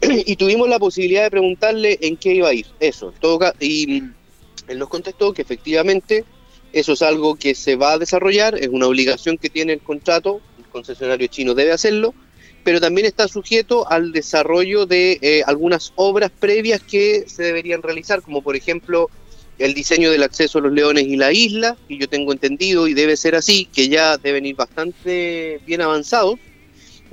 y 0.02 0.36
tuvimos 0.36 0.68
la 0.68 0.78
posibilidad 0.78 1.24
de 1.24 1.30
preguntarle 1.30 1.98
en 2.02 2.16
qué 2.16 2.34
iba 2.34 2.48
a 2.48 2.54
ir 2.54 2.66
eso. 2.80 3.12
Todo 3.18 3.40
y 3.60 4.02
él 4.68 4.78
nos 4.78 4.88
contestó 4.88 5.32
que 5.32 5.42
efectivamente 5.42 6.24
eso 6.72 6.92
es 6.92 7.02
algo 7.02 7.36
que 7.36 7.54
se 7.54 7.76
va 7.76 7.92
a 7.92 7.98
desarrollar, 7.98 8.56
es 8.56 8.68
una 8.68 8.86
obligación 8.86 9.38
que 9.38 9.48
tiene 9.48 9.72
el 9.74 9.80
contrato, 9.80 10.40
el 10.58 10.66
concesionario 10.66 11.26
chino 11.28 11.54
debe 11.54 11.72
hacerlo, 11.72 12.14
pero 12.64 12.80
también 12.80 13.06
está 13.06 13.28
sujeto 13.28 13.90
al 13.90 14.12
desarrollo 14.12 14.84
de 14.86 15.18
eh, 15.22 15.42
algunas 15.46 15.92
obras 15.96 16.30
previas 16.30 16.82
que 16.82 17.24
se 17.26 17.42
deberían 17.44 17.82
realizar, 17.82 18.20
como 18.22 18.42
por 18.42 18.56
ejemplo 18.56 19.08
el 19.58 19.74
diseño 19.74 20.10
del 20.10 20.22
acceso 20.22 20.58
a 20.58 20.62
los 20.62 20.72
leones 20.72 21.04
y 21.04 21.16
la 21.16 21.32
isla, 21.32 21.76
que 21.88 21.96
yo 21.96 22.08
tengo 22.08 22.32
entendido 22.32 22.86
y 22.86 22.94
debe 22.94 23.16
ser 23.16 23.34
así, 23.34 23.64
que 23.66 23.88
ya 23.88 24.16
deben 24.18 24.46
ir 24.46 24.54
bastante 24.54 25.60
bien 25.66 25.80
avanzados. 25.80 26.38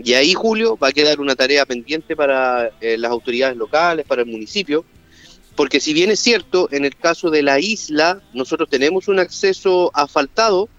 Y 0.03 0.13
ahí, 0.13 0.33
Julio, 0.33 0.77
va 0.77 0.89
a 0.89 0.91
quedar 0.91 1.19
una 1.19 1.35
tarea 1.35 1.65
pendiente 1.65 2.15
para 2.15 2.69
eh, 2.81 2.97
las 2.97 3.11
autoridades 3.11 3.57
locales, 3.57 4.05
para 4.05 4.21
el 4.21 4.27
municipio, 4.27 4.85
porque 5.55 5.79
si 5.79 5.93
bien 5.93 6.11
es 6.11 6.19
cierto, 6.19 6.67
en 6.71 6.85
el 6.85 6.95
caso 6.95 7.29
de 7.29 7.41
la 7.43 7.59
isla, 7.59 8.21
nosotros 8.33 8.69
tenemos 8.69 9.07
un 9.07 9.19
acceso 9.19 9.91
asfaltado, 9.93 10.69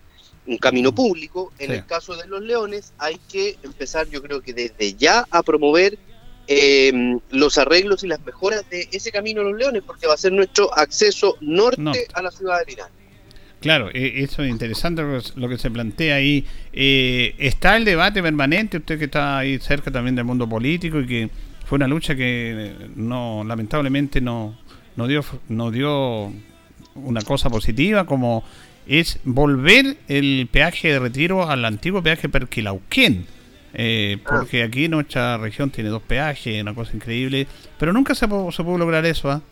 un 0.47 0.59
camino 0.59 0.95
público, 0.95 1.53
en 1.59 1.68
Sí. 1.70 1.77
el 1.77 1.87
caso 1.87 2.14
de 2.16 2.27
los 2.29 2.41
leones 2.43 2.93
hay 2.99 3.16
que 3.31 3.57
empezar, 3.62 4.09
yo 4.09 4.22
creo 4.22 4.41
que 4.43 4.53
desde 4.53 4.95
ya, 4.95 5.24
a 5.31 5.43
promover 5.43 5.99
eh, 6.49 7.18
los 7.31 7.59
arreglos 7.59 8.05
y 8.05 8.07
las 8.07 8.24
mejoras 8.24 8.68
de 8.70 8.89
ese 8.93 9.11
camino 9.11 9.41
a 9.41 9.45
los 9.45 9.59
leones, 9.59 9.83
porque 9.85 10.07
va 10.07 10.14
a 10.14 10.16
ser 10.16 10.31
nuestro 10.33 10.72
acceso 10.79 11.37
norte, 11.41 11.81
Norte. 11.83 12.07
a 12.14 12.22
la 12.22 12.31
ciudad 12.31 12.61
de 12.61 12.66
Linares. 12.66 12.93
Claro, 13.59 13.89
eh, 13.93 14.12
eso 14.22 14.45
es 14.45 14.51
interesante 14.51 15.03
lo 15.03 15.20
que- 15.20 15.31
lo 15.41 15.49
que 15.49 15.59
se 15.59 15.70
plantea 15.72 16.14
ahí. 16.16 16.45
Eh, 16.72 17.35
está 17.39 17.77
el 17.77 17.85
debate 17.85 18.22
permanente, 18.22 18.77
usted 18.77 18.97
que 18.99 19.07
está 19.07 19.39
ahí 19.39 19.59
cerca 19.59 19.91
también 19.91 20.14
del 20.14 20.24
mundo 20.24 20.49
político 20.49 21.01
y 21.01 21.07
que 21.09 21.31
fue 21.64 21.77
una 21.77 21.89
lucha 21.89 22.14
que 22.14 22.53
eh, 22.57 22.77
no 22.95 23.43
lamentablemente 23.45 24.20
no, 24.20 24.57
no 24.97 25.07
dio 25.07 25.22
no 25.49 25.70
dio 25.70 26.32
una 26.94 27.22
cosa 27.22 27.51
positiva 27.51 28.05
como 28.07 28.42
es 28.86 29.18
volver 29.24 29.97
el 30.09 30.49
peaje 30.51 30.92
de 30.92 30.99
retiro 30.99 31.49
al 31.49 31.64
antiguo 31.64 32.03
peaje 32.03 32.28
Perquilauquén. 32.28 33.26
Eh, 33.78 34.16
porque 34.26 34.62
aquí 34.62 34.88
nuestra 34.88 35.36
región 35.36 35.68
tiene 35.70 35.90
dos 35.90 36.01
peajes, 36.01 36.62
una 36.62 36.74
cosa 36.74 36.92
increíble, 36.97 37.47
pero 37.78 37.92
nunca 37.92 38.14
se, 38.14 38.26
po- 38.26 38.51
se 38.51 38.64
pudo 38.64 38.78
lograr 38.78 39.05
eso, 39.05 39.30
¿ah? 39.30 39.42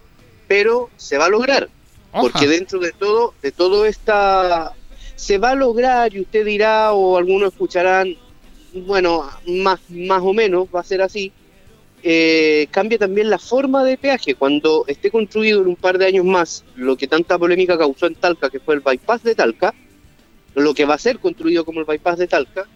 pero 0.48 0.88
se 0.96 1.18
va 1.18 1.26
a 1.26 1.28
lograr. 1.28 1.68
Porque 2.10 2.46
dentro 2.46 2.78
de 2.78 2.92
todo, 2.92 3.34
de 3.42 3.52
todo 3.52 3.84
esta 3.84 4.72
se 5.16 5.36
va 5.36 5.50
a 5.50 5.54
lograr 5.54 6.14
y 6.14 6.20
usted 6.20 6.46
dirá 6.46 6.92
o 6.92 7.18
algunos 7.18 7.52
escucharán, 7.52 8.14
bueno, 8.86 9.28
más, 9.46 9.80
más 9.90 10.22
o 10.22 10.32
menos 10.32 10.68
va 10.74 10.80
a 10.80 10.84
ser 10.84 11.02
así. 11.02 11.30
Eh, 12.06 12.66
cambia 12.70 12.98
también 12.98 13.30
la 13.30 13.38
forma 13.38 13.82
de 13.82 13.96
peaje. 13.96 14.34
Cuando 14.34 14.84
esté 14.86 15.10
construido 15.10 15.62
en 15.62 15.68
un 15.68 15.76
par 15.76 15.96
de 15.96 16.04
años 16.04 16.26
más, 16.26 16.62
lo 16.76 16.98
que 16.98 17.08
tanta 17.08 17.38
polémica 17.38 17.78
causó 17.78 18.04
en 18.06 18.14
Talca, 18.14 18.50
que 18.50 18.60
fue 18.60 18.74
el 18.74 18.80
bypass 18.80 19.22
de 19.22 19.34
Talca, 19.34 19.72
lo 20.54 20.74
que 20.74 20.84
va 20.84 20.92
a 20.94 20.98
ser 20.98 21.18
construido 21.18 21.64
como 21.64 21.80
el 21.80 21.86
bypass 21.86 22.18
de 22.18 22.26
Talca, 22.26 22.68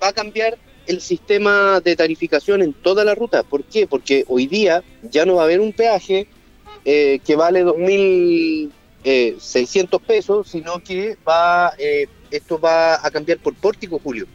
va 0.00 0.08
a 0.08 0.12
cambiar 0.12 0.56
el 0.86 1.00
sistema 1.00 1.80
de 1.80 1.96
tarificación 1.96 2.62
en 2.62 2.72
toda 2.72 3.04
la 3.04 3.16
ruta. 3.16 3.42
¿Por 3.42 3.64
qué? 3.64 3.88
Porque 3.88 4.24
hoy 4.28 4.46
día 4.46 4.84
ya 5.02 5.26
no 5.26 5.34
va 5.34 5.42
a 5.42 5.46
haber 5.46 5.58
un 5.58 5.72
peaje 5.72 6.28
eh, 6.84 7.18
que 7.26 7.34
vale 7.34 7.64
2.600 7.64 10.00
pesos, 10.00 10.48
sino 10.48 10.78
que 10.78 11.16
va 11.26 11.72
eh, 11.78 12.06
esto 12.30 12.60
va 12.60 13.04
a 13.04 13.10
cambiar 13.10 13.38
por 13.38 13.54
pórtico, 13.54 13.98
Julio. 13.98 14.28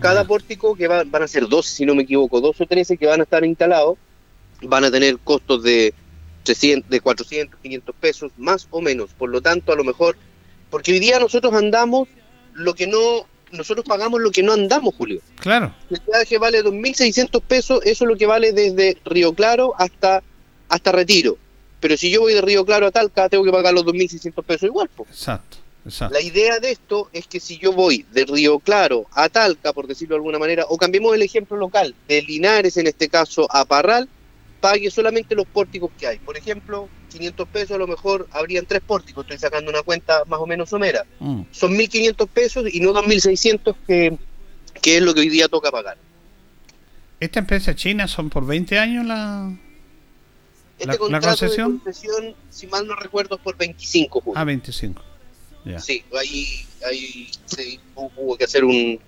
Cada 0.00 0.24
pórtico, 0.24 0.74
que 0.74 0.88
va- 0.88 1.04
van 1.04 1.22
a 1.22 1.28
ser 1.28 1.46
dos, 1.48 1.66
si 1.66 1.84
no 1.86 1.94
me 1.94 2.02
equivoco, 2.04 2.40
dos 2.40 2.60
o 2.60 2.66
13 2.66 2.96
que 2.96 3.06
van 3.06 3.20
a 3.20 3.24
estar 3.24 3.44
instalados, 3.44 3.98
van 4.62 4.84
a 4.84 4.90
tener 4.90 5.18
costos 5.18 5.62
de 5.62 5.94
300, 6.42 6.88
de 6.90 7.00
400, 7.00 7.60
500 7.60 7.94
pesos, 8.00 8.32
más 8.36 8.66
o 8.70 8.80
menos. 8.80 9.10
Por 9.16 9.30
lo 9.30 9.40
tanto, 9.40 9.72
a 9.72 9.76
lo 9.76 9.84
mejor, 9.84 10.16
porque 10.70 10.92
hoy 10.92 10.98
día 11.00 11.18
nosotros 11.20 11.52
andamos 11.54 12.08
lo 12.54 12.74
que 12.74 12.86
no, 12.86 13.26
nosotros 13.52 13.84
pagamos 13.86 14.20
lo 14.20 14.30
que 14.30 14.42
no 14.42 14.52
andamos, 14.52 14.94
Julio. 14.94 15.20
Claro. 15.40 15.74
El 15.90 16.00
peaje 16.00 16.38
vale 16.38 16.62
2.600 16.62 17.42
pesos, 17.42 17.80
eso 17.84 18.04
es 18.04 18.08
lo 18.10 18.16
que 18.16 18.26
vale 18.26 18.52
desde 18.52 18.96
Río 19.04 19.34
Claro 19.34 19.74
hasta, 19.78 20.22
hasta 20.68 20.92
Retiro. 20.92 21.36
Pero 21.80 21.96
si 21.96 22.10
yo 22.10 22.20
voy 22.20 22.34
de 22.34 22.42
Río 22.42 22.64
Claro 22.66 22.86
a 22.86 22.90
Talca, 22.90 23.28
tengo 23.28 23.44
que 23.44 23.50
pagar 23.52 23.72
los 23.72 23.84
2.600 23.84 24.44
pesos 24.44 24.64
igual. 24.64 24.88
po. 24.94 25.06
Exacto, 25.08 25.58
exacto. 25.84 26.14
La 26.14 26.22
idea 26.22 26.58
de 26.58 26.70
esto 26.70 27.08
es 27.12 27.26
que 27.26 27.40
si 27.40 27.58
yo 27.58 27.72
voy 27.72 28.04
de 28.12 28.24
Río 28.24 28.58
Claro 28.58 29.06
a 29.12 29.28
Talca, 29.28 29.72
por 29.72 29.86
decirlo 29.86 30.14
de 30.14 30.18
alguna 30.18 30.38
manera, 30.38 30.64
o 30.68 30.76
cambiemos 30.76 31.14
el 31.14 31.22
ejemplo 31.22 31.56
local, 31.56 31.94
de 32.08 32.22
Linares 32.22 32.76
en 32.76 32.86
este 32.86 33.08
caso 33.08 33.46
a 33.50 33.64
Parral, 33.64 34.08
pague 34.60 34.90
solamente 34.90 35.34
los 35.34 35.46
pórticos 35.46 35.90
que 35.98 36.06
hay. 36.06 36.18
Por 36.18 36.36
ejemplo, 36.36 36.88
500 37.10 37.48
pesos 37.48 37.72
a 37.72 37.78
lo 37.78 37.86
mejor 37.86 38.28
habrían 38.30 38.66
tres 38.66 38.82
pórticos, 38.86 39.24
estoy 39.24 39.38
sacando 39.38 39.70
una 39.70 39.82
cuenta 39.82 40.24
más 40.26 40.40
o 40.40 40.46
menos 40.46 40.68
somera. 40.70 41.04
Mm. 41.18 41.42
Son 41.50 41.72
1.500 41.72 42.28
pesos 42.28 42.64
y 42.72 42.80
no 42.80 42.92
2.600 42.92 43.74
que, 43.86 44.18
que 44.80 44.96
es 44.98 45.02
lo 45.02 45.14
que 45.14 45.20
hoy 45.20 45.28
día 45.28 45.48
toca 45.48 45.70
pagar. 45.70 45.96
¿Esta 47.18 47.40
empresa 47.40 47.74
china 47.74 48.08
son 48.08 48.30
por 48.30 48.46
20 48.46 48.78
años 48.78 49.04
la, 49.04 49.54
Este 50.78 50.86
la, 50.86 51.20
concesión? 51.20 51.78
de 51.78 51.84
concesión, 51.84 52.34
si 52.48 52.66
mal 52.66 52.86
no 52.86 52.96
recuerdo, 52.96 53.36
es 53.36 53.42
por 53.42 53.56
25, 53.56 54.20
Julio. 54.20 54.40
Ah, 54.40 54.44
25. 54.44 55.02
Sí, 55.80 56.02
ahí, 56.18 56.46
ahí 56.86 57.28
sí, 57.46 57.78
hu- 57.94 58.10
hubo 58.16 58.36
que 58.36 58.44
hacer 58.44 58.64
un 58.64 58.98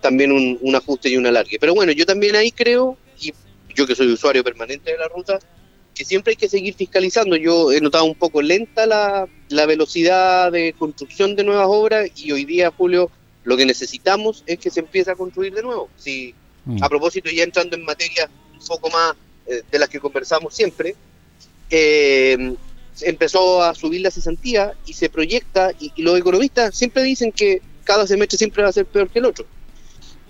también 0.00 0.32
un, 0.32 0.58
un 0.60 0.74
ajuste 0.74 1.08
y 1.08 1.16
un 1.16 1.26
alargue. 1.26 1.58
Pero 1.60 1.74
bueno, 1.74 1.92
yo 1.92 2.04
también 2.04 2.34
ahí 2.36 2.50
creo, 2.50 2.96
y 3.20 3.32
yo 3.74 3.86
que 3.86 3.94
soy 3.94 4.08
usuario 4.12 4.42
permanente 4.42 4.90
de 4.92 4.98
la 4.98 5.08
ruta, 5.08 5.38
que 5.94 6.04
siempre 6.04 6.32
hay 6.32 6.36
que 6.36 6.48
seguir 6.48 6.74
fiscalizando. 6.74 7.36
Yo 7.36 7.70
he 7.72 7.80
notado 7.80 8.04
un 8.04 8.14
poco 8.16 8.42
lenta 8.42 8.84
la, 8.86 9.28
la 9.48 9.66
velocidad 9.66 10.50
de 10.50 10.74
construcción 10.78 11.36
de 11.36 11.44
nuevas 11.44 11.66
obras 11.68 12.10
y 12.16 12.32
hoy 12.32 12.44
día, 12.44 12.72
Julio, 12.76 13.10
lo 13.44 13.56
que 13.56 13.64
necesitamos 13.66 14.42
es 14.46 14.58
que 14.58 14.70
se 14.70 14.80
empiece 14.80 15.10
a 15.10 15.14
construir 15.14 15.54
de 15.54 15.62
nuevo. 15.62 15.88
Si, 15.96 16.34
Mm. 16.64 16.80
A 16.80 16.88
propósito, 16.88 17.28
ya 17.28 17.42
entrando 17.42 17.74
en 17.74 17.84
materias 17.84 18.28
un 18.52 18.64
poco 18.64 18.88
más 18.90 19.14
eh, 19.48 19.62
de 19.68 19.78
las 19.80 19.88
que 19.88 19.98
conversamos 19.98 20.54
siempre, 20.54 20.94
eh, 21.70 22.54
empezó 23.00 23.62
a 23.62 23.74
subir 23.74 24.00
la 24.02 24.10
cesantía 24.10 24.74
y 24.86 24.92
se 24.92 25.08
proyecta, 25.08 25.72
y, 25.78 25.92
y 25.96 26.02
los 26.02 26.18
economistas 26.18 26.76
siempre 26.76 27.02
dicen 27.02 27.32
que 27.32 27.62
cada 27.84 28.06
semestre 28.06 28.38
siempre 28.38 28.62
va 28.62 28.68
a 28.68 28.72
ser 28.72 28.86
peor 28.86 29.08
que 29.08 29.18
el 29.18 29.24
otro. 29.24 29.46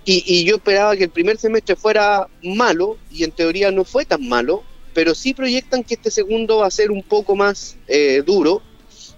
Y, 0.04 0.24
y 0.26 0.44
yo 0.44 0.56
esperaba 0.56 0.96
que 0.96 1.04
el 1.04 1.10
primer 1.10 1.38
semestre 1.38 1.76
fuera 1.76 2.28
malo, 2.42 2.98
y 3.10 3.24
en 3.24 3.30
teoría 3.30 3.70
no 3.70 3.84
fue 3.84 4.04
tan 4.04 4.28
malo, 4.28 4.64
pero 4.94 5.14
sí 5.14 5.34
proyectan 5.34 5.84
que 5.84 5.94
este 5.94 6.10
segundo 6.10 6.58
va 6.58 6.66
a 6.66 6.70
ser 6.70 6.90
un 6.90 7.02
poco 7.02 7.34
más 7.36 7.76
eh, 7.88 8.22
duro. 8.24 8.62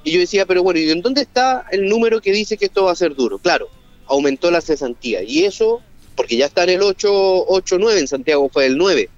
Y 0.03 0.13
yo 0.13 0.21
decía, 0.21 0.47
pero 0.47 0.63
bueno, 0.63 0.81
¿y 0.81 0.91
en 0.91 1.01
dónde 1.01 1.23
está 1.23 1.67
el 1.71 1.89
número 1.89 2.21
que 2.21 2.33
dice 2.33 2.57
que 2.57 2.67
esto 2.67 2.85
va 2.85 2.93
a 2.93 2.97
ser 2.97 3.15
duro? 3.15 3.39
Claro, 3.39 3.69
aumentó 4.07 4.51
la 4.51 4.61
cesantía. 4.61 5.23
Y 5.23 5.45
eso, 5.45 5.81
porque 6.15 6.37
ya 6.37 6.47
está 6.47 6.65
en 6.65 6.71
el 6.71 6.83
8, 6.83 7.47
8 7.49 7.79
9, 7.79 8.01
en 8.01 8.09
Santiago 8.09 8.49
fue 8.51 8.67
el 8.67 8.77
9. 8.77 9.09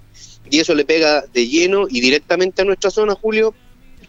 Y 0.49 0.59
eso 0.59 0.73
le 0.73 0.85
pega 0.85 1.25
de 1.33 1.47
lleno 1.47 1.87
y 1.89 1.99
directamente 1.99 2.61
a 2.61 2.65
nuestra 2.65 2.89
zona, 2.89 3.15
Julio. 3.15 3.53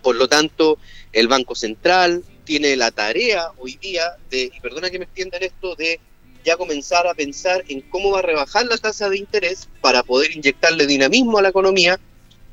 Por 0.02 0.16
lo 0.16 0.28
tanto, 0.28 0.78
el 1.12 1.28
Banco 1.28 1.54
Central 1.54 2.22
tiene 2.44 2.76
la 2.76 2.90
tarea 2.90 3.48
hoy 3.58 3.76
día 3.76 4.04
de, 4.30 4.50
y 4.54 4.60
perdona 4.60 4.90
que 4.90 4.98
me 4.98 5.04
extienda 5.04 5.36
en 5.36 5.44
esto, 5.44 5.74
de 5.74 6.00
ya 6.44 6.56
comenzar 6.56 7.06
a 7.06 7.14
pensar 7.14 7.64
en 7.68 7.80
cómo 7.82 8.12
va 8.12 8.20
a 8.20 8.22
rebajar 8.22 8.64
la 8.66 8.78
tasa 8.78 9.08
de 9.10 9.18
interés 9.18 9.68
para 9.80 10.02
poder 10.02 10.34
inyectarle 10.34 10.86
dinamismo 10.86 11.38
a 11.38 11.42
la 11.42 11.48
economía 11.50 11.98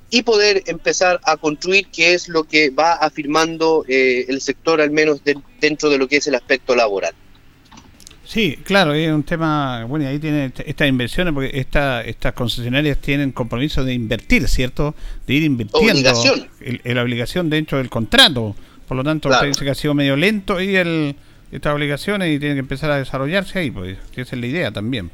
y 0.09 0.23
poder 0.23 0.63
empezar 0.65 1.19
a 1.23 1.37
construir 1.37 1.87
qué 1.87 2.13
es 2.13 2.27
lo 2.27 2.43
que 2.43 2.69
va 2.69 2.93
afirmando 2.93 3.85
eh, 3.87 4.25
el 4.27 4.41
sector, 4.41 4.81
al 4.81 4.91
menos 4.91 5.23
de- 5.23 5.41
dentro 5.59 5.89
de 5.89 5.97
lo 5.97 6.07
que 6.07 6.17
es 6.17 6.27
el 6.27 6.35
aspecto 6.35 6.75
laboral. 6.75 7.13
Sí, 8.25 8.57
claro, 8.63 8.93
es 8.93 9.11
un 9.11 9.23
tema, 9.23 9.85
bueno, 9.85 10.05
y 10.05 10.07
ahí 10.07 10.19
tiene 10.19 10.45
est- 10.45 10.61
estas 10.65 10.87
inversiones, 10.89 11.33
porque 11.33 11.51
esta, 11.53 12.01
estas 12.01 12.33
concesionarias 12.33 12.97
tienen 12.97 13.31
compromiso 13.31 13.83
de 13.83 13.93
invertir, 13.93 14.47
¿cierto? 14.47 14.95
De 15.27 15.33
ir 15.35 15.43
invirtiendo. 15.43 15.91
Obligación. 15.91 16.47
El- 16.59 16.81
el- 16.83 16.95
la 16.95 17.03
obligación 17.03 17.49
dentro 17.49 17.77
del 17.77 17.89
contrato. 17.89 18.55
Por 18.87 18.97
lo 18.97 19.03
tanto, 19.03 19.29
Claro. 19.29 19.41
usted 19.43 19.49
dice 19.53 19.65
que 19.65 19.71
ha 19.71 19.75
sido 19.75 19.93
medio 19.93 20.15
lento 20.15 20.59
y 20.59 20.75
el, 20.75 21.15
estas 21.51 21.73
obligaciones 21.75 22.35
y 22.35 22.39
tiene 22.39 22.55
que 22.55 22.59
empezar 22.61 22.89
a 22.91 22.97
desarrollarse 22.97 23.59
ahí, 23.59 23.69
pues, 23.71 23.97
que 24.11 24.21
esa 24.21 24.35
es 24.35 24.41
la 24.41 24.47
idea 24.47 24.71
también. 24.71 25.11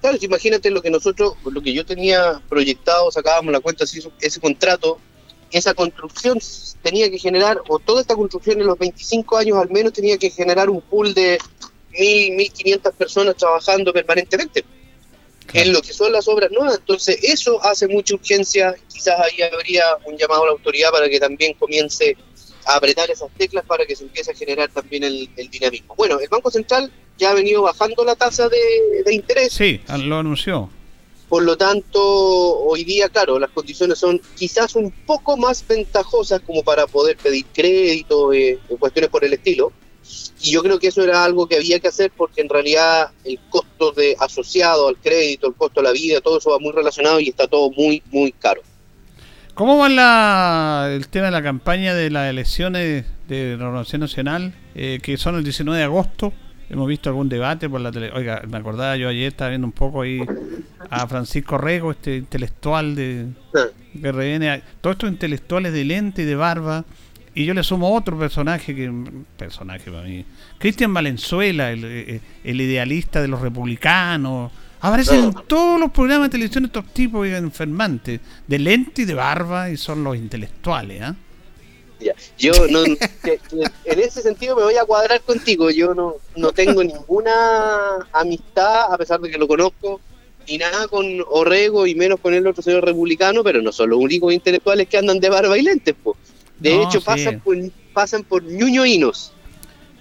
Claro, 0.00 0.16
imagínate 0.20 0.70
lo 0.70 0.82
que 0.82 0.90
nosotros, 0.90 1.34
lo 1.50 1.60
que 1.62 1.72
yo 1.72 1.84
tenía 1.86 2.40
proyectado, 2.48 3.10
sacábamos 3.12 3.52
la 3.52 3.60
cuenta, 3.60 3.86
si 3.86 4.00
ese 4.20 4.40
contrato, 4.40 4.98
esa 5.52 5.74
construcción 5.74 6.38
tenía 6.82 7.10
que 7.10 7.18
generar, 7.18 7.58
o 7.68 7.78
toda 7.78 8.00
esta 8.00 8.14
construcción 8.16 8.60
en 8.60 8.66
los 8.66 8.78
25 8.78 9.36
años 9.36 9.58
al 9.58 9.70
menos 9.70 9.92
tenía 9.92 10.16
que 10.18 10.30
generar 10.30 10.70
un 10.70 10.80
pool 10.80 11.12
de 11.12 11.38
1.000, 11.92 12.36
1.500 12.36 12.92
personas 12.94 13.36
trabajando 13.36 13.92
permanentemente. 13.92 14.64
En 15.52 15.72
lo 15.72 15.82
que 15.82 15.92
son 15.92 16.12
las 16.12 16.28
obras 16.28 16.50
nuevas. 16.52 16.76
Entonces, 16.78 17.18
eso 17.22 17.62
hace 17.64 17.88
mucha 17.88 18.14
urgencia. 18.14 18.74
Quizás 18.88 19.18
ahí 19.18 19.42
habría 19.42 19.82
un 20.04 20.16
llamado 20.16 20.44
a 20.44 20.46
la 20.46 20.52
autoridad 20.52 20.90
para 20.90 21.08
que 21.08 21.18
también 21.18 21.54
comience 21.54 22.16
a 22.66 22.76
apretar 22.76 23.10
esas 23.10 23.30
teclas 23.36 23.64
para 23.64 23.84
que 23.84 23.96
se 23.96 24.04
empiece 24.04 24.30
a 24.30 24.34
generar 24.34 24.70
también 24.70 25.02
el, 25.02 25.28
el 25.36 25.50
dinamismo. 25.50 25.94
Bueno, 25.96 26.20
el 26.20 26.28
Banco 26.28 26.50
Central 26.52 26.92
ya 27.18 27.30
ha 27.30 27.34
venido 27.34 27.62
bajando 27.62 28.04
la 28.04 28.14
tasa 28.14 28.48
de, 28.48 29.02
de 29.04 29.14
interés. 29.14 29.52
Sí, 29.52 29.80
lo 29.88 30.18
anunció. 30.18 30.70
Por 31.30 31.44
lo 31.44 31.56
tanto, 31.56 32.02
hoy 32.02 32.82
día, 32.82 33.08
claro, 33.08 33.38
las 33.38 33.50
condiciones 33.50 33.98
son 33.98 34.20
quizás 34.36 34.74
un 34.74 34.90
poco 34.90 35.36
más 35.36 35.64
ventajosas 35.64 36.40
como 36.40 36.64
para 36.64 36.88
poder 36.88 37.16
pedir 37.16 37.46
crédito 37.54 38.32
eh, 38.32 38.58
cuestiones 38.80 39.10
por 39.10 39.24
el 39.24 39.32
estilo. 39.34 39.72
Y 40.42 40.52
yo 40.52 40.62
creo 40.62 40.78
que 40.78 40.88
eso 40.88 41.02
era 41.02 41.24
algo 41.24 41.46
que 41.46 41.56
había 41.56 41.80
que 41.80 41.88
hacer 41.88 42.10
porque 42.16 42.40
en 42.40 42.48
realidad 42.48 43.10
el 43.24 43.38
costo 43.50 43.92
de 43.92 44.16
asociado 44.18 44.88
al 44.88 44.96
crédito, 44.96 45.48
el 45.48 45.54
costo 45.54 45.80
de 45.80 45.88
la 45.88 45.92
vida, 45.92 46.20
todo 46.20 46.38
eso 46.38 46.50
va 46.50 46.58
muy 46.58 46.72
relacionado 46.72 47.20
y 47.20 47.28
está 47.28 47.46
todo 47.46 47.70
muy, 47.70 48.02
muy 48.10 48.32
caro. 48.32 48.62
¿Cómo 49.54 49.76
va 49.76 49.88
la, 49.88 50.88
el 50.90 51.08
tema 51.08 51.26
de 51.26 51.32
la 51.32 51.42
campaña 51.42 51.94
de 51.94 52.08
las 52.10 52.30
elecciones 52.30 53.04
de 53.28 53.56
la 53.58 53.66
Renovación 53.66 54.00
Nacional, 54.00 54.54
eh, 54.74 55.00
que 55.02 55.18
son 55.18 55.36
el 55.36 55.44
19 55.44 55.78
de 55.78 55.84
agosto? 55.84 56.32
Hemos 56.70 56.88
visto 56.88 57.10
algún 57.10 57.28
debate 57.28 57.68
por 57.68 57.80
la 57.80 57.90
tele. 57.90 58.10
Oiga, 58.14 58.42
me 58.48 58.56
acordaba 58.56 58.96
yo 58.96 59.08
ayer, 59.08 59.28
estaba 59.28 59.50
viendo 59.50 59.66
un 59.66 59.72
poco 59.72 60.02
ahí 60.02 60.20
a 60.88 61.06
Francisco 61.08 61.58
Rego, 61.58 61.90
este 61.90 62.16
intelectual 62.16 62.94
de 62.94 63.26
que 64.00 64.12
reviene, 64.12 64.62
todos 64.80 64.94
estos 64.94 65.10
intelectuales 65.10 65.72
de 65.72 65.84
lente 65.84 66.22
y 66.22 66.24
de 66.24 66.36
barba. 66.36 66.84
Y 67.34 67.44
yo 67.44 67.54
le 67.54 67.62
sumo 67.62 67.94
otro 67.94 68.18
personaje, 68.18 68.74
que 68.74 68.92
personaje 69.36 69.90
para 69.90 70.02
mí, 70.02 70.24
Cristian 70.58 70.92
Valenzuela, 70.92 71.70
el, 71.70 71.84
eh, 71.84 72.20
el 72.42 72.60
idealista 72.60 73.22
de 73.22 73.28
los 73.28 73.40
republicanos. 73.40 74.50
Aparecen 74.80 75.24
en 75.24 75.34
todos 75.46 75.78
los 75.78 75.90
programas 75.90 76.28
de 76.28 76.32
televisión 76.32 76.64
estos 76.64 76.86
tipos 76.92 77.26
enfermantes, 77.26 78.20
de 78.46 78.58
lente 78.58 79.02
y 79.02 79.04
de 79.04 79.14
barba, 79.14 79.70
y 79.70 79.76
son 79.76 80.02
los 80.02 80.16
intelectuales. 80.16 81.02
¿ah? 81.02 81.14
Ya. 82.00 82.14
Yo 82.38 82.52
no, 82.68 82.82
en 83.84 83.98
ese 84.00 84.22
sentido 84.22 84.56
me 84.56 84.62
voy 84.62 84.76
a 84.76 84.84
cuadrar 84.84 85.20
contigo. 85.20 85.70
Yo 85.70 85.94
no, 85.94 86.16
no 86.34 86.52
tengo 86.52 86.82
ninguna 86.82 87.32
amistad, 88.12 88.92
a 88.92 88.96
pesar 88.96 89.20
de 89.20 89.30
que 89.30 89.38
lo 89.38 89.46
conozco, 89.46 90.00
ni 90.48 90.56
nada 90.56 90.88
con 90.88 91.04
Orrego 91.28 91.86
y 91.86 91.94
menos 91.94 92.18
con 92.18 92.32
el 92.32 92.46
otro 92.46 92.62
señor 92.62 92.84
republicano, 92.84 93.44
pero 93.44 93.60
no 93.60 93.72
son 93.72 93.90
los 93.90 93.98
únicos 94.00 94.32
intelectuales 94.32 94.88
que 94.88 94.96
andan 94.96 95.20
de 95.20 95.28
barba 95.28 95.58
y 95.58 95.62
lentes. 95.62 95.94
po. 96.02 96.16
De 96.60 96.74
No, 96.76 96.82
hecho, 96.84 97.00
sí. 97.00 97.06
pasan 97.06 97.40
por, 97.40 97.56
pasan 97.92 98.22
por 98.24 98.42
ñuñoínos. 98.44 99.32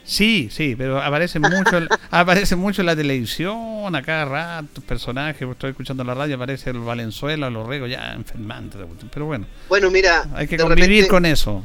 Sí, 0.03 0.49
sí, 0.51 0.76
pero 0.78 0.99
aparecen 1.01 1.41
mucho, 1.43 1.78
en- 1.78 1.88
aparecen 2.12 2.57
mucho 2.60 2.82
en 2.82 2.88
la 2.88 2.95
televisión, 2.95 3.95
a 3.95 4.01
cada 4.01 4.26
rato, 4.26 4.82
personajes, 4.82 5.47
estoy 5.47 5.70
escuchando 5.72 6.03
la 6.03 6.16
radio, 6.16 6.36
aparece 6.36 6.72
el 6.72 6.80
Valenzuela, 6.80 7.49
los 7.49 7.68
Rego, 7.68 7.86
ya 7.86 8.14
enfermante, 8.14 8.78
pero 9.14 9.26
bueno, 9.28 9.45
Bueno, 9.68 9.91
mira, 9.91 10.28
hay 10.34 10.47
que 10.47 10.57
convivir 10.57 10.88
repente- 11.03 11.07
con 11.10 11.26
eso. 11.26 11.64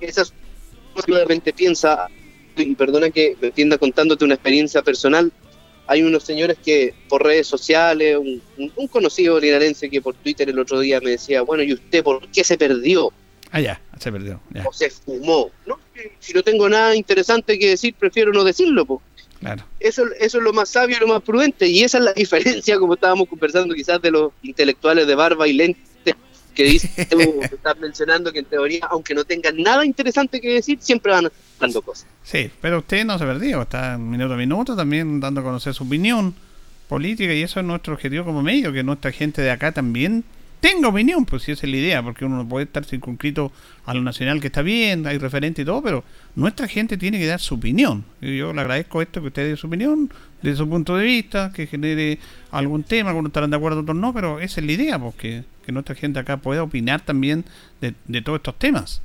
esas 0.00 0.32
de 1.06 1.20
repente 1.20 1.52
piensa, 1.52 2.08
y 2.56 2.74
perdona 2.74 3.10
que 3.10 3.36
me 3.40 3.48
entienda 3.48 3.78
contándote 3.78 4.24
una 4.24 4.34
experiencia 4.34 4.82
personal, 4.82 5.30
hay 5.86 6.02
unos 6.02 6.24
señores 6.24 6.58
que 6.62 6.92
por 7.08 7.22
redes 7.24 7.46
sociales, 7.46 8.18
un 8.18 8.88
conocido 8.88 9.38
linarense 9.38 9.88
que 9.88 10.02
por 10.02 10.16
Twitter 10.16 10.50
el 10.50 10.58
otro 10.58 10.80
día 10.80 11.00
me 11.00 11.10
decía, 11.10 11.42
bueno, 11.42 11.62
¿y 11.62 11.72
usted 11.72 12.02
por 12.02 12.26
qué 12.28 12.42
se 12.42 12.58
perdió 12.58 13.12
Ah, 13.52 13.60
ya, 13.60 13.80
se 14.00 14.12
perdió, 14.12 14.40
o 14.64 14.72
se 14.72 14.90
fumó? 14.90 15.50
¿No? 15.66 15.78
Si 16.20 16.32
no 16.32 16.42
tengo 16.42 16.68
nada 16.68 16.94
interesante 16.94 17.58
que 17.58 17.70
decir, 17.70 17.94
prefiero 17.98 18.32
no 18.32 18.44
decirlo. 18.44 18.86
po. 18.86 19.02
claro. 19.40 19.64
Eso, 19.80 20.04
eso 20.18 20.38
es 20.38 20.44
lo 20.44 20.52
más 20.52 20.68
sabio 20.68 20.96
y 20.96 21.00
lo 21.00 21.08
más 21.08 21.22
prudente, 21.22 21.66
y 21.66 21.82
esa 21.82 21.98
es 21.98 22.04
la 22.04 22.12
diferencia, 22.12 22.78
como 22.78 22.94
estábamos 22.94 23.28
conversando 23.28 23.74
quizás 23.74 24.00
de 24.00 24.10
los 24.10 24.32
intelectuales 24.42 25.06
de 25.06 25.14
barba 25.14 25.48
y 25.48 25.52
lentes 25.52 25.88
que 26.58 26.64
que 26.96 27.54
estás 27.54 27.78
mencionando 27.78 28.32
que 28.32 28.40
en 28.40 28.44
teoría, 28.44 28.86
aunque 28.90 29.14
no 29.14 29.24
tengan 29.24 29.56
nada 29.62 29.84
interesante 29.84 30.40
que 30.40 30.54
decir, 30.54 30.78
siempre 30.80 31.12
van 31.12 31.30
dando 31.60 31.82
cosas. 31.82 32.06
Sí, 32.24 32.50
pero 32.60 32.78
usted 32.78 33.04
no 33.04 33.18
se 33.18 33.24
perdió, 33.24 33.62
está 33.62 33.96
minuto 33.96 34.34
a 34.34 34.36
minuto 34.36 34.76
también 34.76 35.20
dando 35.20 35.40
a 35.40 35.44
conocer 35.44 35.72
su 35.74 35.84
opinión 35.84 36.34
política 36.88 37.32
y 37.32 37.42
eso 37.42 37.60
es 37.60 37.66
nuestro 37.66 37.94
objetivo 37.94 38.24
como 38.24 38.42
medio, 38.42 38.72
que 38.72 38.82
nuestra 38.82 39.12
gente 39.12 39.40
de 39.40 39.50
acá 39.50 39.72
también 39.72 40.24
tenga 40.60 40.88
opinión, 40.88 41.24
pues 41.24 41.42
si 41.42 41.52
esa 41.52 41.66
es 41.66 41.72
la 41.72 41.78
idea, 41.78 42.02
porque 42.02 42.24
uno 42.24 42.36
no 42.36 42.48
puede 42.48 42.64
estar 42.64 42.84
circunscrito 42.84 43.52
a 43.84 43.94
lo 43.94 44.02
nacional 44.02 44.40
que 44.40 44.48
está 44.48 44.62
bien, 44.62 45.06
hay 45.06 45.18
referente 45.18 45.62
y 45.62 45.64
todo, 45.64 45.82
pero 45.82 46.04
nuestra 46.34 46.68
gente 46.68 46.96
tiene 46.96 47.18
que 47.18 47.26
dar 47.26 47.40
su 47.40 47.54
opinión. 47.54 48.04
Y 48.20 48.36
yo 48.36 48.52
le 48.52 48.60
agradezco 48.60 49.02
esto, 49.02 49.20
que 49.20 49.28
usted 49.28 49.50
dé 49.50 49.56
su 49.56 49.66
opinión, 49.66 50.10
de 50.42 50.56
su 50.56 50.68
punto 50.68 50.96
de 50.96 51.04
vista, 51.04 51.52
que 51.52 51.66
genere 51.66 52.18
algún 52.50 52.82
tema, 52.82 53.10
algunos 53.10 53.30
estarán 53.30 53.50
de 53.50 53.56
acuerdo, 53.56 53.80
otros 53.80 53.96
no, 53.96 54.12
pero 54.12 54.40
esa 54.40 54.60
es 54.60 54.66
la 54.66 54.72
idea, 54.72 54.98
pues 54.98 55.14
que, 55.14 55.44
que 55.64 55.72
nuestra 55.72 55.94
gente 55.94 56.18
acá 56.18 56.36
pueda 56.36 56.62
opinar 56.62 57.00
también 57.00 57.44
de, 57.80 57.94
de 58.06 58.22
todos 58.22 58.38
estos 58.38 58.58
temas. 58.58 59.02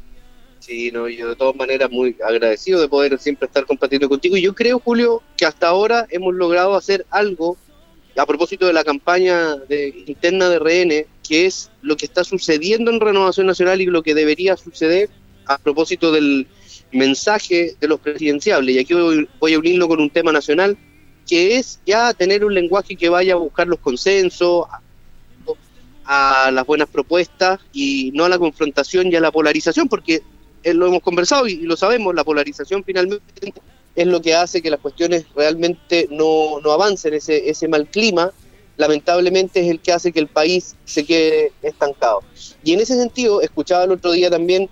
Sí, 0.60 0.92
no, 0.92 1.10
yo 1.10 1.28
de 1.28 1.36
todas 1.36 1.58
maneras 1.58 1.92
muy 1.92 2.16
agradecido 2.26 2.80
de 2.80 2.88
poder 2.88 3.20
siempre 3.20 3.48
estar 3.48 3.66
compartiendo 3.66 4.08
contigo. 4.08 4.38
Y 4.38 4.44
yo 4.44 4.56
creo, 4.56 4.80
Julio, 4.80 5.22
que 5.36 5.46
hasta 5.46 5.68
ahora 5.68 6.08
hemos 6.10 6.34
logrado 6.34 6.76
hacer 6.76 7.06
algo 7.10 7.58
a 8.16 8.26
propósito 8.26 8.68
de 8.68 8.74
la 8.74 8.84
campaña 8.84 9.56
de, 9.68 10.04
interna 10.08 10.50
de 10.50 10.60
RN, 10.60 11.13
que 11.28 11.46
es 11.46 11.72
lo 11.82 11.96
que 11.98 12.06
está 12.06 12.24
sucediendo 12.24 12.92
en 12.92 13.00
Renovación 13.00 13.48
Nacional 13.48 13.82
y 13.82 13.86
lo 13.86 14.04
que 14.04 14.14
debería 14.14 14.58
suceder 14.58 15.10
a 15.46 15.58
propósito 15.58 16.12
del 16.12 16.48
mensaje 16.92 17.76
de 17.80 17.88
los 17.88 18.00
presidenciables. 18.00 18.76
Y 18.76 18.80
aquí 18.80 18.94
voy, 18.94 19.54
a 19.54 19.60
unirlo 19.60 19.88
con 19.88 20.00
un 20.00 20.10
tema 20.10 20.32
nacional, 20.32 20.78
que 21.28 21.58
es 21.58 21.80
ya 21.86 22.14
tener 22.14 22.46
un 22.46 22.54
lenguaje 22.54 22.96
que 22.96 23.10
vaya 23.10 23.34
a 23.34 23.38
buscar 23.38 23.68
los 23.68 23.80
consensos, 23.80 24.66
a 26.06 26.52
las 26.52 26.66
buenas 26.66 26.90
propuestas 26.90 27.62
y 27.72 28.12
no 28.14 28.26
a 28.26 28.30
la 28.30 28.38
confrontación 28.38 29.10
y 29.10 29.16
a 29.16 29.22
la 29.22 29.32
polarización, 29.32 29.88
porque 29.88 30.22
eh, 30.62 30.74
lo 30.74 30.88
hemos 30.88 31.02
conversado 31.02 31.48
y, 31.48 31.54
y 31.54 31.62
lo 31.62 31.78
sabemos, 31.78 32.14
la 32.14 32.26
polarización 32.26 32.84
finalmente 32.84 33.54
es 33.96 34.08
lo 34.08 34.22
que 34.22 34.36
hace 34.36 34.62
que 34.62 34.70
las 34.70 34.80
cuestiones 34.80 35.26
realmente 35.36 36.08
no, 36.12 36.60
no 36.62 36.72
avancen, 36.72 37.14
ese, 37.14 37.50
ese 37.50 37.68
mal 37.68 37.88
clima 37.88 38.32
lamentablemente 38.78 39.60
es 39.62 39.70
el 39.70 39.80
que 39.82 39.92
hace 39.92 40.12
que 40.12 40.20
el 40.20 40.28
país 40.28 40.76
se 40.86 41.06
quede 41.06 41.52
estancado. 41.62 42.22
Y 42.64 42.74
en 42.74 42.80
ese 42.80 42.96
sentido, 42.96 43.42
escuchaba 43.42 43.84
el 43.84 43.92
otro 43.92 44.12
día 44.12 44.30
también, 44.30 44.70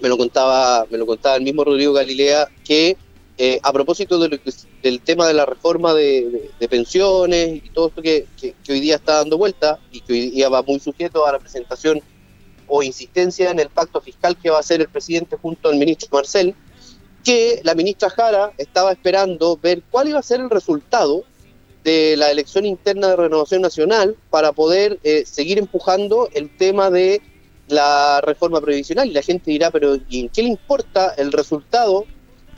me 0.00 0.08
lo 0.08 0.16
contaba, 0.16 0.86
me 0.90 0.98
lo 0.98 1.06
contaba 1.06 1.36
el 1.36 1.42
mismo 1.42 1.64
Rodrigo 1.64 1.92
Galilea, 1.92 2.48
que 2.64 2.96
eh, 3.36 3.58
a 3.62 3.72
propósito 3.72 4.18
del 4.18 5.00
tema 5.00 5.26
de 5.26 5.32
la 5.34 5.46
reforma 5.46 5.94
de 5.94 6.68
pensiones 6.68 7.56
y 7.64 7.70
todo 7.70 7.88
esto 7.88 8.02
que, 8.02 8.26
que- 8.36 8.54
que 8.62 8.72
hoy 8.72 8.80
día 8.80 8.96
está 8.96 9.14
dando 9.16 9.38
vuelta 9.38 9.78
y 9.90 10.00
que 10.02 10.12
hoy 10.12 10.30
día 10.30 10.48
va 10.50 10.62
muy 10.62 10.78
sujeto 10.78 11.26
a 11.26 11.32
la 11.32 11.38
presentación 11.38 12.02
o 12.66 12.82
insistencia 12.82 13.50
en 13.50 13.58
el 13.58 13.68
pacto 13.70 14.00
fiscal 14.00 14.36
que 14.40 14.50
va 14.50 14.58
a 14.58 14.60
hacer 14.60 14.80
el 14.82 14.88
presidente 14.88 15.36
junto 15.36 15.68
al 15.70 15.76
ministro 15.76 16.08
Marcel, 16.12 16.54
que 17.24 17.60
la 17.64 17.74
ministra 17.74 18.10
Jara 18.10 18.52
estaba 18.58 18.92
esperando 18.92 19.56
ver 19.56 19.82
cuál 19.90 20.08
iba 20.08 20.18
a 20.18 20.22
ser 20.22 20.40
el 20.40 20.50
resultado 20.50 21.24
de 21.84 22.16
la 22.16 22.30
elección 22.30 22.66
interna 22.66 23.08
de 23.08 23.16
Renovación 23.16 23.62
Nacional 23.62 24.16
para 24.28 24.52
poder 24.52 24.98
eh, 25.02 25.24
seguir 25.26 25.58
empujando 25.58 26.28
el 26.32 26.54
tema 26.56 26.90
de 26.90 27.22
la 27.68 28.20
reforma 28.20 28.60
previsional. 28.60 29.08
Y 29.08 29.12
la 29.12 29.22
gente 29.22 29.50
dirá, 29.50 29.70
pero 29.70 29.96
¿y 30.08 30.20
en 30.20 30.28
qué 30.28 30.42
le 30.42 30.48
importa 30.48 31.14
el 31.16 31.32
resultado 31.32 32.04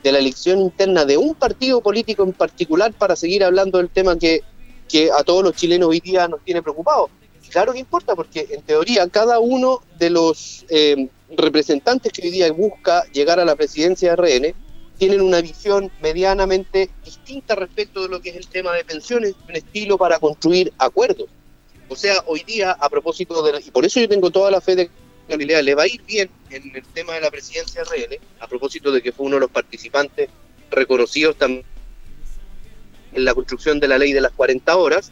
de 0.03 0.12
la 0.12 0.18
elección 0.18 0.61
interna 0.61 1.05
de 1.05 1.16
un 1.16 1.35
partido 1.35 1.81
político 1.81 2.25
en 2.25 2.33
particular 2.33 2.93
para 2.93 3.14
seguir 3.14 3.45
hablando 3.45 3.79
del 3.79 3.91
tema 3.91 4.18
que, 4.18 4.41
que 4.89 5.11
a 5.12 5.23
todos 5.23 5.45
los 5.45 5.55
chilenos 5.55 5.89
hoy 5.89 6.01
día 6.01 6.27
nos 6.27 6.43
tiene 6.45 6.62
preocupados? 6.62 7.11
Claro 7.51 7.73
que 7.73 7.81
importa, 7.81 8.14
porque 8.16 8.47
en 8.51 8.62
teoría 8.62 9.07
cada 9.09 9.39
uno 9.39 9.83
de 9.99 10.11
los 10.11 10.64
eh, 10.70 11.09
representantes 11.37 12.11
que 12.11 12.23
hoy 12.23 12.31
día 12.31 12.51
busca 12.51 13.05
llegar 13.12 13.39
a 13.39 13.45
la 13.45 13.55
presidencia 13.55 14.16
de 14.16 14.16
RN 14.16 14.55
tienen 15.03 15.21
una 15.21 15.41
visión 15.41 15.91
medianamente 16.01 16.89
distinta 17.05 17.57
respecto 17.57 18.03
de 18.03 18.09
lo 18.09 18.23
que 18.23 18.31
es 18.31 18.37
el 18.37 18.47
tema 18.47 18.73
de 18.73 18.85
pensiones, 18.85 19.35
un 19.49 19.57
estilo 19.57 19.99
para 19.99 20.21
construir 20.21 20.73
acuerdos. 20.79 21.29
O 21.89 21.97
sea, 21.97 22.23
hoy 22.27 22.45
día, 22.45 22.71
a 22.71 22.89
propósito 22.89 23.43
de... 23.43 23.61
y 23.67 23.73
por 23.73 23.85
eso 23.85 23.99
yo 23.99 24.09
tengo 24.09 24.31
toda 24.31 24.49
la 24.53 24.61
fe 24.61 24.77
de 24.77 24.87
que 24.87 24.93
Galilea 25.29 25.61
le 25.63 25.75
va 25.75 25.83
a 25.83 25.89
ir 25.89 26.05
bien 26.05 26.31
en 26.51 26.71
el 26.77 26.85
tema 26.85 27.15
de 27.15 27.21
la 27.21 27.33
presidencia 27.33 27.83
RN, 27.83 28.17
a 28.39 28.47
propósito 28.47 28.93
de 28.93 29.03
que 29.03 29.11
fue 29.11 29.27
uno 29.27 29.35
de 29.35 29.41
los 29.41 29.51
participantes 29.51 30.31
reconocidos 30.71 31.35
también 31.37 31.65
en 33.13 33.25
la 33.25 33.35
construcción 33.35 33.81
de 33.81 33.89
la 33.89 33.99
ley 33.99 34.13
de 34.13 34.21
las 34.21 34.31
40 34.31 34.77
horas, 34.77 35.11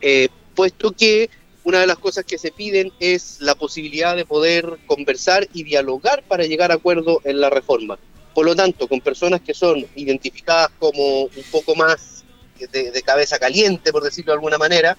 eh, 0.00 0.30
puesto 0.54 0.92
que 0.92 1.28
una 1.62 1.80
de 1.80 1.86
las 1.86 1.98
cosas 1.98 2.24
que 2.24 2.38
se 2.38 2.52
piden 2.52 2.90
es 3.00 3.42
la 3.42 3.54
posibilidad 3.54 4.16
de 4.16 4.24
poder 4.24 4.78
conversar 4.86 5.46
y 5.52 5.62
dialogar 5.62 6.22
para 6.22 6.44
llegar 6.44 6.72
a 6.72 6.76
acuerdo 6.76 7.20
en 7.24 7.38
la 7.38 7.50
reforma. 7.50 7.98
Por 8.36 8.44
lo 8.44 8.54
tanto, 8.54 8.86
con 8.86 9.00
personas 9.00 9.40
que 9.40 9.54
son 9.54 9.86
identificadas 9.94 10.68
como 10.78 11.22
un 11.22 11.44
poco 11.50 11.74
más 11.74 12.22
de, 12.70 13.02
cabeza 13.02 13.38
caliente, 13.38 13.90
por 13.90 14.02
decirlo 14.02 14.32
de 14.32 14.36
alguna 14.36 14.58
manera, 14.58 14.94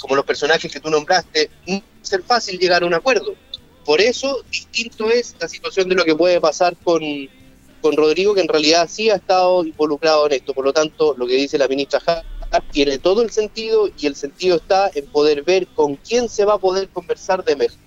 como 0.00 0.16
los 0.16 0.24
personajes 0.24 0.72
que 0.72 0.80
tú 0.80 0.90
nombraste, 0.90 1.50
no 1.68 1.76
va 1.76 1.84
a 2.02 2.04
ser 2.04 2.24
fácil 2.24 2.58
llegar 2.58 2.82
a 2.82 2.86
un 2.86 2.94
acuerdo. 2.94 3.36
Por 3.84 4.00
eso, 4.00 4.42
distinto 4.50 5.08
es 5.08 5.36
la 5.38 5.46
situación 5.46 5.88
de 5.88 5.94
lo 5.94 6.04
que 6.04 6.16
puede 6.16 6.40
pasar 6.40 6.76
con, 6.82 7.00
con 7.80 7.96
Rodrigo, 7.96 8.34
que 8.34 8.40
en 8.40 8.48
realidad 8.48 8.88
sí 8.90 9.08
ha 9.08 9.14
estado 9.14 9.64
involucrado 9.64 10.26
en 10.26 10.32
esto. 10.32 10.52
Por 10.52 10.64
lo 10.64 10.72
tanto, 10.72 11.14
lo 11.16 11.28
que 11.28 11.34
dice 11.34 11.58
la 11.58 11.68
ministra 11.68 12.00
Jara 12.00 12.24
tiene 12.72 12.98
todo 12.98 13.22
el 13.22 13.30
sentido 13.30 13.88
y 14.00 14.08
el 14.08 14.16
sentido 14.16 14.56
está 14.56 14.90
en 14.92 15.06
poder 15.06 15.44
ver 15.44 15.68
con 15.68 15.94
quién 15.94 16.28
se 16.28 16.44
va 16.44 16.54
a 16.54 16.58
poder 16.58 16.88
conversar 16.88 17.44
de 17.44 17.54
mejor 17.54 17.78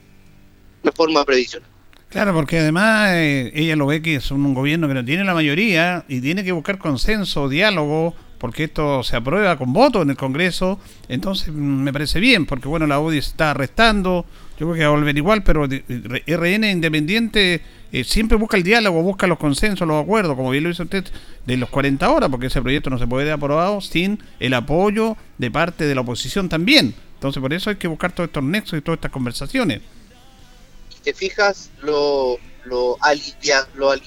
reforma 0.81 1.25
previsional. 1.25 1.72
Claro, 2.13 2.31
porque 2.35 2.59
además 2.59 3.09
eh, 3.13 3.51
ella 3.55 3.75
lo 3.75 3.87
ve 3.87 4.03
que 4.03 4.13
es 4.13 4.29
un 4.29 4.53
gobierno 4.53 4.87
que 4.87 4.93
no 4.93 5.03
tiene 5.03 5.23
la 5.23 5.33
mayoría 5.33 6.05
y 6.07 6.21
tiene 6.21 6.43
que 6.43 6.51
buscar 6.51 6.77
consenso, 6.77 7.49
diálogo, 7.49 8.13
porque 8.37 8.65
esto 8.65 9.01
se 9.01 9.15
aprueba 9.15 9.57
con 9.57 9.73
voto 9.73 10.03
en 10.03 10.11
el 10.11 10.15
Congreso. 10.15 10.79
Entonces 11.09 11.47
mm, 11.51 11.55
me 11.55 11.91
parece 11.91 12.19
bien, 12.19 12.45
porque 12.45 12.67
bueno, 12.67 12.85
la 12.85 12.99
UDI 12.99 13.17
está 13.17 13.49
arrestando, 13.49 14.27
yo 14.59 14.67
creo 14.67 14.73
que 14.75 14.81
va 14.81 14.89
a 14.89 14.95
volver 14.95 15.17
igual, 15.17 15.41
pero 15.41 15.65
RN 15.65 16.69
Independiente 16.69 17.61
eh, 17.91 18.03
siempre 18.03 18.37
busca 18.37 18.57
el 18.57 18.63
diálogo, 18.63 19.01
busca 19.01 19.25
los 19.25 19.39
consensos, 19.39 19.87
los 19.87 20.03
acuerdos, 20.03 20.35
como 20.35 20.51
bien 20.51 20.65
lo 20.65 20.69
hizo 20.69 20.83
usted, 20.83 21.05
de 21.47 21.57
los 21.57 21.69
40 21.69 22.07
horas, 22.11 22.29
porque 22.29 22.45
ese 22.45 22.61
proyecto 22.61 22.91
no 22.91 22.99
se 22.99 23.07
puede 23.07 23.25
ser 23.25 23.33
aprobado 23.33 23.81
sin 23.81 24.19
el 24.39 24.53
apoyo 24.53 25.17
de 25.39 25.49
parte 25.49 25.85
de 25.85 25.95
la 25.95 26.01
oposición 26.01 26.47
también. 26.47 26.93
Entonces 27.15 27.41
por 27.41 27.53
eso 27.55 27.71
hay 27.71 27.77
que 27.77 27.87
buscar 27.87 28.11
todos 28.11 28.27
estos 28.27 28.43
nexos 28.43 28.77
y 28.77 28.83
todas 28.83 28.97
estas 28.97 29.11
conversaciones 29.11 29.81
te 31.03 31.13
fijas, 31.13 31.69
lo, 31.81 32.37
lo 32.65 32.97
alivia, 33.01 33.67
lo 33.75 33.91
de 33.91 34.01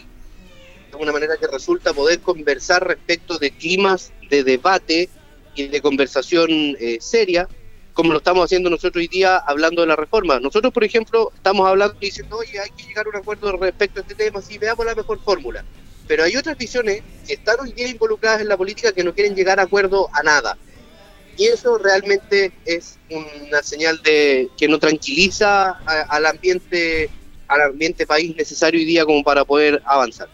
una 0.99 1.13
manera 1.13 1.37
que 1.37 1.47
resulta 1.47 1.93
poder 1.93 2.21
conversar 2.21 2.87
respecto 2.87 3.39
de 3.39 3.51
climas 3.51 4.13
de 4.31 4.43
debate 4.43 5.11
y 5.55 5.69
de 5.69 5.81
conversación 5.81 6.51
eh, 6.51 6.99
seria, 7.01 7.49
como 7.93 8.13
lo 8.13 8.19
estamos 8.19 8.45
haciendo 8.45 8.71
nosotros 8.71 9.01
hoy 9.01 9.09
día 9.09 9.37
hablando 9.37 9.83
de 9.83 9.89
la 9.89 9.97
reforma. 9.97 10.39
Nosotros, 10.41 10.73
por 10.73 10.85
ejemplo, 10.85 11.33
estamos 11.35 11.67
hablando 11.67 11.97
y 12.01 12.07
diciendo, 12.07 12.37
oye, 12.37 12.59
hay 12.61 12.71
que 12.71 12.85
llegar 12.85 13.07
a 13.07 13.11
un 13.11 13.17
acuerdo 13.17 13.57
respecto 13.57 14.01
a 14.01 14.03
este 14.03 14.15
tema, 14.15 14.43
si 14.43 14.59
veamos 14.59 14.85
la 14.85 14.95
mejor 14.95 15.21
fórmula. 15.23 15.65
Pero 16.07 16.25
hay 16.25 16.37
otras 16.37 16.57
visiones 16.57 17.03
que 17.27 17.35
están 17.35 17.57
hoy 17.61 17.73
día 17.73 17.89
involucradas 17.89 18.41
en 18.41 18.49
la 18.49 18.57
política 18.57 18.93
que 18.93 19.03
no 19.03 19.15
quieren 19.15 19.35
llegar 19.35 19.59
a 19.61 19.65
acuerdo 19.65 20.09
a 20.13 20.23
nada. 20.23 20.57
Y 21.37 21.47
eso 21.47 21.79
realmente 21.79 22.53
es 22.65 22.99
una 23.11 23.63
señal 23.63 24.01
de 24.03 24.49
que 24.57 24.69
no 24.69 24.79
tranquiliza 24.79 25.71
al 26.09 26.27
ambiente 26.27 27.11
al 27.49 27.63
ambiente 27.63 28.07
país 28.07 28.35
necesario 28.37 28.81
hoy 28.81 28.87
día 28.87 29.05
como 29.05 29.23
para 29.23 29.45
poder 29.45 29.81
avanzar. 29.85 30.29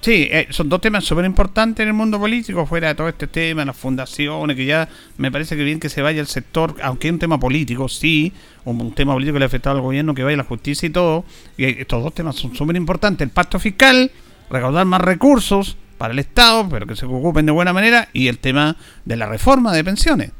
Sí, 0.00 0.28
eh, 0.30 0.46
son 0.50 0.68
dos 0.68 0.80
temas 0.80 1.04
súper 1.04 1.24
importantes 1.24 1.82
en 1.82 1.88
el 1.88 1.94
mundo 1.94 2.20
político, 2.20 2.64
fuera 2.66 2.88
de 2.88 2.94
todo 2.94 3.08
este 3.08 3.26
tema, 3.26 3.64
las 3.64 3.76
fundaciones, 3.76 4.56
que 4.56 4.64
ya 4.64 4.88
me 5.16 5.32
parece 5.32 5.56
que 5.56 5.64
bien 5.64 5.80
que 5.80 5.88
se 5.88 6.02
vaya 6.02 6.20
el 6.20 6.28
sector, 6.28 6.76
aunque 6.82 7.08
es 7.08 7.12
un 7.12 7.18
tema 7.18 7.38
político, 7.38 7.88
sí, 7.88 8.32
un, 8.64 8.94
tema 8.94 9.12
político 9.12 9.34
que 9.34 9.38
le 9.40 9.44
ha 9.44 9.48
afectado 9.48 9.76
al 9.76 9.82
gobierno, 9.82 10.14
que 10.14 10.22
vaya 10.22 10.36
la 10.36 10.44
justicia 10.44 10.86
y 10.86 10.90
todo, 10.90 11.24
y 11.56 11.64
estos 11.64 12.02
dos 12.02 12.14
temas 12.14 12.36
son 12.36 12.54
súper 12.54 12.76
importantes, 12.76 13.26
el 13.26 13.32
pacto 13.32 13.58
fiscal, 13.58 14.12
recaudar 14.48 14.86
más 14.86 15.00
recursos 15.00 15.76
para 15.98 16.12
el 16.12 16.18
Estado, 16.20 16.68
pero 16.70 16.86
que 16.86 16.96
se 16.96 17.04
ocupen 17.04 17.44
de 17.44 17.52
buena 17.52 17.72
manera, 17.72 18.08
y 18.12 18.28
el 18.28 18.38
tema 18.38 18.76
de 19.04 19.16
la 19.16 19.26
reforma 19.26 19.74
de 19.74 19.84
pensiones. 19.84 20.30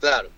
Claro. 0.00 0.30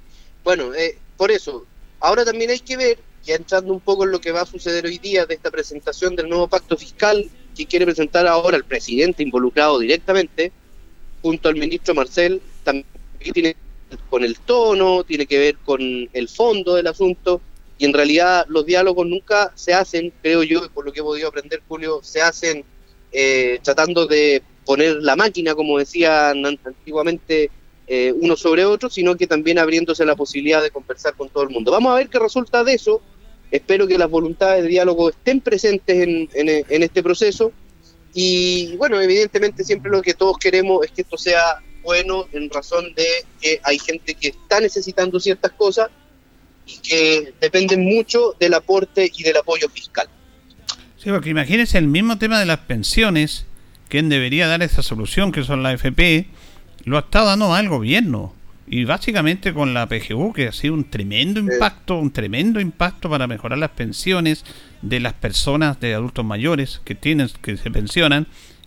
Bueno, 0.42 0.74
eh, 0.74 0.98
por 1.16 1.30
eso, 1.30 1.64
ahora 2.00 2.24
también 2.24 2.50
hay 2.50 2.60
que 2.60 2.76
ver, 2.76 2.98
ya 3.24 3.36
entrando 3.36 3.72
un 3.72 3.80
poco 3.80 4.04
en 4.04 4.10
lo 4.10 4.20
que 4.20 4.32
va 4.32 4.42
a 4.42 4.46
suceder 4.46 4.84
hoy 4.84 4.98
día 4.98 5.26
de 5.26 5.34
esta 5.34 5.50
presentación 5.50 6.16
del 6.16 6.28
nuevo 6.28 6.48
pacto 6.48 6.76
fiscal 6.76 7.30
que 7.56 7.66
quiere 7.66 7.84
presentar 7.84 8.26
ahora 8.26 8.56
el 8.56 8.64
presidente 8.64 9.22
involucrado 9.22 9.78
directamente, 9.78 10.52
junto 11.22 11.48
al 11.48 11.56
ministro 11.56 11.94
Marcel, 11.94 12.42
también 12.64 12.86
tiene 13.32 13.56
con 14.08 14.24
el 14.24 14.38
tono, 14.38 15.04
tiene 15.04 15.26
que 15.26 15.38
ver 15.38 15.56
con 15.58 15.80
el 15.80 16.28
fondo 16.28 16.74
del 16.74 16.86
asunto, 16.86 17.40
y 17.78 17.84
en 17.84 17.92
realidad 17.92 18.46
los 18.48 18.66
diálogos 18.66 19.06
nunca 19.06 19.52
se 19.54 19.72
hacen, 19.72 20.12
creo 20.22 20.42
yo, 20.42 20.68
por 20.70 20.84
lo 20.84 20.92
que 20.92 21.00
he 21.00 21.02
podido 21.02 21.28
aprender, 21.28 21.62
Julio, 21.68 22.00
se 22.02 22.22
hacen 22.22 22.64
eh, 23.12 23.58
tratando 23.62 24.06
de 24.06 24.42
poner 24.64 24.96
la 24.96 25.16
máquina, 25.16 25.54
como 25.54 25.78
decían 25.78 26.44
antiguamente, 26.46 27.50
eh, 27.86 28.12
uno 28.12 28.36
sobre 28.36 28.64
otro, 28.64 28.88
sino 28.88 29.16
que 29.16 29.26
también 29.26 29.58
abriéndose 29.58 30.04
la 30.04 30.14
posibilidad 30.14 30.62
de 30.62 30.70
conversar 30.70 31.16
con 31.16 31.28
todo 31.28 31.42
el 31.42 31.50
mundo. 31.50 31.72
Vamos 31.72 31.90
a 31.90 31.96
ver 31.96 32.08
qué 32.08 32.20
resulta 32.20 32.62
de 32.62 32.74
eso. 32.74 33.02
Espero 33.50 33.88
que 33.88 33.98
las 33.98 34.08
voluntades 34.08 34.62
de 34.62 34.68
diálogo 34.68 35.10
estén 35.10 35.40
presentes 35.40 35.96
en, 36.00 36.28
en, 36.34 36.82
este 36.84 37.02
proceso. 37.02 37.50
Y 38.14 38.76
bueno, 38.76 39.00
evidentemente 39.00 39.64
siempre 39.64 39.90
lo 39.90 40.02
que 40.02 40.14
todos 40.14 40.38
queremos 40.38 40.84
es 40.84 40.92
que 40.92 41.02
esto 41.02 41.18
sea 41.18 41.60
bueno 41.82 42.28
en 42.30 42.48
razón 42.48 42.94
de 42.94 43.06
que 43.40 43.58
hay 43.64 43.80
gente 43.80 44.14
que 44.14 44.28
está 44.28 44.60
necesitando 44.60 45.18
ciertas 45.18 45.50
cosas 45.52 45.90
y 46.66 46.78
que 46.78 47.34
dependen 47.40 47.82
mucho 47.82 48.36
del 48.38 48.54
aporte 48.54 49.10
y 49.12 49.24
del 49.24 49.38
apoyo 49.38 49.68
fiscal. 49.68 50.08
Sí, 51.02 51.08
porque 51.08 51.30
imagínense 51.30 51.78
el 51.78 51.86
mismo 51.86 52.18
tema 52.18 52.38
de 52.38 52.44
las 52.44 52.58
pensiones, 52.58 53.46
quien 53.88 54.10
debería 54.10 54.46
dar 54.46 54.62
esa 54.62 54.82
solución, 54.82 55.32
que 55.32 55.44
son 55.44 55.62
la 55.62 55.72
FP, 55.72 56.26
lo 56.84 56.98
ha 56.98 57.00
estado 57.00 57.28
dando 57.28 57.54
al 57.54 57.70
gobierno. 57.70 58.34
Y 58.66 58.84
básicamente 58.84 59.54
con 59.54 59.72
la 59.72 59.88
PGU, 59.88 60.34
que 60.34 60.48
ha 60.48 60.52
sido 60.52 60.74
un 60.74 60.84
tremendo 60.84 61.40
impacto, 61.40 61.96
un 61.96 62.10
tremendo 62.10 62.60
impacto 62.60 63.08
para 63.08 63.26
mejorar 63.26 63.58
las 63.58 63.70
pensiones 63.70 64.44
de 64.82 65.00
las 65.00 65.14
personas 65.14 65.80
de 65.80 65.94
adultos 65.94 66.24
mayores 66.24 66.82
que 66.84 66.94
tienen, 66.94 67.30
que 67.40 67.56
se 67.56 67.70
pensionan, 67.70 68.26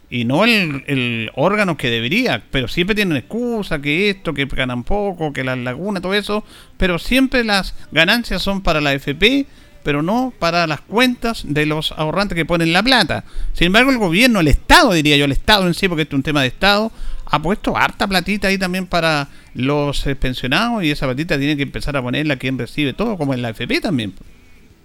y 0.10 0.26
no 0.26 0.44
el, 0.44 1.30
órgano 1.36 1.78
que 1.78 1.92
debería, 1.92 2.44
pero 2.50 2.68
siempre 2.68 2.96
tienen 2.96 3.16
excusa, 3.16 3.80
que 3.80 4.10
esto, 4.10 4.34
que 4.34 4.46
ganan 4.46 4.84
poco, 4.84 5.34
que 5.34 5.44
las 5.44 5.60
lagunas, 5.60 6.02
todo 6.02 6.16
eso, 6.16 6.44
pero 6.78 6.98
siempre 6.98 7.44
las 7.44 7.76
ganancias 7.92 8.42
son 8.42 8.62
para 8.62 8.82
la 8.82 8.94
FP, 8.94 9.46
pero 9.84 10.02
no 10.02 10.34
para 10.40 10.66
las 10.68 10.82
cuentas 10.82 11.44
de 11.46 11.66
los 11.66 11.92
ahorrantes 11.92 12.36
que 12.36 12.46
ponen 12.46 12.74
la 12.74 12.82
plata. 12.82 13.26
Sin 13.54 13.68
embargo, 13.68 13.92
el 13.92 13.98
gobierno, 13.98 14.40
el 14.40 14.48
Estado, 14.48 14.94
diría 14.94 15.18
yo, 15.18 15.26
el 15.26 15.32
Estado 15.32 15.68
en 15.68 15.74
sí, 15.74 15.88
porque 15.88 16.04
esto 16.04 16.16
es 16.16 16.20
un 16.20 16.24
tema 16.24 16.42
de 16.42 16.48
Estado, 16.48 16.92
ha 17.26 17.42
puesto 17.42 17.76
harta 17.76 18.08
platita 18.08 18.48
ahí 18.48 18.58
también 18.58 18.88
para 18.88 19.28
los 19.54 20.06
eh, 20.08 20.16
pensionados 20.16 20.84
y 20.84 20.92
esa 20.92 21.06
platita 21.06 21.38
tiene 21.38 21.58
que 21.58 21.64
empezar 21.64 21.96
a 21.98 22.02
ponerla 22.02 22.38
quien 22.38 22.58
recibe 22.58 22.94
todo, 22.94 23.18
como 23.18 23.34
en 23.34 23.42
la 23.42 23.50
FP 23.50 23.82
también. 23.82 24.14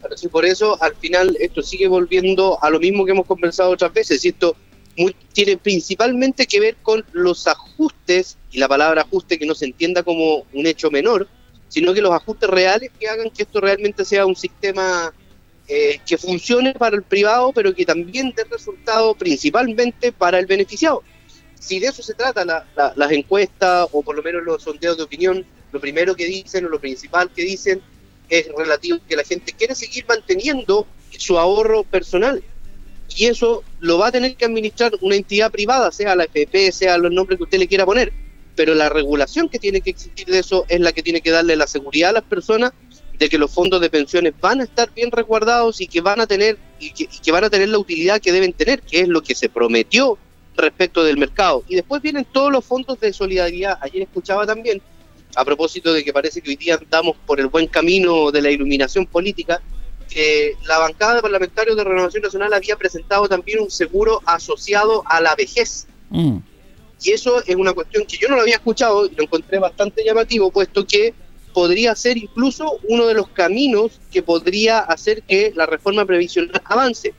Pero 0.03 0.17
sí, 0.17 0.29
por 0.29 0.45
eso 0.45 0.81
al 0.83 0.95
final 0.97 1.37
esto 1.41 1.63
sigue 1.63 1.89
volviendo 1.89 2.63
a 2.63 2.71
lo 2.71 2.79
mismo 2.79 3.05
que 3.05 3.13
hemos 3.13 3.27
conversado 3.27 3.71
otras 3.71 3.93
veces, 3.93 4.25
y 4.25 4.29
esto 4.29 4.57
tiene 5.33 5.57
principalmente 5.57 6.47
que 6.47 6.61
ver 6.61 6.77
con 6.83 7.05
los 7.13 7.47
ajustes, 7.47 8.37
y 8.51 8.59
la 8.59 8.69
palabra 8.69 9.03
ajuste 9.03 9.39
que 9.39 9.47
no 9.47 9.55
se 9.55 9.67
entienda 9.67 10.03
como 10.03 10.45
un 10.53 10.67
hecho 10.67 10.91
menor, 10.91 11.29
sino 11.69 11.95
que 11.95 12.01
los 12.01 12.13
ajustes 12.13 12.49
reales 12.49 12.91
que 12.99 13.09
hagan 13.09 13.31
que 13.31 13.43
esto 13.43 13.61
realmente 13.61 14.05
sea 14.05 14.27
un 14.27 14.37
sistema 14.37 15.13
eh, 15.67 16.01
que 16.07 16.17
funcione 16.17 16.75
para 16.75 16.97
el 16.97 17.03
privado, 17.03 17.53
pero 17.53 17.75
que 17.75 17.85
también 17.85 18.33
dé 18.37 18.45
resultado 18.45 19.15
principalmente 19.15 20.13
para 20.13 20.39
el 20.39 20.47
beneficiado 20.47 21.03
si 21.61 21.81
de 21.81 21.89
eso 21.89 22.03
se 22.03 22.15
trata 22.15 22.45
las 22.97 23.13
encuestas 23.13 23.89
o 23.93 24.03
por 24.03 24.17
lo 24.17 24.23
menos 24.23 24.43
los 24.43 24.63
sondeos 24.63 24.97
de 24.97 25.03
opinión, 25.03 25.45
lo 25.73 25.81
primero 25.81 26.15
que 26.15 26.25
dicen 26.25 26.65
o 26.65 26.69
lo 26.69 26.81
principal 26.81 27.31
que 27.31 27.43
dicen 27.43 27.83
es 28.29 28.49
relativo 28.57 28.97
a 28.97 29.07
que 29.07 29.17
la 29.17 29.25
gente 29.25 29.53
quiere 29.53 29.75
seguir 29.75 30.05
manteniendo 30.09 30.87
su 31.11 31.39
ahorro 31.39 31.85
personal. 31.85 32.43
Y 33.17 33.27
eso 33.27 33.65
lo 33.81 33.99
va 33.99 34.09
a 34.09 34.13
tener 34.13 34.37
que 34.37 34.45
administrar 34.45 34.93
una 35.01 35.17
entidad 35.17 35.51
privada, 35.51 35.91
sea 35.91 36.15
la 36.15 36.25
FP, 36.25 36.73
sea 36.73 36.99
los 36.99 37.11
nombres 37.11 37.39
que 37.39 37.45
usted 37.45 37.59
le 37.59 37.69
quiera 37.69 37.87
poner. 37.87 38.13
Pero 38.59 38.75
la 38.75 38.89
regulación 38.89 39.49
que 39.49 39.61
tiene 39.61 39.83
que 39.83 39.91
existir 39.91 40.27
de 40.27 40.41
eso 40.41 40.65
es 40.69 40.81
la 40.81 40.91
que 40.91 41.01
tiene 41.01 41.21
que 41.21 41.31
darle 41.31 41.55
la 41.55 41.69
seguridad 41.69 42.11
a 42.11 42.15
las 42.15 42.25
personas 42.25 42.73
de 43.17 43.29
que 43.29 43.39
los 43.39 43.53
fondos 43.53 43.81
de 43.81 43.89
pensiones 43.89 44.35
van 44.41 44.61
a 44.61 44.65
estar 44.65 44.93
bien 44.93 45.13
resguardados 45.13 45.81
y 45.81 45.87
que 45.87 46.01
van 46.01 46.21
a 46.21 46.27
tener 46.27 46.59
y 46.81 46.91
que, 46.91 47.05
y 47.05 47.19
que 47.21 47.31
van 47.31 47.45
a 47.45 47.51
tener 47.51 47.69
la 47.69 47.79
utilidad 47.79 48.21
que 48.21 48.33
deben 48.33 48.53
tener, 48.53 48.83
que 48.83 49.03
es 49.03 49.07
lo 49.07 49.23
que 49.23 49.37
se 49.37 49.49
prometió 49.49 50.19
respecto 50.57 51.05
del 51.05 51.19
mercado. 51.19 51.63
Y 51.69 51.77
después 51.77 52.03
vienen 52.03 52.25
todos 52.25 52.51
los 52.51 52.65
fondos 52.65 52.99
de 52.99 53.13
solidaridad. 53.13 53.79
Ayer 53.81 54.03
escuchaba 54.03 54.45
también, 54.45 54.83
a 55.37 55.45
propósito 55.45 55.93
de 55.93 56.03
que 56.03 56.13
parece 56.13 56.41
que 56.41 56.51
hoy 56.51 56.57
día 56.57 56.75
andamos 56.75 57.17
por 57.27 57.39
el 57.39 57.47
buen 57.47 57.69
camino 57.69 58.33
de 58.33 58.43
la 58.43 58.51
iluminación 58.51 59.07
política, 59.07 59.63
que 60.11 60.55
la 60.67 60.79
bancada 60.79 61.15
de 61.15 61.23
parlamentarios 61.23 61.77
de 61.77 61.85
Renovación 61.85 62.25
Nacional 62.25 62.53
había 62.53 62.75
presentado 62.75 63.29
también 63.29 63.61
un 63.61 63.71
seguro 63.71 64.21
asociado 64.27 65.05
a 65.07 65.21
la 65.21 65.37
vejez. 65.37 65.87
Mm. 66.11 66.39
Y 67.03 67.13
eso 67.13 67.43
es 67.45 67.57
una 67.57 67.73
cuestión 67.73 68.05
que 68.07 68.17
yo 68.17 68.29
no 68.29 68.37
lo 68.37 68.43
había 68.43 68.57
escuchado 68.57 69.07
y 69.07 69.15
lo 69.15 69.23
encontré 69.23 69.59
bastante 69.59 70.05
llamativo, 70.05 70.51
puesto 70.51 70.87
que 70.87 71.15
podría 71.53 71.95
ser 71.95 72.17
incluso 72.17 72.79
uno 72.89 73.07
de 73.07 73.15
los 73.15 73.29
caminos 73.29 74.01
que 74.13 74.23
podría 74.23 74.81
hacer 74.81 75.23
que 75.23 75.53
la 75.55 75.67
reforma 75.67 76.05
previsional 76.05 76.61
avance. 76.65 77.15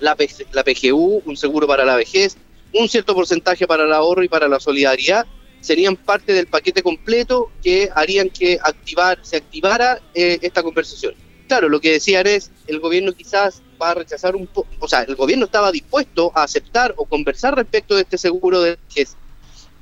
La, 0.00 0.16
la 0.52 0.64
PGU, 0.64 1.22
un 1.24 1.36
seguro 1.36 1.66
para 1.66 1.84
la 1.84 1.96
vejez, 1.96 2.36
un 2.72 2.88
cierto 2.88 3.14
porcentaje 3.14 3.66
para 3.66 3.84
el 3.84 3.92
ahorro 3.92 4.22
y 4.22 4.28
para 4.28 4.48
la 4.48 4.58
solidaridad, 4.58 5.26
serían 5.60 5.96
parte 5.96 6.32
del 6.32 6.46
paquete 6.46 6.82
completo 6.82 7.50
que 7.62 7.88
harían 7.94 8.28
que 8.28 8.58
activar, 8.62 9.18
se 9.22 9.36
activara 9.36 10.00
eh, 10.14 10.38
esta 10.42 10.62
conversación. 10.62 11.14
Claro, 11.48 11.68
lo 11.68 11.80
que 11.80 11.92
decían 11.92 12.26
es, 12.26 12.50
el 12.66 12.80
gobierno 12.80 13.12
quizás 13.12 13.62
va 13.80 13.90
a 13.90 13.94
rechazar 13.94 14.36
un 14.36 14.46
poco, 14.46 14.68
o 14.80 14.88
sea, 14.88 15.02
el 15.02 15.14
gobierno 15.14 15.46
estaba 15.46 15.72
dispuesto 15.72 16.32
a 16.34 16.42
aceptar 16.42 16.94
o 16.96 17.04
conversar 17.06 17.54
respecto 17.54 17.94
de 17.94 18.02
este 18.02 18.18
seguro 18.18 18.60
de 18.60 18.76
vejez, 18.88 19.16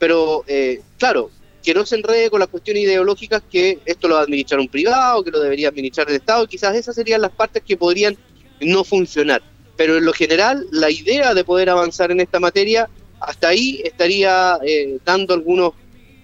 pero 0.03 0.43
eh, 0.49 0.81
claro, 0.99 1.31
que 1.63 1.73
no 1.73 1.87
se 1.87 1.95
enrede 1.95 2.29
con 2.29 2.41
las 2.41 2.49
cuestiones 2.49 2.83
ideológicas 2.83 3.41
que 3.49 3.79
esto 3.85 4.09
lo 4.09 4.17
va 4.17 4.23
a 4.23 4.25
administrar 4.25 4.59
un 4.59 4.67
privado, 4.67 5.23
que 5.23 5.31
lo 5.31 5.39
debería 5.39 5.69
administrar 5.69 6.11
el 6.11 6.17
Estado, 6.17 6.45
quizás 6.49 6.75
esas 6.75 6.97
serían 6.97 7.21
las 7.21 7.31
partes 7.31 7.63
que 7.65 7.77
podrían 7.77 8.17
no 8.61 8.83
funcionar. 8.83 9.43
Pero 9.77 9.99
en 9.99 10.05
lo 10.05 10.13
general, 10.13 10.67
la 10.73 10.91
idea 10.91 11.35
de 11.35 11.45
poder 11.45 11.71
avanzar 11.71 12.11
en 12.11 12.19
esta 12.19 12.41
materia, 12.41 12.89
hasta 13.21 13.47
ahí 13.47 13.81
estaría 13.85 14.59
eh, 14.67 14.99
dando 15.05 15.35
algunos 15.35 15.75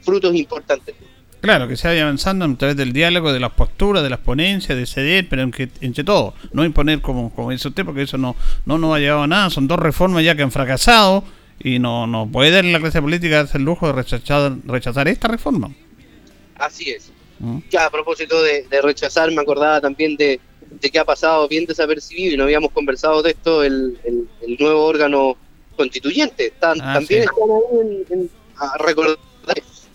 frutos 0.01 0.35
importantes. 0.35 0.97
Claro, 1.41 1.68
que 1.68 1.76
se 1.76 1.87
vaya 1.87 2.03
avanzando 2.03 2.47
a 2.47 2.55
través 2.57 2.76
del 2.76 2.93
diálogo, 2.93 3.33
de 3.33 3.39
las 3.39 3.53
posturas, 3.53 4.03
de 4.03 4.11
las 4.11 4.18
ponencias, 4.18 4.76
de 4.76 4.87
ceder, 4.87 5.29
pero 5.29 5.43
entre, 5.43 5.68
entre 5.83 6.03
todo, 6.03 6.35
no 6.53 6.64
imponer 6.64 7.01
como, 7.01 7.33
como 7.33 7.53
dice 7.53 7.68
usted, 7.68 7.85
porque 7.85 8.03
eso 8.03 8.18
no, 8.18 8.35
no 8.66 8.76
nos 8.76 8.97
ha 8.97 8.99
llevado 8.99 9.22
a 9.22 9.29
nada. 9.29 9.51
Son 9.51 9.68
dos 9.68 9.79
reformas 9.79 10.24
ya 10.24 10.35
que 10.35 10.43
han 10.43 10.51
fracasado 10.51 11.22
y 11.61 11.79
no, 11.79 12.07
no 12.07 12.29
puede 12.31 12.63
la 12.63 12.79
clase 12.81 13.01
política 13.03 13.37
darse 13.37 13.59
el 13.59 13.65
lujo 13.65 13.87
de 13.89 13.93
rechazar, 13.95 14.53
rechazar 14.65 15.09
esta 15.09 15.29
reforma. 15.29 15.71
Así 16.57 16.91
es. 16.91 17.11
¿Mm? 17.41 17.59
Ya 17.71 17.87
a 17.87 17.91
propósito 17.91 18.43
de, 18.43 18.65
de 18.69 18.83
rechazar, 18.83 19.31
me 19.33 19.41
acordaba 19.43 19.81
también 19.81 20.17
de, 20.17 20.41
de 20.81 20.91
que 20.91 20.99
ha 20.99 21.05
pasado 21.05 21.47
bien 21.49 21.65
desapercibido 21.67 22.35
y 22.35 22.37
no 22.37 22.45
habíamos 22.45 22.73
conversado 22.73 23.23
de 23.23 23.31
esto, 23.31 23.63
el, 23.63 23.99
el- 24.05 24.29
el 24.47 24.57
nuevo 24.59 24.85
órgano 24.85 25.37
constituyente. 25.77 26.53
Ah, 26.61 26.75
también 26.95 27.07
sí. 27.07 27.29
están 27.29 27.51
ahí 27.51 28.05
en, 28.11 28.21
en- 28.21 28.31
a 28.57 28.77
recordar 28.79 29.17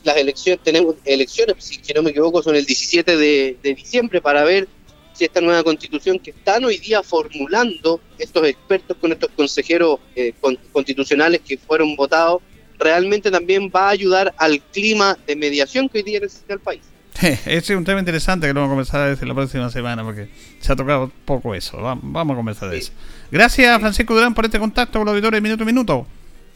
las 0.05 0.17
elecciones, 0.17 0.61
tenemos 0.63 0.95
elecciones, 1.05 1.55
si 1.59 1.93
no 1.93 2.01
me 2.03 2.09
equivoco, 2.11 2.41
son 2.43 2.55
el 2.55 2.65
17 2.65 3.15
de, 3.17 3.57
de 3.61 3.73
diciembre 3.73 4.21
para 4.21 4.43
ver 4.43 4.67
si 5.13 5.25
esta 5.25 5.41
nueva 5.41 5.63
constitución 5.63 6.19
que 6.19 6.31
están 6.31 6.65
hoy 6.65 6.77
día 6.77 7.01
formulando 7.03 8.01
estos 8.17 8.45
expertos 8.47 8.97
con 8.99 9.11
estos 9.11 9.29
consejeros 9.35 9.99
eh, 10.15 10.33
con- 10.41 10.57
constitucionales 10.71 11.41
que 11.41 11.57
fueron 11.57 11.95
votados, 11.95 12.41
realmente 12.79 13.29
también 13.31 13.71
va 13.73 13.87
a 13.87 13.89
ayudar 13.89 14.33
al 14.37 14.59
clima 14.61 15.17
de 15.27 15.35
mediación 15.35 15.87
que 15.89 15.99
hoy 15.99 16.03
día 16.03 16.19
necesita 16.19 16.53
el 16.53 16.59
país. 16.59 16.81
Ese 17.21 17.55
es 17.55 17.69
un 17.69 17.85
tema 17.85 17.99
interesante 17.99 18.47
que 18.47 18.53
lo 18.53 18.61
vamos 18.61 18.71
a 18.71 18.73
conversar 18.73 19.09
desde 19.11 19.25
la 19.27 19.35
próxima 19.35 19.69
semana 19.69 20.03
porque 20.03 20.29
se 20.59 20.73
ha 20.73 20.75
tocado 20.75 21.11
poco 21.25 21.53
eso. 21.53 21.77
Va- 21.77 21.97
Vamos 22.01 22.33
a 22.33 22.37
conversar 22.37 22.69
de 22.71 22.79
eso. 22.79 22.91
Gracias, 23.31 23.79
Francisco 23.79 24.15
Durán, 24.15 24.33
por 24.33 24.45
este 24.45 24.57
contacto 24.59 24.97
con 24.99 25.05
los 25.05 25.13
auditores 25.13 25.37
de 25.37 25.41
Minuto 25.41 25.63
a 25.63 25.65
Minuto. 25.65 26.07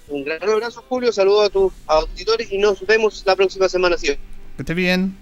Un 0.10 0.24
gran 0.26 0.42
abrazo, 0.50 0.84
Julio. 0.90 1.12
Saludos 1.14 1.46
a 1.46 1.50
tus 1.52 1.74
auditores 1.86 2.52
y 2.52 2.58
nos 2.58 2.86
vemos 2.88 3.22
la 3.26 3.36
próxima 3.36 3.70
semana. 3.70 3.98
¿sí? 3.98 4.08
Que 4.08 4.18
esté 4.64 4.74
bien. 4.74 5.16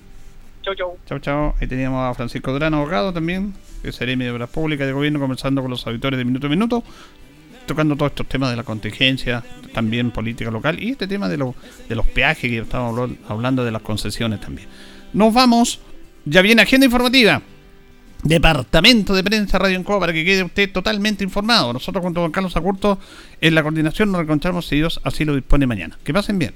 Chau, 0.65 0.73
chau. 0.75 0.97
Chao, 1.05 1.19
chao. 1.19 1.55
Ahí 1.61 1.67
teníamos 1.67 2.09
a 2.09 2.13
Francisco 2.15 2.51
Durán, 2.51 2.73
abogado 2.73 3.13
también, 3.13 3.53
que 3.83 3.89
es 3.89 3.99
de 3.99 4.31
Obras 4.31 4.49
Públicas 4.49 4.87
de 4.87 4.93
Gobierno, 4.93 5.19
conversando 5.19 5.61
con 5.61 5.69
los 5.69 5.85
auditores 5.85 6.17
de 6.17 6.25
Minuto 6.25 6.47
a 6.47 6.49
Minuto, 6.49 6.83
tocando 7.67 7.95
todos 7.95 8.11
estos 8.13 8.27
temas 8.27 8.49
de 8.49 8.55
la 8.55 8.63
contingencia, 8.63 9.43
también 9.73 10.09
política 10.09 10.49
local 10.49 10.81
y 10.81 10.91
este 10.91 11.07
tema 11.07 11.29
de, 11.29 11.37
los 11.37 11.53
de 11.87 11.95
los 11.95 12.05
peajes 12.07 12.49
que 12.49 12.63
hablo- 12.75 13.15
hablando 13.27 13.63
de 13.63 13.71
las 13.71 13.83
concesiones 13.83 14.41
también. 14.41 14.67
Nos 15.13 15.33
vamos. 15.33 15.79
Ya 16.25 16.41
viene 16.41 16.63
agenda 16.63 16.85
informativa. 16.85 17.39
Departamento 18.23 19.13
de 19.13 19.23
Prensa 19.23 19.59
Radio 19.59 19.77
Encoa 19.77 19.99
para 19.99 20.13
que 20.13 20.25
quede 20.25 20.41
usted 20.41 20.71
totalmente 20.71 21.23
informado. 21.23 21.73
Nosotros 21.73 22.03
junto 22.03 22.21
con 22.21 22.31
Carlos 22.31 22.57
Acurto 22.57 22.97
en 23.39 23.53
la 23.53 23.61
coordinación 23.61 24.11
nos 24.11 24.21
encontramos 24.23 24.65
si 24.65 24.77
Dios 24.77 24.99
así 25.03 25.25
lo 25.25 25.35
dispone 25.35 25.67
mañana. 25.67 25.95
Que 26.03 26.11
pasen 26.11 26.39
bien. 26.39 26.55